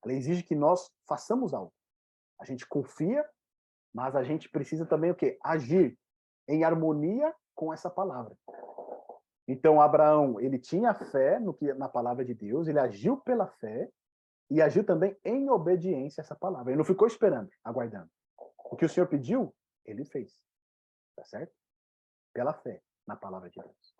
Ela 0.08 0.18
exige 0.18 0.42
que 0.42 0.56
nós 0.56 0.90
façamos 1.06 1.54
algo. 1.54 1.74
A 2.40 2.46
gente 2.46 2.66
confia, 2.66 3.30
mas 3.94 4.16
a 4.16 4.24
gente 4.24 4.48
precisa 4.48 4.86
também 4.86 5.12
o 5.12 5.16
quê? 5.16 5.38
Agir 5.44 6.00
em 6.48 6.64
harmonia 6.64 7.36
com 7.54 7.74
essa 7.74 7.90
palavra. 7.90 8.34
Então 9.46 9.82
Abraão, 9.82 10.40
ele 10.40 10.58
tinha 10.58 10.94
fé 10.94 11.40
no 11.40 11.54
que 11.54 11.74
na 11.74 11.90
palavra 11.90 12.24
de 12.24 12.34
Deus, 12.34 12.70
ele 12.70 12.80
agiu 12.80 13.18
pela 13.18 13.48
fé 13.48 13.92
e 14.50 14.62
agiu 14.62 14.86
também 14.86 15.18
em 15.26 15.50
obediência 15.50 16.22
a 16.22 16.24
essa 16.24 16.36
palavra. 16.36 16.72
Ele 16.72 16.78
não 16.78 16.86
ficou 16.86 17.06
esperando, 17.06 17.50
aguardando. 17.62 18.10
O 18.72 18.78
que 18.78 18.86
o 18.86 18.90
Senhor 18.90 19.08
pediu, 19.08 19.54
ele 19.84 20.06
fez. 20.06 20.42
Tá 21.18 21.26
certo? 21.26 21.54
Pela 22.34 22.54
fé 22.54 22.82
na 23.06 23.18
palavra 23.18 23.50
de 23.50 23.60
Deus. 23.60 23.96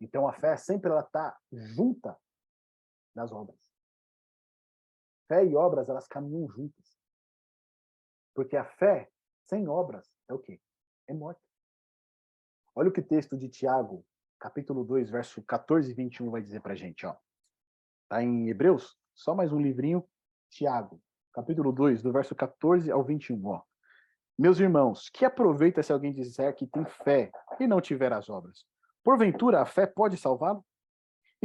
Então 0.00 0.28
a 0.28 0.32
fé 0.32 0.56
sempre 0.56 0.92
ela 0.92 1.02
tá 1.02 1.36
junta 1.50 2.16
das 3.16 3.32
obras. 3.32 3.58
Fé 5.26 5.44
e 5.44 5.54
obras, 5.54 5.88
elas 5.88 6.06
caminham 6.06 6.48
juntas. 6.48 6.98
Porque 8.34 8.56
a 8.56 8.64
fé 8.64 9.10
sem 9.44 9.68
obras 9.68 10.10
é 10.28 10.34
o 10.34 10.38
quê? 10.38 10.60
É 11.06 11.14
morta. 11.14 11.40
Olha 12.74 12.88
o 12.88 12.92
que 12.92 13.00
o 13.00 13.06
texto 13.06 13.36
de 13.36 13.48
Tiago, 13.48 14.04
capítulo 14.38 14.84
2, 14.84 15.10
verso 15.10 15.42
14 15.42 15.90
e 15.90 15.94
21 15.94 16.30
vai 16.30 16.42
dizer 16.42 16.60
pra 16.60 16.74
gente, 16.74 17.06
ó. 17.06 17.16
Tá 18.08 18.22
em 18.22 18.48
Hebreus? 18.48 18.98
Só 19.14 19.34
mais 19.34 19.52
um 19.52 19.60
livrinho. 19.60 20.06
Tiago, 20.50 21.00
capítulo 21.32 21.72
2, 21.72 22.02
do 22.02 22.12
verso 22.12 22.34
14 22.34 22.90
ao 22.90 23.04
21, 23.04 23.46
ó. 23.46 23.62
Meus 24.36 24.58
irmãos, 24.58 25.08
que 25.08 25.24
aproveita 25.24 25.82
se 25.82 25.92
alguém 25.92 26.12
disser 26.12 26.54
que 26.54 26.66
tem 26.66 26.84
fé 26.84 27.30
e 27.60 27.66
não 27.66 27.80
tiver 27.80 28.12
as 28.12 28.28
obras? 28.28 28.66
Porventura 29.04 29.60
a 29.60 29.66
fé 29.66 29.86
pode 29.86 30.16
salvá-lo? 30.16 30.64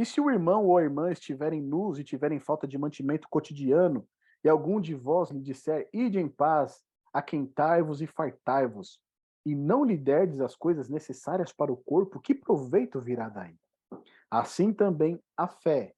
E 0.00 0.06
se 0.06 0.18
o 0.18 0.30
irmão 0.30 0.64
ou 0.64 0.78
a 0.78 0.82
irmã 0.82 1.12
estiverem 1.12 1.60
nus 1.60 1.98
e 1.98 2.02
tiverem 2.02 2.40
falta 2.40 2.66
de 2.66 2.78
mantimento 2.78 3.28
cotidiano, 3.28 4.08
e 4.42 4.48
algum 4.48 4.80
de 4.80 4.94
vós 4.94 5.30
lhe 5.30 5.42
disser, 5.42 5.90
ide 5.92 6.18
em 6.18 6.26
paz, 6.26 6.82
aquentai-vos 7.12 8.00
e 8.00 8.06
fartai-vos, 8.06 8.98
e 9.44 9.54
não 9.54 9.84
lhe 9.84 9.98
derdes 9.98 10.40
as 10.40 10.56
coisas 10.56 10.88
necessárias 10.88 11.52
para 11.52 11.70
o 11.70 11.76
corpo, 11.76 12.18
que 12.18 12.34
proveito 12.34 12.98
virá 12.98 13.28
daí? 13.28 13.54
Assim 14.30 14.72
também 14.72 15.22
a 15.36 15.46
fé, 15.46 15.94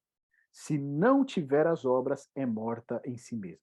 se 0.51 0.77
não 0.77 1.25
tiver 1.25 1.69
as 1.69 1.85
obras, 1.85 2.29
é 2.35 2.45
morta 2.45 3.01
em 3.05 3.17
si 3.17 3.37
mesma. 3.37 3.63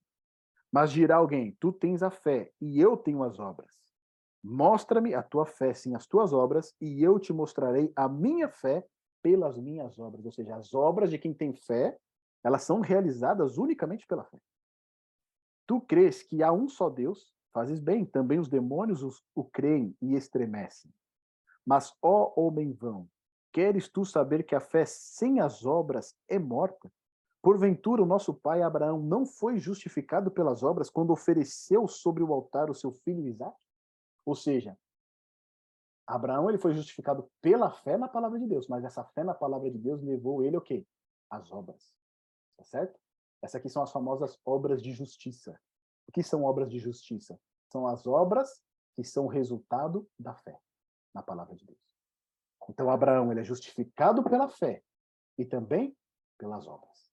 Mas 0.72 0.90
dirá 0.90 1.18
alguém, 1.18 1.58
tu 1.60 1.74
tens 1.74 2.02
a 2.02 2.10
fé, 2.10 2.50
e 2.62 2.80
eu 2.80 2.96
tenho 2.96 3.24
as 3.24 3.40
obras. 3.40 3.76
Mostra-me 4.42 5.14
a 5.14 5.22
tua 5.22 5.46
fé 5.46 5.74
sem 5.74 5.96
as 5.96 6.08
tuas 6.08 6.32
obras, 6.32 6.74
e 6.80 7.04
eu 7.04 7.20
te 7.20 7.34
mostrarei 7.34 7.92
a 7.94 8.08
minha 8.08 8.48
fé 8.48 8.88
pelas 9.22 9.58
minhas 9.58 10.00
obras, 10.00 10.26
ou 10.26 10.32
seja, 10.32 10.56
as 10.56 10.74
obras 10.74 11.10
de 11.10 11.18
quem 11.18 11.34
tem 11.34 11.54
fé, 11.54 11.98
elas 12.44 12.64
são 12.64 12.80
realizadas 12.80 13.58
unicamente 13.58 14.08
pela 14.08 14.24
fé. 14.24 14.40
Tu 15.68 15.80
crês 15.82 16.24
que 16.24 16.42
há 16.42 16.52
um 16.52 16.68
só 16.68 16.90
Deus, 16.90 17.34
fazes 17.54 17.80
bem, 17.80 18.06
também 18.06 18.40
os 18.40 18.48
demônios 18.48 19.04
os, 19.04 19.24
o 19.36 19.44
creem 19.44 19.96
e 20.02 20.16
estremecem. 20.16 20.92
Mas, 21.66 21.94
ó 22.02 22.34
homem 22.36 22.72
vão, 22.72 23.08
queres 23.52 23.88
tu 23.88 24.06
saber 24.06 24.44
que 24.44 24.56
a 24.56 24.60
fé 24.60 24.86
sem 24.86 25.40
as 25.40 25.66
obras 25.66 26.16
é 26.28 26.40
morta? 26.40 26.92
Porventura, 27.42 28.04
o 28.04 28.06
nosso 28.06 28.34
pai 28.34 28.62
Abraão 28.62 29.00
não 29.00 29.26
foi 29.26 29.60
justificado 29.60 30.30
pelas 30.30 30.64
obras 30.64 30.90
quando 30.90 31.12
ofereceu 31.12 31.88
sobre 31.88 32.24
o 32.24 32.34
altar 32.34 32.70
o 32.70 32.76
seu 32.76 32.92
filho 32.92 33.26
Isaac? 33.26 33.56
Ou 34.26 34.36
seja, 34.36 34.78
Abraão 36.10 36.50
ele 36.50 36.58
foi 36.58 36.74
justificado 36.74 37.30
pela 37.40 37.70
fé 37.70 37.96
na 37.96 38.08
palavra 38.08 38.40
de 38.40 38.48
Deus, 38.48 38.68
mas 38.68 38.84
essa 38.84 39.04
fé 39.04 39.24
na 39.24 39.36
palavra 39.36 39.70
de 39.70 39.78
Deus 39.78 40.02
levou 40.02 40.44
ele 40.44 40.58
o 40.58 40.62
quê? 40.62 40.84
As 41.30 41.52
obras. 41.52 41.94
Tá 42.58 42.64
certo? 42.64 43.00
Essas 43.44 43.60
aqui 43.60 43.70
são 43.70 43.84
as 43.84 43.92
famosas 43.92 44.40
obras 44.44 44.82
de 44.82 44.92
justiça. 44.92 45.60
O 46.08 46.12
que 46.12 46.24
são 46.24 46.44
obras 46.44 46.72
de 46.72 46.80
justiça? 46.80 47.40
São 47.72 47.86
as 47.86 48.08
obras 48.08 48.64
que 48.96 49.04
são 49.04 49.28
resultado 49.28 50.10
da 50.18 50.34
fé 50.34 50.60
na 51.14 51.22
palavra 51.22 51.56
de 51.56 51.64
Deus. 51.64 51.80
Então 52.68 52.90
Abraão 52.90 53.32
ele 53.32 53.42
é 53.42 53.44
justificado 53.44 54.24
pela 54.24 54.50
fé 54.50 54.82
e 55.38 55.46
também 55.46 55.96
pelas 56.40 56.66
obras. 56.68 57.12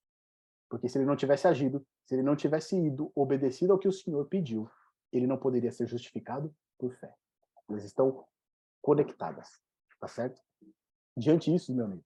Porque 0.70 0.88
se 0.88 0.96
ele 0.96 1.04
não 1.04 1.16
tivesse 1.16 1.46
agido, 1.46 1.86
se 2.06 2.14
ele 2.14 2.22
não 2.22 2.34
tivesse 2.34 2.74
ido, 2.74 3.12
obedecido 3.14 3.74
ao 3.74 3.78
que 3.78 3.88
o 3.88 3.92
Senhor 3.92 4.26
pediu, 4.26 4.70
ele 5.12 5.26
não 5.26 5.36
poderia 5.36 5.70
ser 5.70 5.86
justificado 5.86 6.54
por 6.78 6.94
fé. 6.94 7.14
Elas 7.68 7.84
estão 7.84 8.26
conectadas, 8.86 9.48
tá 9.98 10.06
certo? 10.06 10.40
Diante 11.16 11.50
disso, 11.50 11.74
meu 11.74 11.86
amigo, 11.86 12.04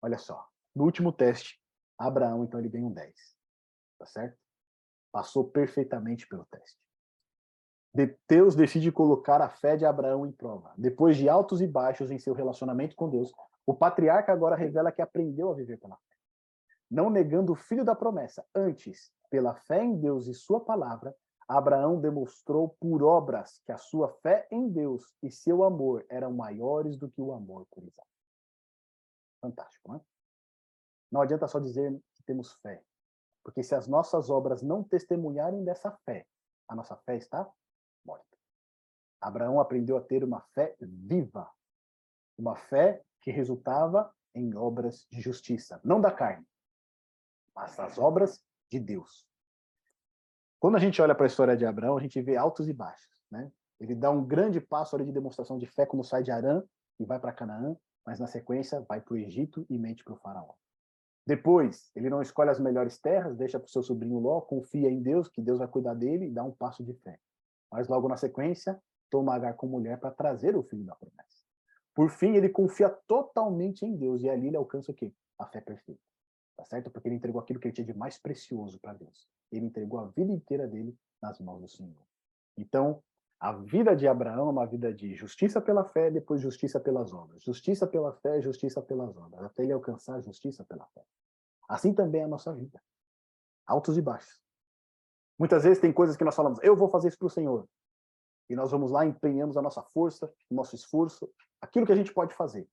olha 0.00 0.16
só, 0.16 0.48
no 0.72 0.84
último 0.84 1.12
teste, 1.12 1.60
Abraão, 1.98 2.44
então, 2.44 2.60
ele 2.60 2.68
ganha 2.68 2.86
um 2.86 2.92
10, 2.92 3.12
tá 3.98 4.06
certo? 4.06 4.38
Passou 5.10 5.50
perfeitamente 5.50 6.28
pelo 6.28 6.44
teste. 6.46 6.78
Deus 8.28 8.54
decide 8.54 8.92
colocar 8.92 9.42
a 9.42 9.48
fé 9.48 9.76
de 9.76 9.84
Abraão 9.84 10.24
em 10.24 10.30
prova. 10.30 10.72
Depois 10.78 11.16
de 11.16 11.28
altos 11.28 11.60
e 11.60 11.66
baixos 11.66 12.12
em 12.12 12.18
seu 12.18 12.32
relacionamento 12.32 12.94
com 12.94 13.10
Deus, 13.10 13.32
o 13.66 13.74
patriarca 13.74 14.32
agora 14.32 14.54
revela 14.54 14.92
que 14.92 15.02
aprendeu 15.02 15.50
a 15.50 15.54
viver 15.54 15.78
pela 15.78 15.96
fé. 15.96 16.16
Não 16.88 17.10
negando 17.10 17.52
o 17.52 17.56
filho 17.56 17.84
da 17.84 17.94
promessa, 17.96 18.46
antes, 18.54 19.12
pela 19.28 19.56
fé 19.56 19.82
em 19.82 19.96
Deus 19.96 20.28
e 20.28 20.34
sua 20.34 20.64
palavra, 20.64 21.12
Abraão 21.46 22.00
demonstrou 22.00 22.70
por 22.80 23.02
obras 23.02 23.60
que 23.64 23.72
a 23.72 23.76
sua 23.76 24.08
fé 24.22 24.46
em 24.50 24.68
Deus 24.68 25.14
e 25.22 25.30
seu 25.30 25.62
amor 25.62 26.04
eram 26.08 26.32
maiores 26.32 26.96
do 26.96 27.10
que 27.10 27.20
o 27.20 27.32
amor 27.32 27.66
por 27.70 27.84
Isaac. 27.84 28.08
Fantástico, 29.40 29.88
não 29.88 29.96
é? 29.96 30.00
Não 31.12 31.20
adianta 31.20 31.46
só 31.46 31.60
dizer 31.60 31.92
que 32.14 32.22
temos 32.24 32.54
fé, 32.54 32.82
porque 33.42 33.62
se 33.62 33.74
as 33.74 33.86
nossas 33.86 34.30
obras 34.30 34.62
não 34.62 34.82
testemunharem 34.82 35.62
dessa 35.64 35.92
fé, 36.04 36.26
a 36.66 36.74
nossa 36.74 36.96
fé 36.96 37.16
está 37.16 37.48
morta. 38.04 38.24
Abraão 39.20 39.60
aprendeu 39.60 39.96
a 39.96 40.02
ter 40.02 40.24
uma 40.24 40.40
fé 40.54 40.74
viva, 40.80 41.50
uma 42.38 42.56
fé 42.56 43.04
que 43.20 43.30
resultava 43.30 44.12
em 44.34 44.54
obras 44.56 45.06
de 45.10 45.20
justiça, 45.20 45.80
não 45.84 46.00
da 46.00 46.10
carne, 46.10 46.46
mas 47.54 47.76
das 47.76 47.98
obras 47.98 48.42
de 48.70 48.80
Deus. 48.80 49.26
Quando 50.64 50.76
a 50.76 50.80
gente 50.80 51.02
olha 51.02 51.14
para 51.14 51.26
a 51.26 51.28
história 51.28 51.54
de 51.54 51.66
Abraão, 51.66 51.98
a 51.98 52.00
gente 52.00 52.22
vê 52.22 52.38
altos 52.38 52.70
e 52.70 52.72
baixos, 52.72 53.14
né? 53.30 53.52
Ele 53.78 53.94
dá 53.94 54.10
um 54.10 54.24
grande 54.24 54.62
passo 54.62 54.96
ali 54.96 55.04
de 55.04 55.12
demonstração 55.12 55.58
de 55.58 55.66
fé 55.66 55.84
quando 55.84 56.02
sai 56.02 56.22
de 56.22 56.30
Arã 56.30 56.62
e 56.98 57.04
vai 57.04 57.20
para 57.20 57.34
Canaã, 57.34 57.76
mas 58.02 58.18
na 58.18 58.26
sequência 58.26 58.80
vai 58.88 58.98
para 58.98 59.12
o 59.12 59.18
Egito 59.18 59.66
e 59.68 59.78
mente 59.78 60.02
para 60.02 60.14
o 60.14 60.16
faraó. 60.16 60.54
Depois, 61.26 61.90
ele 61.94 62.08
não 62.08 62.22
escolhe 62.22 62.48
as 62.48 62.58
melhores 62.58 62.98
terras, 62.98 63.36
deixa 63.36 63.60
para 63.60 63.66
o 63.66 63.70
seu 63.70 63.82
sobrinho 63.82 64.18
Ló, 64.18 64.40
confia 64.40 64.90
em 64.90 65.02
Deus, 65.02 65.28
que 65.28 65.42
Deus 65.42 65.58
vai 65.58 65.68
cuidar 65.68 65.92
dele 65.92 66.28
e 66.28 66.30
dá 66.30 66.42
um 66.42 66.52
passo 66.52 66.82
de 66.82 66.94
fé. 66.94 67.20
Mas 67.70 67.86
logo 67.86 68.08
na 68.08 68.16
sequência, 68.16 68.82
toma 69.10 69.34
Agar 69.34 69.52
com 69.56 69.66
mulher 69.66 70.00
para 70.00 70.12
trazer 70.12 70.56
o 70.56 70.62
filho 70.62 70.84
da 70.84 70.94
promessa. 70.94 71.44
Por 71.94 72.08
fim, 72.08 72.36
ele 72.36 72.48
confia 72.48 72.88
totalmente 73.06 73.84
em 73.84 73.94
Deus 73.94 74.22
e 74.22 74.30
ali 74.30 74.46
ele 74.46 74.56
alcança 74.56 74.92
o 74.92 74.94
quê? 74.94 75.12
A 75.38 75.44
fé 75.44 75.60
perfeita. 75.60 76.13
Tá 76.56 76.64
certo? 76.64 76.90
Porque 76.90 77.08
ele 77.08 77.16
entregou 77.16 77.40
aquilo 77.40 77.58
que 77.58 77.68
ele 77.68 77.74
tinha 77.74 77.86
de 77.86 77.94
mais 77.94 78.18
precioso 78.18 78.78
para 78.78 78.94
Deus 78.94 79.28
ele 79.56 79.66
entregou 79.66 80.00
a 80.00 80.06
vida 80.06 80.32
inteira 80.32 80.66
dele 80.66 80.96
nas 81.20 81.38
mãos 81.40 81.60
do 81.60 81.68
Senhor. 81.68 82.06
Então, 82.56 83.02
a 83.40 83.52
vida 83.52 83.94
de 83.94 84.06
Abraão 84.06 84.48
é 84.48 84.52
uma 84.52 84.66
vida 84.66 84.92
de 84.92 85.14
justiça 85.14 85.60
pela 85.60 85.84
fé, 85.84 86.10
depois 86.10 86.40
justiça 86.40 86.80
pelas 86.80 87.12
obras. 87.12 87.42
Justiça 87.42 87.86
pela 87.86 88.12
fé, 88.12 88.40
justiça 88.40 88.80
pelas 88.80 89.16
obras, 89.16 89.44
até 89.44 89.64
ele 89.64 89.72
alcançar 89.72 90.16
a 90.16 90.20
justiça 90.20 90.64
pela 90.64 90.86
fé. 90.86 91.04
Assim 91.68 91.92
também 91.92 92.22
é 92.22 92.24
a 92.24 92.28
nossa 92.28 92.54
vida. 92.54 92.80
Altos 93.66 93.96
e 93.96 94.02
baixos. 94.02 94.42
Muitas 95.38 95.64
vezes 95.64 95.80
tem 95.80 95.92
coisas 95.92 96.16
que 96.16 96.24
nós 96.24 96.34
falamos, 96.34 96.58
eu 96.62 96.76
vou 96.76 96.88
fazer 96.88 97.08
isso 97.08 97.18
para 97.18 97.26
o 97.26 97.30
Senhor. 97.30 97.68
E 98.48 98.54
nós 98.54 98.70
vamos 98.70 98.90
lá, 98.90 99.04
empenhamos 99.04 99.56
a 99.56 99.62
nossa 99.62 99.82
força, 99.82 100.32
o 100.50 100.54
nosso 100.54 100.74
esforço, 100.74 101.30
aquilo 101.60 101.86
que 101.86 101.92
a 101.92 101.96
gente 101.96 102.12
pode 102.12 102.34
fazer. 102.34 102.68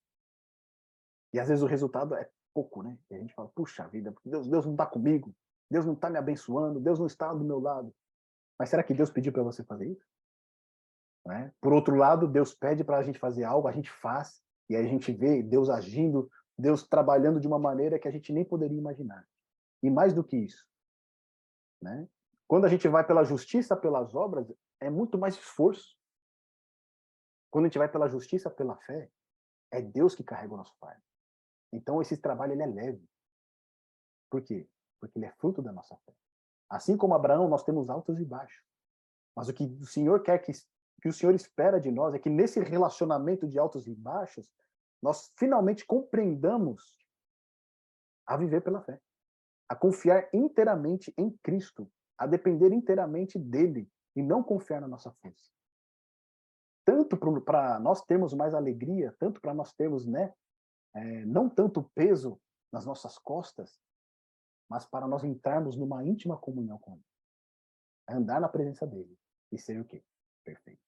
E 1.33 1.39
às 1.39 1.47
vezes 1.47 1.63
o 1.63 1.67
resultado 1.67 2.13
é 2.13 2.29
pouco, 2.53 2.83
né? 2.83 2.97
E 3.09 3.15
a 3.15 3.19
gente 3.19 3.33
fala, 3.33 3.49
puxa 3.49 3.87
vida, 3.87 4.13
Deus, 4.25 4.47
Deus 4.47 4.65
não 4.65 4.73
está 4.73 4.85
comigo, 4.85 5.35
Deus 5.69 5.85
não 5.85 5.93
está 5.93 6.09
me 6.09 6.17
abençoando, 6.17 6.79
Deus 6.79 6.99
não 6.99 7.07
está 7.07 7.33
do 7.33 7.43
meu 7.43 7.59
lado. 7.59 7.93
Mas 8.59 8.69
será 8.69 8.83
que 8.83 8.93
Deus 8.93 9.09
pediu 9.09 9.31
para 9.31 9.43
você 9.43 9.63
fazer 9.63 9.87
isso? 9.87 10.05
É? 11.29 11.51
Por 11.61 11.73
outro 11.73 11.95
lado, 11.95 12.27
Deus 12.27 12.53
pede 12.53 12.83
para 12.83 12.97
a 12.97 13.03
gente 13.03 13.19
fazer 13.19 13.43
algo, 13.43 13.67
a 13.67 13.71
gente 13.71 13.91
faz, 13.91 14.41
e 14.69 14.75
aí 14.75 14.85
a 14.85 14.89
gente 14.89 15.11
vê 15.11 15.43
Deus 15.43 15.69
agindo, 15.69 16.29
Deus 16.57 16.87
trabalhando 16.87 17.39
de 17.39 17.47
uma 17.47 17.59
maneira 17.59 17.99
que 17.99 18.07
a 18.07 18.11
gente 18.11 18.33
nem 18.33 18.43
poderia 18.43 18.77
imaginar. 18.77 19.27
E 19.83 19.89
mais 19.89 20.13
do 20.13 20.23
que 20.23 20.37
isso, 20.37 20.65
né? 21.81 22.07
quando 22.51 22.65
a 22.65 22.67
gente 22.67 22.85
vai 22.89 23.01
pela 23.07 23.23
justiça, 23.23 23.77
pelas 23.77 24.13
obras, 24.13 24.45
é 24.81 24.89
muito 24.89 25.17
mais 25.17 25.35
esforço. 25.35 25.95
Quando 27.49 27.63
a 27.63 27.67
gente 27.69 27.77
vai 27.77 27.89
pela 27.89 28.09
justiça, 28.09 28.49
pela 28.49 28.75
fé, 28.75 29.09
é 29.71 29.81
Deus 29.81 30.13
que 30.13 30.21
carrega 30.21 30.53
o 30.53 30.57
nosso 30.57 30.75
fardo. 30.77 31.01
Então, 31.71 32.01
esse 32.01 32.17
trabalho 32.17 32.53
ele 32.53 32.63
é 32.63 32.67
leve. 32.67 33.09
Por 34.29 34.41
quê? 34.41 34.67
porque 35.01 35.17
ele 35.17 35.25
é 35.25 35.31
fruto 35.31 35.61
da 35.61 35.73
nossa 35.73 35.97
fé. 35.97 36.13
Assim 36.69 36.95
como 36.95 37.15
Abraão, 37.15 37.49
nós 37.49 37.63
temos 37.63 37.89
altos 37.89 38.19
e 38.19 38.23
baixos. 38.23 38.63
Mas 39.35 39.49
o 39.49 39.53
que 39.53 39.65
o 39.65 39.85
Senhor 39.85 40.21
quer 40.21 40.37
que, 40.37 40.51
que 41.01 41.09
o 41.09 41.13
Senhor 41.13 41.33
espera 41.33 41.81
de 41.81 41.91
nós 41.91 42.13
é 42.13 42.19
que 42.19 42.29
nesse 42.29 42.61
relacionamento 42.61 43.47
de 43.47 43.57
altos 43.57 43.87
e 43.87 43.95
baixos, 43.95 44.49
nós 45.01 45.33
finalmente 45.35 45.85
compreendamos 45.85 46.95
a 48.27 48.37
viver 48.37 48.61
pela 48.61 48.81
fé, 48.81 49.01
a 49.67 49.75
confiar 49.75 50.29
inteiramente 50.31 51.11
em 51.17 51.31
Cristo, 51.43 51.91
a 52.17 52.27
depender 52.27 52.71
inteiramente 52.71 53.39
dele 53.39 53.89
e 54.15 54.21
não 54.21 54.43
confiar 54.43 54.79
na 54.79 54.87
nossa 54.87 55.11
força. 55.11 55.49
Tanto 56.85 57.17
para 57.41 57.79
nós 57.79 58.01
termos 58.03 58.33
mais 58.33 58.53
alegria, 58.53 59.15
tanto 59.19 59.41
para 59.41 59.53
nós 59.53 59.73
termos, 59.73 60.05
né, 60.05 60.33
é, 60.93 61.25
não 61.25 61.49
tanto 61.49 61.83
peso 61.95 62.39
nas 62.71 62.85
nossas 62.85 63.17
costas, 63.17 63.79
mas 64.69 64.85
para 64.85 65.07
nós 65.07 65.23
entrarmos 65.23 65.75
numa 65.75 66.03
íntima 66.03 66.37
comunhão 66.37 66.77
com 66.77 66.93
Ele. 66.93 67.05
É 68.09 68.13
andar 68.13 68.39
na 68.39 68.49
presença 68.49 68.87
dEle 68.87 69.17
e 69.51 69.57
ser 69.57 69.79
o 69.79 69.85
quê? 69.85 70.03
Perfeito. 70.43 70.81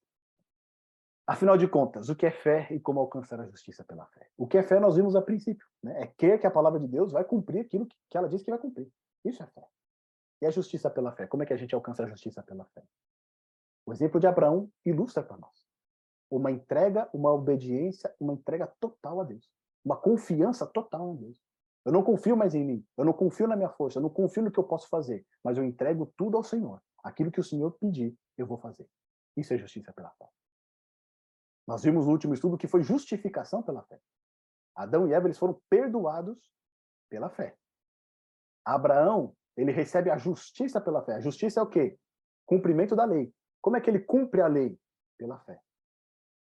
Afinal 1.25 1.57
de 1.57 1.67
contas, 1.67 2.09
o 2.09 2.15
que 2.15 2.25
é 2.25 2.31
fé 2.31 2.67
e 2.71 2.79
como 2.79 2.99
alcançar 2.99 3.39
a 3.39 3.45
justiça 3.45 3.83
pela 3.83 4.05
fé? 4.07 4.29
O 4.37 4.45
que 4.45 4.57
é 4.57 4.63
fé 4.63 4.79
nós 4.79 4.95
vimos 4.95 5.15
a 5.15 5.21
princípio, 5.21 5.65
né? 5.81 6.03
É 6.03 6.07
crer 6.07 6.39
que 6.39 6.45
a 6.45 6.51
palavra 6.51 6.79
de 6.79 6.87
Deus 6.87 7.13
vai 7.13 7.23
cumprir 7.23 7.61
aquilo 7.61 7.87
que 8.09 8.17
ela 8.17 8.27
diz 8.27 8.43
que 8.43 8.51
vai 8.51 8.59
cumprir. 8.59 8.91
Isso 9.23 9.41
é 9.41 9.47
fé. 9.47 9.65
E 10.41 10.45
a 10.45 10.51
justiça 10.51 10.89
pela 10.89 11.13
fé? 11.13 11.25
Como 11.25 11.41
é 11.41 11.45
que 11.45 11.53
a 11.53 11.57
gente 11.57 11.73
alcança 11.73 12.03
a 12.03 12.07
justiça 12.07 12.43
pela 12.43 12.65
fé? 12.65 12.83
O 13.85 13.93
exemplo 13.93 14.19
de 14.19 14.27
Abraão 14.27 14.69
ilustra 14.85 15.23
para 15.23 15.37
nós. 15.37 15.65
Uma 16.29 16.51
entrega, 16.51 17.09
uma 17.13 17.31
obediência, 17.31 18.13
uma 18.19 18.33
entrega 18.33 18.67
total 18.79 19.21
a 19.21 19.23
Deus. 19.23 19.49
Uma 19.83 19.97
confiança 19.97 20.65
total 20.65 21.15
Deus. 21.15 21.41
Eu 21.85 21.91
não 21.91 22.03
confio 22.03 22.37
mais 22.37 22.55
em 22.55 22.63
mim. 22.63 22.87
Eu 22.97 23.03
não 23.03 23.13
confio 23.13 23.47
na 23.47 23.55
minha 23.55 23.69
força. 23.69 23.99
Eu 23.99 24.03
não 24.03 24.09
confio 24.09 24.43
no 24.43 24.51
que 24.51 24.59
eu 24.59 24.63
posso 24.63 24.87
fazer. 24.87 25.25
Mas 25.43 25.57
eu 25.57 25.63
entrego 25.63 26.11
tudo 26.17 26.37
ao 26.37 26.43
Senhor. 26.43 26.81
Aquilo 27.03 27.31
que 27.31 27.39
o 27.39 27.43
Senhor 27.43 27.71
pedir, 27.77 28.17
eu 28.37 28.47
vou 28.47 28.57
fazer. 28.57 28.87
Isso 29.35 29.53
é 29.53 29.57
justiça 29.57 29.91
pela 29.91 30.09
fé. 30.11 30.29
Nós 31.67 31.83
vimos 31.83 32.05
no 32.05 32.11
último 32.11 32.33
estudo 32.33 32.57
que 32.57 32.67
foi 32.67 32.83
justificação 32.83 33.61
pela 33.61 33.83
fé. 33.83 33.99
Adão 34.75 35.07
e 35.07 35.13
Eva 35.13 35.27
eles 35.27 35.37
foram 35.37 35.61
perdoados 35.69 36.51
pela 37.09 37.29
fé. 37.29 37.57
Abraão, 38.65 39.35
ele 39.55 39.71
recebe 39.71 40.09
a 40.09 40.17
justiça 40.17 40.79
pela 40.79 41.03
fé. 41.03 41.15
A 41.15 41.19
justiça 41.19 41.59
é 41.59 41.63
o 41.63 41.67
quê? 41.67 41.99
Cumprimento 42.45 42.95
da 42.95 43.05
lei. 43.05 43.33
Como 43.61 43.77
é 43.77 43.81
que 43.81 43.89
ele 43.89 43.99
cumpre 43.99 44.41
a 44.41 44.47
lei? 44.47 44.79
Pela 45.17 45.39
fé. 45.39 45.61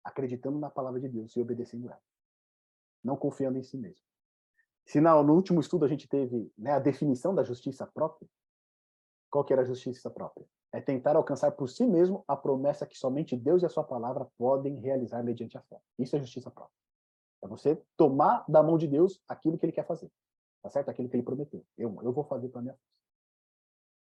Acreditando 0.04 0.58
na 0.58 0.70
palavra 0.70 1.00
de 1.00 1.08
Deus 1.08 1.34
e 1.36 1.40
obedecendo 1.40 1.88
ela. 1.88 2.00
Não 3.04 3.16
confiando 3.16 3.58
em 3.58 3.62
si 3.62 3.76
mesmo. 3.76 4.02
Se 4.86 5.00
no, 5.00 5.34
último 5.34 5.60
estudo 5.60 5.84
a 5.84 5.88
gente 5.88 6.08
teve 6.08 6.50
né, 6.58 6.72
a 6.72 6.78
definição 6.78 7.34
da 7.34 7.44
justiça 7.44 7.86
própria, 7.86 8.28
qual 9.30 9.44
que 9.44 9.52
era 9.52 9.62
a 9.62 9.66
justiça 9.66 10.10
própria? 10.10 10.46
É 10.72 10.80
tentar 10.80 11.16
alcançar 11.16 11.52
por 11.52 11.68
si 11.68 11.86
mesmo 11.86 12.24
a 12.26 12.36
promessa 12.36 12.86
que 12.86 12.98
somente 12.98 13.36
Deus 13.36 13.62
e 13.62 13.66
a 13.66 13.68
sua 13.68 13.84
palavra 13.84 14.26
podem 14.36 14.80
realizar 14.80 15.22
mediante 15.22 15.56
a 15.56 15.62
fé. 15.62 15.80
Isso 15.98 16.16
é 16.16 16.20
justiça 16.20 16.50
própria. 16.50 16.76
É 17.42 17.48
você 17.48 17.80
tomar 17.96 18.44
da 18.48 18.62
mão 18.62 18.76
de 18.76 18.88
Deus 18.88 19.22
aquilo 19.28 19.58
que 19.58 19.66
ele 19.66 19.72
quer 19.72 19.86
fazer. 19.86 20.10
Tá 20.62 20.70
certo? 20.70 20.88
Aquilo 20.88 21.08
que 21.08 21.16
ele 21.16 21.22
prometeu. 21.22 21.64
Eu, 21.76 21.96
eu 22.02 22.12
vou 22.12 22.24
fazer 22.24 22.48
para 22.48 22.62
minha 22.62 22.74
força. 22.74 22.94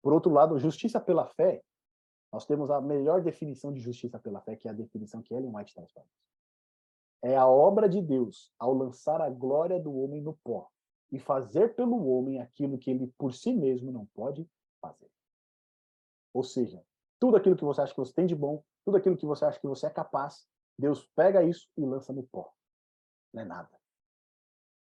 Por 0.02 0.12
outro 0.12 0.32
lado, 0.32 0.58
justiça 0.58 1.00
pela 1.00 1.26
fé, 1.26 1.62
nós 2.32 2.44
temos 2.46 2.70
a 2.70 2.80
melhor 2.80 3.22
definição 3.22 3.72
de 3.72 3.80
justiça 3.80 4.18
pela 4.18 4.40
fé, 4.40 4.56
que 4.56 4.66
é 4.66 4.70
a 4.70 4.74
definição 4.74 5.22
que 5.22 5.32
Ellen 5.32 5.54
White 5.54 5.74
traz 5.74 5.92
para 5.92 6.02
nós. 6.02 6.12
É 7.24 7.34
a 7.38 7.48
obra 7.48 7.88
de 7.88 8.02
Deus 8.02 8.52
ao 8.58 8.74
lançar 8.74 9.22
a 9.22 9.30
glória 9.30 9.80
do 9.80 9.96
homem 9.98 10.20
no 10.20 10.34
pó, 10.44 10.70
e 11.10 11.18
fazer 11.18 11.74
pelo 11.74 12.06
homem 12.06 12.38
aquilo 12.38 12.76
que 12.76 12.90
ele 12.90 13.06
por 13.16 13.32
si 13.32 13.54
mesmo 13.54 13.90
não 13.90 14.04
pode 14.04 14.46
fazer. 14.78 15.10
Ou 16.34 16.42
seja, 16.42 16.84
tudo 17.18 17.38
aquilo 17.38 17.56
que 17.56 17.64
você 17.64 17.80
acha 17.80 17.94
que 17.94 17.98
você 17.98 18.12
tem 18.12 18.26
de 18.26 18.34
bom, 18.34 18.62
tudo 18.84 18.98
aquilo 18.98 19.16
que 19.16 19.24
você 19.24 19.42
acha 19.46 19.58
que 19.58 19.66
você 19.66 19.86
é 19.86 19.90
capaz, 19.90 20.46
Deus 20.78 21.06
pega 21.16 21.42
isso 21.42 21.66
e 21.78 21.86
lança 21.86 22.12
no 22.12 22.24
pó. 22.24 22.52
Não 23.32 23.40
é 23.40 23.44
nada. 23.46 23.70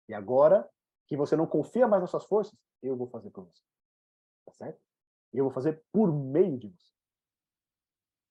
E 0.08 0.14
agora 0.14 0.70
que 1.08 1.16
você 1.16 1.34
não 1.34 1.48
confia 1.48 1.88
mais 1.88 2.00
nas 2.00 2.10
suas 2.10 2.26
forças, 2.26 2.56
eu 2.80 2.96
vou 2.96 3.08
fazer 3.08 3.30
por 3.30 3.44
você. 3.46 3.64
Tá 4.44 4.52
certo? 4.52 4.80
Eu 5.32 5.46
vou 5.46 5.52
fazer 5.52 5.82
por 5.90 6.12
meio 6.12 6.56
de 6.56 6.68
você. 6.68 6.92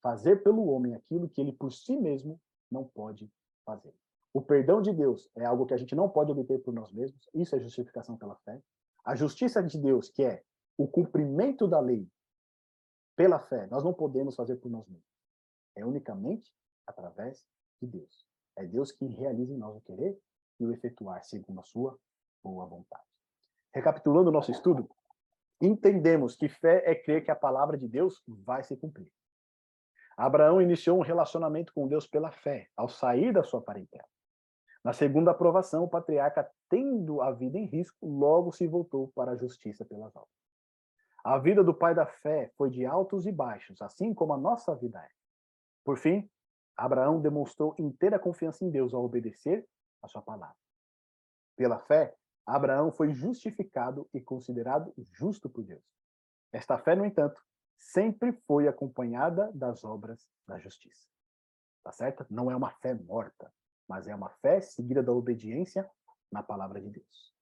Fazer 0.02 0.41
pelo 0.41 0.68
homem 0.68 0.95
aquilo 0.95 1.28
que 1.28 1.41
ele 1.41 1.52
por 1.52 1.74
si 1.74 1.97
mesmo 1.97 2.39
não 2.72 2.86
pode 2.86 3.30
fazer. 3.66 3.93
o 4.34 4.41
perdão 4.41 4.82
de 4.82 4.93
Deus 4.93 5.30
é 5.36 5.45
algo 5.45 5.66
que 5.66 5.74
a 5.74 5.78
gente 5.78 5.95
não 5.95 6.10
pode 6.10 6.32
obter 6.32 6.60
por 6.60 6.74
nós 6.74 6.91
mesmos, 6.91 7.28
isso 7.34 7.55
é 7.55 7.60
justificação 7.60 8.18
pela 8.18 8.36
fé. 8.38 8.62
A 9.03 9.16
justiça 9.16 9.64
de 9.64 9.78
Deus, 9.78 10.10
que 10.10 10.24
é 10.24 10.43
o 10.78 10.88
cumprimento 10.88 11.68
da 11.68 11.80
lei 11.80 12.07
pela 13.16 13.39
fé, 13.39 13.68
nós 13.68 13.84
não 13.84 13.93
podemos 13.93 14.36
fazer 14.36 14.57
por 14.57 14.70
nós 14.70 14.88
mesmos. 14.88 15.10
É 15.76 15.86
unicamente 15.86 16.53
através 16.86 17.45
de 17.82 17.88
Deus. 17.88 18.26
É 18.55 18.66
Deus 18.66 18.91
quem 18.91 19.10
realiza 19.10 19.53
em 19.53 19.57
nós 19.57 19.76
o 19.76 19.82
querer 19.82 20.20
e 20.60 20.66
o 20.66 20.72
efetuar 20.72 21.24
segundo 21.24 21.60
a 21.60 21.64
sua 21.64 21.97
boa 22.43 22.66
vontade. 22.66 23.03
Recapitulando 23.74 24.30
o 24.30 24.34
nosso 24.34 24.51
estudo, 24.51 24.89
entendemos 25.62 26.36
que 26.36 26.49
fé 26.49 26.84
é 26.86 26.95
crer 26.95 27.24
que 27.24 27.32
a 27.32 27.36
palavra 27.36 27.78
de 27.78 27.88
Deus 27.88 28.22
vai 28.28 28.64
se 28.64 28.76
cumprir. 28.76 29.12
Abraão 30.20 30.61
iniciou 30.61 30.97
um 30.97 31.01
relacionamento 31.01 31.74
com 31.74 31.88
Deus 31.88 32.05
pela 32.05 32.30
fé, 32.30 32.67
ao 32.76 32.89
sair 32.89 33.32
da 33.32 33.41
sua 33.41 33.61
parentela. 33.61 34.03
Na 34.84 34.91
segunda 34.91 35.32
aprovação, 35.32 35.86
o 35.86 35.89
patriarca, 35.89 36.51
tendo 36.70 37.22
a 37.22 37.32
vida 37.32 37.57
em 37.57 37.63
risco, 37.63 38.05
logo 38.05 38.51
se 38.51 38.67
voltou 38.67 39.13
para 39.15 39.32
a 39.32 39.38
justiça 39.38 39.86
pelas 39.86 40.13
obras. 40.13 40.28
A 41.24 41.38
vida 41.38 41.63
do 41.63 41.74
pai 41.74 41.95
da 41.95 42.05
fé 42.05 42.51
foi 42.57 42.70
de 42.70 42.86
altos 42.86 43.26
e 43.26 43.32
baixos, 43.32 43.82
assim 43.82 44.13
como 44.13 44.34
a 44.34 44.38
nossa 44.38 44.76
vida 44.76 44.99
é. 44.99 45.09
Por 45.86 45.97
fim, 45.97 46.30
Abraão 46.76 47.22
demonstrou 47.22 47.74
inteira 47.80 48.20
confiança 48.20 48.65
em 48.65 48.70
Deus 48.70 48.93
ao 48.93 49.05
obedecer 49.05 49.65
a 50.01 50.07
sua 50.09 50.22
palavra. 50.22 50.57
Pela 51.55 51.80
fé, 51.80 52.13
Abraão 52.45 52.91
foi 52.91 53.13
justificado 53.13 54.05
e 54.13 54.20
considerado 54.20 54.93
justo 55.13 55.49
por 55.49 55.63
Deus. 55.63 55.84
Esta 56.51 56.78
fé, 56.78 56.93
no 56.93 57.05
entanto, 57.05 57.41
sempre 57.80 58.34
foi 58.46 58.68
acompanhada 58.68 59.52
das 59.54 59.84
obras 59.84 60.30
da 60.46 60.60
justiça. 60.60 61.08
Tá 61.84 61.92
certo? 61.92 62.26
Não 62.30 62.52
é 62.52 62.56
uma 62.56 62.72
fé 62.72 62.94
morta, 62.94 63.52
mas 63.88 64.08
é 64.08 64.14
uma 64.14 64.30
fé 64.42 64.60
seguida 64.60 65.02
da 65.02 65.14
obediência 65.14 65.90
na 66.32 66.44
palavra 66.44 66.82
de 66.82 66.90
Deus. 66.90 67.34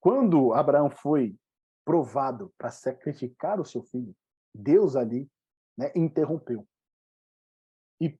Quando 0.00 0.54
Abraão 0.54 0.88
foi 0.88 1.38
provado 1.84 2.54
para 2.56 2.70
sacrificar 2.70 3.60
o 3.60 3.64
seu 3.64 3.82
filho, 3.82 4.16
Deus 4.54 4.96
ali 4.96 5.30
né, 5.76 5.92
interrompeu 5.94 6.66
e 8.00 8.18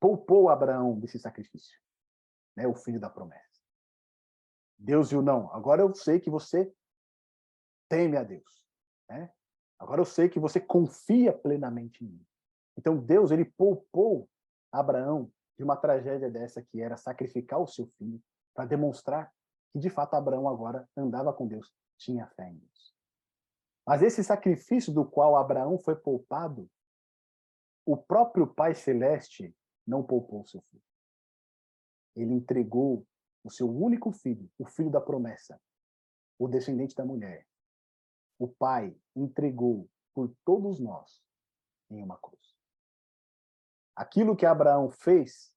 poupou 0.00 0.48
Abraão 0.48 0.98
desse 0.98 1.18
sacrifício, 1.18 1.80
né, 2.56 2.66
o 2.66 2.74
filho 2.74 3.00
da 3.00 3.08
promessa. 3.08 3.44
Deus 4.78 5.10
viu, 5.10 5.22
não, 5.22 5.52
agora 5.54 5.82
eu 5.82 5.94
sei 5.94 6.20
que 6.20 6.30
você 6.30 6.72
teme 7.88 8.16
a 8.16 8.22
Deus. 8.22 8.66
Né? 9.08 9.32
Agora 9.78 10.00
eu 10.00 10.04
sei 10.04 10.28
que 10.28 10.40
você 10.40 10.58
confia 10.58 11.32
plenamente 11.32 12.04
em 12.04 12.08
mim. 12.08 12.26
Então 12.76 12.96
Deus, 12.96 13.30
ele 13.30 13.44
poupou 13.44 14.28
Abraão 14.72 15.30
de 15.56 15.64
uma 15.64 15.76
tragédia 15.76 16.30
dessa 16.30 16.62
que 16.62 16.80
era 16.80 16.96
sacrificar 16.96 17.60
o 17.60 17.66
seu 17.66 17.86
filho 17.98 18.22
para 18.54 18.66
demonstrar 18.66 19.32
que 19.72 19.78
de 19.78 19.90
fato 19.90 20.14
Abraão 20.14 20.48
agora 20.48 20.88
andava 20.96 21.32
com 21.32 21.46
Deus, 21.46 21.72
tinha 21.98 22.26
fé 22.28 22.48
em 22.48 22.56
Deus. 22.56 22.94
Mas 23.86 24.02
esse 24.02 24.22
sacrifício 24.24 24.92
do 24.92 25.04
qual 25.04 25.36
Abraão 25.36 25.78
foi 25.78 25.94
poupado, 25.94 26.68
o 27.84 27.96
próprio 27.96 28.46
Pai 28.46 28.74
Celeste 28.74 29.54
não 29.86 30.02
poupou 30.02 30.42
o 30.42 30.46
seu 30.46 30.60
filho. 30.62 30.82
Ele 32.16 32.34
entregou 32.34 33.06
o 33.44 33.50
seu 33.50 33.70
único 33.70 34.10
filho, 34.10 34.50
o 34.58 34.66
filho 34.66 34.90
da 34.90 35.00
promessa, 35.00 35.60
o 36.38 36.48
descendente 36.48 36.96
da 36.96 37.04
mulher, 37.04 37.46
o 38.38 38.48
Pai 38.48 38.96
entregou 39.14 39.88
por 40.14 40.34
todos 40.44 40.78
nós 40.80 41.22
em 41.90 42.02
uma 42.02 42.16
cruz. 42.18 42.56
Aquilo 43.94 44.36
que 44.36 44.44
Abraão 44.44 44.90
fez, 44.90 45.54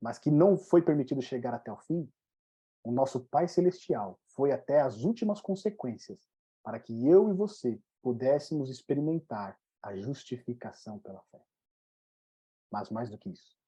mas 0.00 0.18
que 0.18 0.30
não 0.30 0.56
foi 0.56 0.82
permitido 0.82 1.20
chegar 1.20 1.52
até 1.52 1.70
o 1.70 1.76
fim, 1.76 2.10
o 2.82 2.90
nosso 2.90 3.20
Pai 3.26 3.46
Celestial 3.46 4.18
foi 4.28 4.52
até 4.52 4.80
as 4.80 5.04
últimas 5.04 5.40
consequências 5.40 6.30
para 6.62 6.80
que 6.80 7.06
eu 7.06 7.28
e 7.30 7.34
você 7.34 7.80
pudéssemos 8.02 8.70
experimentar 8.70 9.58
a 9.82 9.94
justificação 9.96 10.98
pela 10.98 11.22
fé. 11.30 11.44
Mas 12.70 12.90
mais 12.90 13.10
do 13.10 13.18
que 13.18 13.30
isso, 13.30 13.58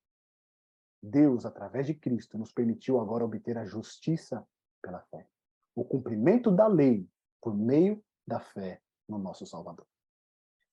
Deus, 1.03 1.45
através 1.45 1.86
de 1.86 1.95
Cristo, 1.95 2.38
nos 2.38 2.53
permitiu 2.53 3.01
agora 3.01 3.24
obter 3.24 3.59
a 3.59 3.64
justiça 3.64 4.47
pela 4.80 5.01
fé. 5.03 5.26
O 5.74 5.84
cumprimento 5.84 6.51
da 6.51 6.66
lei 6.66 7.09
por 7.43 7.55
meio 7.55 8.03
da 8.26 8.40
fé 8.40 8.80
no 9.09 9.18
nosso 9.18 9.45
Salvador. 9.45 9.86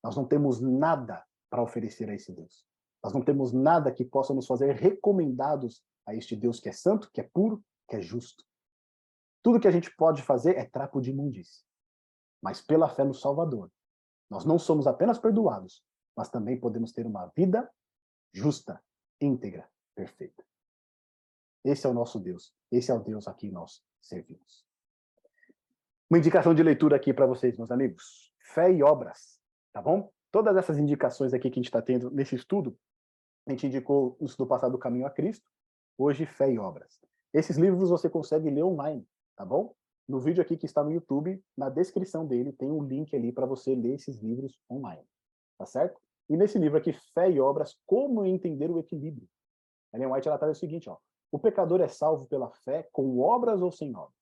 Nós 0.04 0.16
não 0.16 0.26
temos 0.26 0.62
nada 0.62 1.26
para 1.50 1.64
oferecer 1.64 2.10
a 2.10 2.14
esse 2.14 2.32
Deus. 2.32 2.66
Nós 3.04 3.12
não 3.12 3.22
temos 3.22 3.52
nada 3.52 3.92
que 3.92 4.06
possa 4.06 4.34
nos 4.34 4.46
fazer 4.46 4.76
recomendados 4.76 5.84
a 6.06 6.14
este 6.14 6.36
Deus 6.36 6.60
que 6.60 6.70
é 6.70 6.72
santo, 6.72 7.10
que 7.12 7.20
é 7.20 7.24
puro, 7.24 7.64
que 7.88 7.96
é 7.96 8.02
justo. 8.02 8.46
Tudo 9.42 9.60
que 9.60 9.68
a 9.68 9.72
gente 9.72 9.94
pode 9.96 10.22
fazer 10.22 10.58
é 10.58 10.66
trapo 10.66 11.02
de 11.02 11.12
imundície. 11.12 11.64
Mas 12.42 12.62
pela 12.62 12.88
fé 12.88 13.04
no 13.04 13.14
Salvador, 13.14 13.72
nós 14.30 14.46
não 14.46 14.60
somos 14.60 14.86
apenas 14.86 15.18
perdoados, 15.18 15.84
mas 16.16 16.30
também 16.30 16.60
podemos 16.60 16.92
ter 16.92 17.06
uma 17.06 17.26
vida 17.36 17.70
justa, 18.34 18.82
íntegra, 19.20 19.70
perfeita. 19.96 20.46
Esse 21.64 21.88
é 21.88 21.90
o 21.90 21.94
nosso 21.94 22.20
Deus. 22.20 22.54
Esse 22.72 22.92
é 22.92 22.94
o 22.94 23.00
Deus 23.00 23.28
a 23.28 23.34
quem 23.34 23.52
nós 23.52 23.84
servimos. 24.02 24.69
Uma 26.10 26.18
indicação 26.18 26.56
de 26.56 26.64
leitura 26.64 26.96
aqui 26.96 27.14
para 27.14 27.28
vocês, 27.28 27.56
meus 27.56 27.70
amigos. 27.70 28.34
Fé 28.40 28.74
e 28.74 28.82
obras, 28.82 29.40
tá 29.72 29.80
bom? 29.80 30.12
Todas 30.32 30.58
essas 30.58 30.80
indicações 30.80 31.36
aqui 31.36 31.52
que 31.52 31.60
a 31.60 31.62
gente 31.62 31.68
está 31.68 31.84
tendo 31.84 32.10
nesse 32.10 32.36
estudo, 32.36 32.76
a 33.46 33.52
gente 33.52 33.68
indicou 33.68 34.18
no 34.20 34.26
estudo 34.26 34.48
passado 34.48 34.74
o 34.74 34.80
Caminho 34.80 35.06
a 35.06 35.12
Cristo, 35.12 35.48
hoje 35.96 36.26
Fé 36.26 36.52
e 36.52 36.58
Obras. 36.58 37.00
Esses 37.32 37.58
livros 37.58 37.92
você 37.92 38.10
consegue 38.10 38.50
ler 38.50 38.64
online, 38.64 39.08
tá 39.36 39.46
bom? 39.46 39.76
No 40.08 40.20
vídeo 40.20 40.42
aqui 40.42 40.58
que 40.58 40.66
está 40.66 40.84
no 40.84 40.92
YouTube, 40.92 41.40
na 41.56 41.70
descrição 41.70 42.26
dele, 42.26 42.54
tem 42.54 42.72
um 42.72 42.84
link 42.84 43.16
ali 43.16 43.32
para 43.32 43.46
você 43.46 43.76
ler 43.76 43.94
esses 43.94 44.18
livros 44.18 44.60
online, 44.68 45.06
tá 45.60 45.68
certo? 45.68 46.02
E 46.28 46.36
nesse 46.36 46.58
livro 46.58 46.80
aqui, 46.80 46.92
Fé 47.14 47.30
e 47.30 47.40
Obras, 47.40 47.78
como 47.86 48.26
entender 48.26 48.72
o 48.72 48.80
equilíbrio. 48.80 49.30
A 49.94 49.98
Ellen 49.98 50.12
White 50.12 50.28
ela 50.28 50.40
traz 50.40 50.58
o 50.58 50.60
seguinte, 50.60 50.90
ó, 50.90 50.98
o 51.32 51.38
pecador 51.38 51.82
é 51.82 51.88
salvo 51.88 52.26
pela 52.26 52.50
fé 52.50 52.90
com 52.92 53.20
obras 53.20 53.62
ou 53.62 53.72
sem 53.72 53.96
obras? 53.96 54.19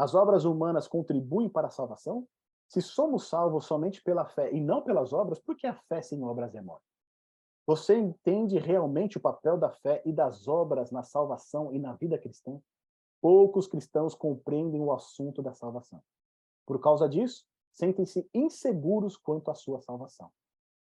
As 0.00 0.14
obras 0.14 0.46
humanas 0.46 0.88
contribuem 0.88 1.46
para 1.46 1.66
a 1.66 1.70
salvação? 1.70 2.26
Se 2.66 2.80
somos 2.80 3.28
salvos 3.28 3.66
somente 3.66 4.02
pela 4.02 4.24
fé 4.24 4.50
e 4.50 4.58
não 4.58 4.80
pelas 4.80 5.12
obras, 5.12 5.38
por 5.38 5.54
que 5.54 5.66
a 5.66 5.74
fé 5.74 6.00
sem 6.00 6.24
obras 6.24 6.54
é 6.54 6.62
morta? 6.62 6.86
Você 7.66 7.98
entende 7.98 8.58
realmente 8.58 9.18
o 9.18 9.20
papel 9.20 9.58
da 9.58 9.68
fé 9.68 10.00
e 10.06 10.10
das 10.10 10.48
obras 10.48 10.90
na 10.90 11.02
salvação 11.02 11.70
e 11.74 11.78
na 11.78 11.92
vida 11.92 12.16
cristã? 12.16 12.58
Poucos 13.20 13.66
cristãos 13.66 14.14
compreendem 14.14 14.80
o 14.80 14.90
assunto 14.90 15.42
da 15.42 15.52
salvação. 15.52 16.02
Por 16.64 16.80
causa 16.80 17.06
disso, 17.06 17.44
sentem-se 17.70 18.26
inseguros 18.32 19.18
quanto 19.18 19.50
à 19.50 19.54
sua 19.54 19.82
salvação, 19.82 20.30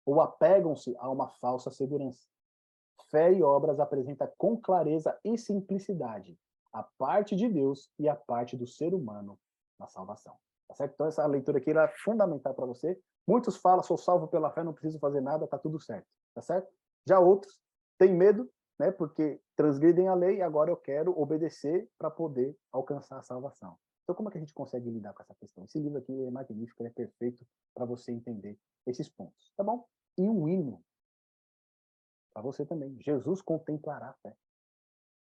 ou 0.05 0.21
apegam-se 0.21 0.95
a 0.99 1.09
uma 1.09 1.31
falsa 1.41 1.71
segurança. 1.71 2.29
Fé 3.11 3.33
e 3.33 3.43
obras 3.43 3.81
apresenta 3.81 4.31
com 4.37 4.61
clareza 4.61 5.19
e 5.25 5.39
simplicidade 5.39 6.39
a 6.77 6.83
parte 6.99 7.35
de 7.35 7.49
Deus 7.49 7.91
e 7.99 8.07
a 8.07 8.15
parte 8.15 8.55
do 8.55 8.67
ser 8.67 8.93
humano 8.93 9.39
na 9.81 9.89
salvação. 9.89 10.37
Tá 10.69 10.75
certo? 10.75 10.93
Então 10.93 11.07
essa 11.07 11.27
leitura 11.27 11.57
aqui 11.57 11.71
é 11.71 11.89
fundamental 12.05 12.55
para 12.55 12.67
você. 12.67 13.01
Muitos 13.27 13.57
falam, 13.57 13.83
sou 13.83 13.97
salvo 13.97 14.29
pela 14.29 14.51
fé, 14.51 14.63
não 14.63 14.75
preciso 14.75 14.99
fazer 14.99 15.23
nada, 15.23 15.47
tá 15.47 15.59
tudo 15.59 15.81
certo. 15.81 16.07
Tá 16.35 16.43
certo? 16.43 16.71
Já 17.09 17.19
outros 17.19 17.59
têm 17.99 18.15
medo, 18.15 18.51
né, 18.79 18.91
porque 18.91 19.41
transgridem 19.57 20.07
a 20.09 20.15
lei 20.15 20.37
e 20.37 20.43
agora 20.43 20.71
eu 20.71 20.77
quero 20.77 21.19
obedecer 21.19 21.89
para 21.97 22.11
poder 22.11 22.55
alcançar 22.71 23.19
a 23.19 23.23
salvação. 23.23 23.79
Então 24.05 24.15
como 24.15 24.29
é 24.29 24.33
que 24.33 24.39
a 24.39 24.41
gente 24.41 24.53
consegue 24.53 24.91
lidar 24.91 25.15
com 25.15 25.23
essa 25.23 25.35
questão? 25.35 25.65
Esse 25.65 25.79
livro 25.79 25.99
aqui 25.99 26.13
é 26.13 26.31
magnífico, 26.31 26.85
é 26.85 26.91
perfeito 26.91 27.47
para 27.75 27.87
você 27.87 28.13
entender 28.13 28.59
esses 28.87 29.09
pontos, 29.09 29.51
tá 29.57 29.65
bom? 29.65 29.87
E 30.19 30.29
um 30.29 30.47
hino 30.47 30.85
para 32.35 32.43
você 32.43 32.67
também. 32.67 32.95
Jesus 33.01 33.41
contemplará 33.41 34.11
a 34.11 34.15
fé. 34.15 34.37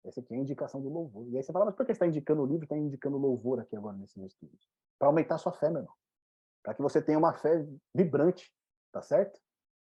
Essa 0.03 0.19
aqui 0.19 0.33
é 0.33 0.37
a 0.37 0.39
indicação 0.39 0.81
do 0.81 0.89
louvor. 0.89 1.27
E 1.29 1.37
aí 1.37 1.43
você 1.43 1.51
fala, 1.51 1.65
mas 1.65 1.75
por 1.75 1.85
que 1.85 1.93
você 1.93 1.97
está 1.97 2.07
indicando 2.07 2.41
o 2.41 2.45
livro 2.45 2.63
está 2.63 2.77
indicando 2.77 3.17
louvor 3.17 3.59
aqui 3.59 3.75
agora 3.75 3.97
nesses 3.97 4.23
estudos? 4.23 4.67
Para 4.97 5.07
aumentar 5.07 5.35
a 5.35 5.37
sua 5.37 5.51
fé, 5.51 5.69
meu 5.69 5.81
irmão. 5.81 5.95
Para 6.63 6.73
que 6.73 6.81
você 6.81 7.01
tenha 7.01 7.17
uma 7.17 7.33
fé 7.33 7.65
vibrante, 7.93 8.51
tá 8.91 9.01
certo? 9.01 9.39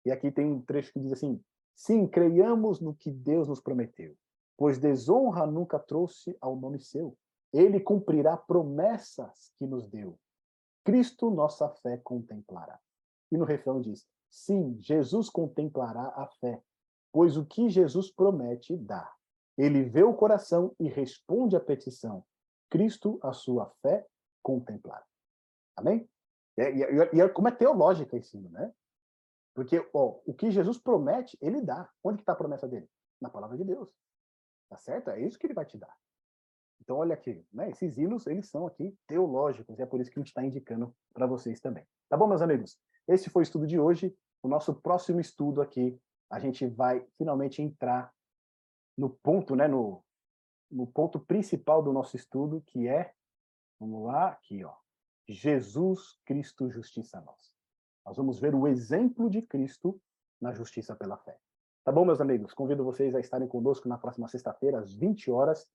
E 0.06 0.12
aqui 0.12 0.32
tem 0.32 0.46
um 0.46 0.62
trecho 0.62 0.92
que 0.92 1.00
diz 1.00 1.12
assim, 1.12 1.44
sim, 1.76 2.08
creiamos 2.08 2.80
no 2.80 2.96
que 2.96 3.12
Deus 3.12 3.48
nos 3.48 3.60
prometeu, 3.60 4.16
pois 4.58 4.80
desonra 4.80 5.46
nunca 5.46 5.80
trouxe 5.80 6.36
ao 6.42 6.56
nome 6.56 6.80
seu. 6.80 7.18
Ele 7.54 7.80
cumprirá 7.80 8.38
promessas 8.38 9.52
que 9.58 9.68
nos 9.68 9.88
deu. 9.88 10.18
Cristo 10.84 11.30
nossa 11.30 11.70
fé 11.70 11.98
contemplará. 11.98 12.80
E 13.32 13.38
no 13.38 13.46
refrão 13.46 13.80
diz, 13.80 14.08
sim, 14.30 14.78
Jesus 14.82 15.30
contemplará 15.30 16.14
a 16.16 16.28
fé, 16.40 16.62
pois 17.12 17.38
o 17.38 17.46
que 17.46 17.70
Jesus 17.70 18.10
promete 18.10 18.76
dá. 18.76 19.12
Ele 19.62 19.84
vê 19.84 20.02
o 20.02 20.16
coração 20.16 20.76
e 20.80 20.88
responde 20.88 21.56
à 21.56 21.60
petição. 21.60 22.26
Cristo, 22.68 23.20
a 23.22 23.32
sua 23.32 23.68
fé, 23.84 24.08
contemplar. 24.42 25.06
Amém? 25.76 26.10
E, 26.58 26.64
e, 26.64 27.22
e, 27.22 27.30
como 27.30 27.48
é 27.48 27.52
teológica 27.52 28.18
esse 28.18 28.36
hino, 28.36 28.50
né? 28.50 28.74
Porque 29.54 29.88
ó, 29.94 30.20
o 30.26 30.34
que 30.34 30.50
Jesus 30.50 30.80
promete, 30.80 31.38
ele 31.40 31.62
dá. 31.62 31.88
Onde 32.04 32.22
está 32.22 32.34
a 32.34 32.36
promessa 32.36 32.68
dele? 32.68 32.90
Na 33.22 33.30
palavra 33.30 33.56
de 33.56 33.64
Deus. 33.64 33.96
Tá 34.68 34.80
certo? 34.80 35.12
É 35.12 35.22
isso 35.22 35.38
que 35.38 35.46
ele 35.46 35.54
vai 35.54 35.66
te 35.66 35.78
dar. 35.78 35.96
Então, 36.82 36.98
olha 36.98 37.14
aqui, 37.14 37.46
né? 37.54 37.70
Esses 37.70 38.00
hinos, 38.00 38.26
eles 38.26 38.50
são 38.50 38.66
aqui 38.66 38.98
teológicos, 39.06 39.78
e 39.78 39.84
é 39.84 39.86
por 39.86 40.02
isso 40.02 40.10
que 40.10 40.18
a 40.18 40.22
gente 40.22 40.30
está 40.30 40.44
indicando 40.44 40.92
para 41.14 41.28
vocês 41.28 41.60
também. 41.60 41.86
Tá 42.10 42.18
bom, 42.18 42.26
meus 42.26 42.42
amigos? 42.42 42.80
Esse 43.08 43.30
foi 43.30 43.44
o 43.44 43.44
estudo 43.44 43.68
de 43.68 43.80
hoje. 43.80 44.18
O 44.42 44.48
nosso 44.48 44.74
próximo 44.74 45.20
estudo 45.20 45.62
aqui, 45.62 46.02
a 46.32 46.40
gente 46.40 46.66
vai 46.66 47.06
finalmente 47.16 47.62
entrar 47.62 48.12
no 49.02 49.10
ponto, 49.10 49.56
né? 49.56 49.68
No, 49.68 50.04
no 50.70 50.86
ponto 50.86 51.20
principal 51.20 51.82
do 51.82 51.92
nosso 51.92 52.16
estudo, 52.16 52.62
que 52.62 52.88
é, 52.88 53.12
vamos 53.80 54.06
lá, 54.06 54.28
aqui, 54.28 54.64
ó, 54.64 54.76
Jesus 55.28 56.20
Cristo 56.24 56.70
Justiça 56.70 57.20
Nossa. 57.20 57.52
Nós 58.06 58.16
vamos 58.16 58.40
ver 58.40 58.54
o 58.54 58.68
exemplo 58.68 59.28
de 59.28 59.42
Cristo 59.42 60.00
na 60.40 60.54
justiça 60.54 60.96
pela 60.96 61.18
fé. 61.18 61.36
Tá 61.84 61.92
bom, 61.92 62.06
meus 62.06 62.22
amigos? 62.22 62.54
Convido 62.54 62.84
vocês 62.84 63.16
a 63.16 63.20
estarem 63.20 63.48
conosco 63.48 63.90
na 63.90 63.98
próxima 63.98 64.28
sexta-feira, 64.28 64.80
às 64.80 64.94
20 64.94 65.32
horas, 65.32 65.68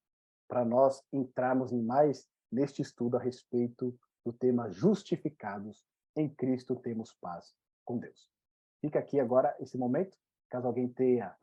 para 0.46 0.64
nós 0.64 1.02
entrarmos 1.12 1.72
em 1.72 1.82
mais 1.82 2.28
neste 2.50 2.80
estudo 2.80 3.16
a 3.16 3.20
respeito 3.20 3.98
do 4.24 4.32
tema 4.32 4.70
justificados 4.70 5.84
em 6.14 6.28
Cristo 6.28 6.76
temos 6.76 7.12
paz 7.20 7.52
com 7.84 7.98
Deus. 7.98 8.30
Fica 8.80 9.00
aqui 9.00 9.18
agora 9.18 9.56
esse 9.58 9.76
momento, 9.76 10.16
caso 10.48 10.68
alguém 10.68 10.88
tenha 10.88 11.36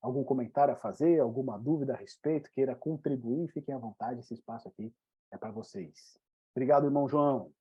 algum 0.00 0.24
comentário 0.24 0.72
a 0.72 0.76
fazer, 0.76 1.20
alguma 1.20 1.58
dúvida 1.58 1.94
a 1.94 1.96
respeito, 1.96 2.50
queira 2.52 2.74
contribuir, 2.74 3.48
fiquem 3.48 3.74
à 3.74 3.78
vontade, 3.78 4.20
esse 4.20 4.34
espaço 4.34 4.68
aqui 4.68 4.92
é 5.30 5.36
para 5.36 5.50
vocês. 5.50 6.18
Obrigado, 6.54 6.86
irmão 6.86 7.08
João. 7.08 7.52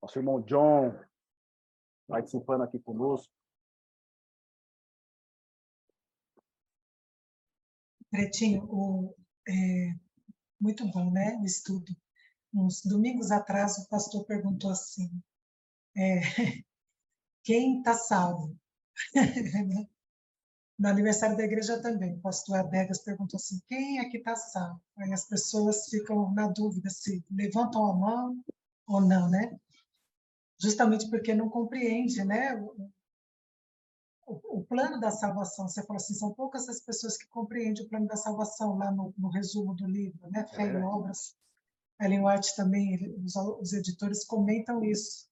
Nosso 0.00 0.18
irmão 0.18 0.40
John, 0.42 0.98
participando 2.08 2.62
aqui 2.62 2.78
conosco. 2.78 3.32
Pretinho, 8.10 8.64
o, 8.64 9.14
é, 9.48 9.94
muito 10.60 10.86
bom, 10.90 11.10
né, 11.10 11.38
o 11.40 11.44
estudo. 11.44 11.96
Uns 12.54 12.82
domingos 12.84 13.30
atrás, 13.30 13.78
o 13.78 13.88
pastor 13.88 14.24
perguntou 14.26 14.70
assim, 14.70 15.10
é, 15.96 16.20
quem 17.42 17.78
está 17.78 17.94
salvo? 17.94 18.56
no 20.82 20.88
aniversário 20.88 21.36
da 21.36 21.44
igreja 21.44 21.80
também, 21.80 22.14
o 22.14 22.20
pastor 22.20 22.56
Adegas 22.56 22.98
perguntou 22.98 23.36
assim, 23.36 23.62
quem 23.68 24.00
é 24.00 24.08
que 24.08 24.16
está 24.16 24.34
salvo? 24.34 24.80
Aí 24.96 25.12
as 25.12 25.24
pessoas 25.28 25.86
ficam 25.88 26.34
na 26.34 26.48
dúvida 26.48 26.90
se 26.90 27.24
levantam 27.30 27.86
a 27.86 27.94
mão 27.94 28.44
ou 28.88 29.00
não, 29.00 29.30
né? 29.30 29.56
Justamente 30.60 31.08
porque 31.08 31.34
não 31.34 31.48
compreende, 31.48 32.24
né? 32.24 32.56
O, 32.56 32.90
o, 34.26 34.58
o 34.58 34.64
plano 34.64 34.98
da 34.98 35.12
salvação. 35.12 35.68
Você 35.68 35.86
fala 35.86 35.98
assim, 35.98 36.14
são 36.14 36.34
poucas 36.34 36.68
as 36.68 36.80
pessoas 36.80 37.16
que 37.16 37.28
compreendem 37.28 37.84
o 37.84 37.88
plano 37.88 38.08
da 38.08 38.16
salvação 38.16 38.76
lá 38.76 38.90
no, 38.90 39.14
no 39.16 39.28
resumo 39.28 39.74
do 39.74 39.86
livro, 39.86 40.28
né? 40.32 40.44
Fé 40.48 40.64
e 40.64 40.76
obras. 40.78 41.36
Ellen 42.00 42.26
White 42.26 42.56
também, 42.56 43.14
os, 43.24 43.36
os 43.36 43.72
editores 43.72 44.24
comentam 44.24 44.82
isso. 44.82 45.30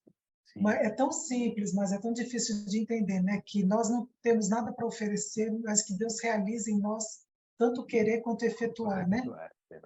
É 0.81 0.89
tão 0.89 1.11
simples, 1.11 1.73
mas 1.73 1.91
é 1.91 1.97
tão 1.97 2.11
difícil 2.11 2.65
de 2.65 2.79
entender, 2.79 3.21
né? 3.21 3.41
Que 3.45 3.63
nós 3.63 3.89
não 3.89 4.07
temos 4.21 4.49
nada 4.49 4.73
para 4.73 4.85
oferecer, 4.85 5.49
mas 5.63 5.83
que 5.83 5.97
Deus 5.97 6.21
realiza 6.21 6.69
em 6.69 6.79
nós 6.79 7.21
tanto 7.57 7.85
querer 7.85 8.21
quanto 8.21 8.43
efetuar, 8.43 9.07
né? 9.07 9.21
É 9.71 9.79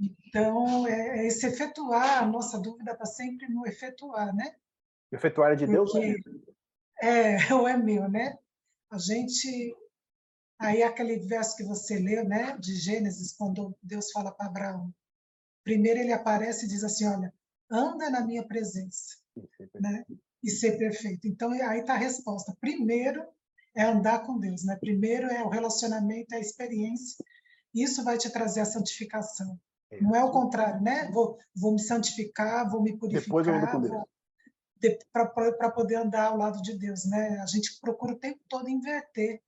então, 0.00 0.86
é, 0.86 1.20
é 1.20 1.26
esse 1.26 1.46
efetuar, 1.46 2.22
a 2.22 2.26
nossa 2.26 2.58
dúvida 2.58 2.92
está 2.92 3.06
sempre 3.06 3.48
no 3.48 3.66
efetuar, 3.66 4.34
né? 4.34 4.54
efetuar 5.10 5.52
é 5.52 5.56
de 5.56 5.66
Deus? 5.66 5.90
Porque, 5.90 6.16
é, 7.00 7.36
ou 7.54 7.66
é 7.66 7.76
meu, 7.76 8.08
né? 8.08 8.38
A 8.90 8.98
gente. 8.98 9.74
Aí, 10.58 10.82
aquele 10.82 11.18
verso 11.18 11.56
que 11.56 11.64
você 11.64 11.98
leu, 11.98 12.24
né? 12.24 12.56
De 12.58 12.76
Gênesis, 12.76 13.32
quando 13.32 13.76
Deus 13.82 14.10
fala 14.12 14.30
para 14.30 14.46
Abraão. 14.46 14.94
Primeiro 15.64 16.00
ele 16.00 16.12
aparece 16.12 16.66
e 16.66 16.68
diz 16.68 16.84
assim: 16.84 17.06
Olha, 17.06 17.32
anda 17.70 18.10
na 18.10 18.24
minha 18.24 18.46
presença 18.46 19.23
né? 19.80 20.04
e 20.44 20.50
ser 20.50 20.76
perfeito. 20.76 21.26
Então, 21.26 21.50
aí 21.50 21.80
está 21.80 21.94
a 21.94 21.98
resposta. 21.98 22.54
Primeiro 22.60 23.24
é 23.74 23.82
andar 23.82 24.24
com 24.24 24.38
Deus, 24.38 24.62
né? 24.64 24.76
Primeiro 24.76 25.26
é 25.26 25.42
o 25.42 25.48
relacionamento, 25.48 26.34
é 26.34 26.36
a 26.36 26.40
experiência. 26.40 27.24
Isso 27.74 28.04
vai 28.04 28.18
te 28.18 28.30
trazer 28.30 28.60
a 28.60 28.66
santificação. 28.66 29.58
Não 30.00 30.14
é 30.14 30.22
o 30.22 30.30
contrário, 30.30 30.82
né? 30.82 31.10
Vou, 31.10 31.38
vou 31.56 31.72
me 31.72 31.80
santificar, 31.80 32.70
vou 32.70 32.82
me 32.82 32.96
purificar. 32.96 33.24
Depois 33.24 33.46
eu 33.46 33.54
ando 33.54 33.70
com 33.70 33.80
Deus. 33.80 34.04
Para 35.10 35.70
poder 35.70 35.96
andar 35.96 36.26
ao 36.26 36.36
lado 36.36 36.60
de 36.60 36.76
Deus, 36.76 37.06
né? 37.06 37.40
A 37.40 37.46
gente 37.46 37.80
procura 37.80 38.12
o 38.12 38.18
tempo 38.18 38.40
todo 38.48 38.68
inverter. 38.68 39.40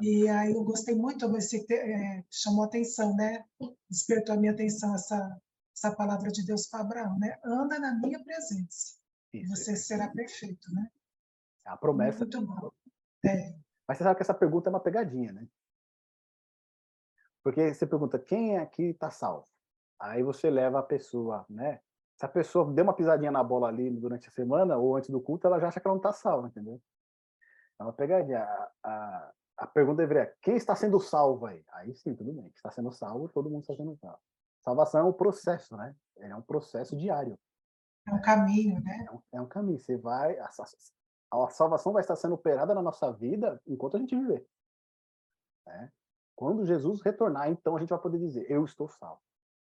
E 0.00 0.28
aí 0.28 0.52
eu 0.52 0.64
gostei 0.64 0.94
muito, 0.94 1.28
você 1.28 1.64
é, 1.70 2.24
chamou 2.30 2.64
atenção, 2.64 3.14
né? 3.14 3.44
Despertou 3.88 4.34
a 4.34 4.38
minha 4.38 4.52
atenção 4.52 4.94
essa, 4.94 5.40
essa 5.76 5.94
palavra 5.94 6.30
de 6.30 6.44
Deus 6.44 6.66
para 6.66 6.80
Abraão, 6.80 7.18
né? 7.18 7.38
Anda 7.44 7.78
na 7.78 7.94
minha 7.94 8.22
presença. 8.22 9.03
Isso, 9.34 9.56
você 9.56 9.72
é. 9.72 9.76
será 9.76 10.08
perfeito, 10.08 10.72
né? 10.72 10.88
É 11.66 11.70
a 11.70 11.76
promessa. 11.76 12.20
Muito 12.20 12.46
bom. 12.46 12.70
É. 13.24 13.54
Mas 13.86 13.98
você 13.98 14.04
sabe 14.04 14.16
que 14.16 14.22
essa 14.22 14.34
pergunta 14.34 14.68
é 14.68 14.70
uma 14.70 14.80
pegadinha, 14.80 15.32
né? 15.32 15.46
Porque 17.42 17.74
você 17.74 17.86
pergunta, 17.86 18.18
quem 18.18 18.58
aqui 18.58 18.84
está 18.84 19.10
salvo? 19.10 19.46
Aí 19.98 20.22
você 20.22 20.48
leva 20.50 20.78
a 20.78 20.82
pessoa, 20.82 21.44
né? 21.48 21.80
Se 22.16 22.24
a 22.24 22.28
pessoa 22.28 22.72
deu 22.72 22.84
uma 22.84 22.94
pisadinha 22.94 23.30
na 23.30 23.42
bola 23.42 23.68
ali 23.68 23.90
durante 23.90 24.28
a 24.28 24.32
semana 24.32 24.76
ou 24.76 24.96
antes 24.96 25.10
do 25.10 25.20
culto, 25.20 25.46
ela 25.46 25.58
já 25.58 25.68
acha 25.68 25.80
que 25.80 25.86
ela 25.86 25.94
não 25.94 26.00
está 26.00 26.12
salva, 26.12 26.48
entendeu? 26.48 26.80
É 27.78 27.82
uma 27.82 27.92
pegadinha. 27.92 28.40
A, 28.40 28.70
a, 28.84 29.32
a 29.58 29.66
pergunta 29.66 29.98
deveria, 29.98 30.32
quem 30.40 30.56
está 30.56 30.74
sendo 30.76 30.98
salvo 31.00 31.46
aí? 31.46 31.62
Aí 31.72 31.94
sim, 31.94 32.14
tudo 32.14 32.32
bem. 32.32 32.50
Está 32.54 32.70
sendo 32.70 32.92
salvo, 32.92 33.28
todo 33.28 33.50
mundo 33.50 33.62
está 33.62 33.74
sendo 33.74 33.96
salvo. 33.96 34.20
Salvação 34.60 35.00
é 35.00 35.04
um 35.04 35.12
processo, 35.12 35.76
né? 35.76 35.94
É 36.18 36.34
um 36.34 36.42
processo 36.42 36.96
diário. 36.96 37.38
É 38.06 38.12
um 38.12 38.20
caminho, 38.20 38.80
né? 38.82 39.06
É 39.06 39.10
um, 39.12 39.22
é 39.32 39.40
um 39.40 39.48
caminho. 39.48 39.78
Você 39.78 39.96
vai. 39.96 40.38
A, 40.38 40.50
a, 41.32 41.50
salvação 41.50 41.92
vai 41.92 42.02
estar 42.02 42.16
sendo 42.16 42.34
operada 42.34 42.74
na 42.74 42.82
nossa 42.82 43.12
vida 43.12 43.60
enquanto 43.66 43.96
a 43.96 44.00
gente 44.00 44.14
viver. 44.14 44.46
Né? 45.66 45.92
Quando 46.36 46.66
Jesus 46.66 47.00
retornar, 47.00 47.50
então 47.50 47.76
a 47.76 47.80
gente 47.80 47.88
vai 47.88 47.98
poder 47.98 48.18
dizer: 48.18 48.50
Eu 48.50 48.64
estou 48.64 48.88
salvo. 48.88 49.20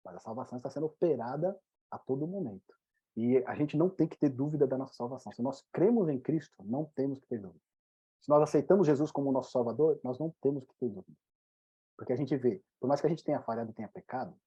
Mas 0.04 0.16
a 0.16 0.20
salvação 0.20 0.58
está 0.58 0.70
sendo 0.70 0.86
operada 0.88 1.60
a 1.90 1.98
todo 1.98 2.28
momento. 2.28 2.74
E 3.16 3.38
a 3.46 3.56
gente 3.56 3.78
não 3.78 3.90
tem 3.90 4.08
que 4.08 4.18
ter 4.18 4.30
dúvida 4.30 4.66
da 4.66 4.78
nossa 4.78 4.94
salvação. 4.94 5.32
Se 5.32 5.42
nós 5.42 5.64
cremos 5.72 6.08
em 6.10 6.20
Cristo, 6.20 6.64
não 6.64 6.86
temos 6.86 7.20
que 7.20 7.28
ter 7.28 7.40
dúvida. 7.40 7.62
Se 8.22 8.30
nós 8.30 8.42
aceitamos 8.42 8.88
Jesus 8.88 9.12
como 9.12 9.32
nosso 9.32 9.52
Salvador, 9.52 10.00
nós 10.04 10.18
não 10.18 10.34
temos 10.42 10.64
que 10.64 10.74
ter 10.80 10.90
dúvida. 10.90 11.18
Porque 11.98 12.14
a 12.14 12.16
gente 12.16 12.36
vê, 12.38 12.64
por 12.80 12.88
mais 12.88 13.02
que 13.02 13.08
a 13.08 13.10
gente 13.10 13.24
tenha 13.24 13.42
falhado 13.42 13.72
e 13.72 13.74
tenha 13.74 13.88
pecado, 13.88 14.36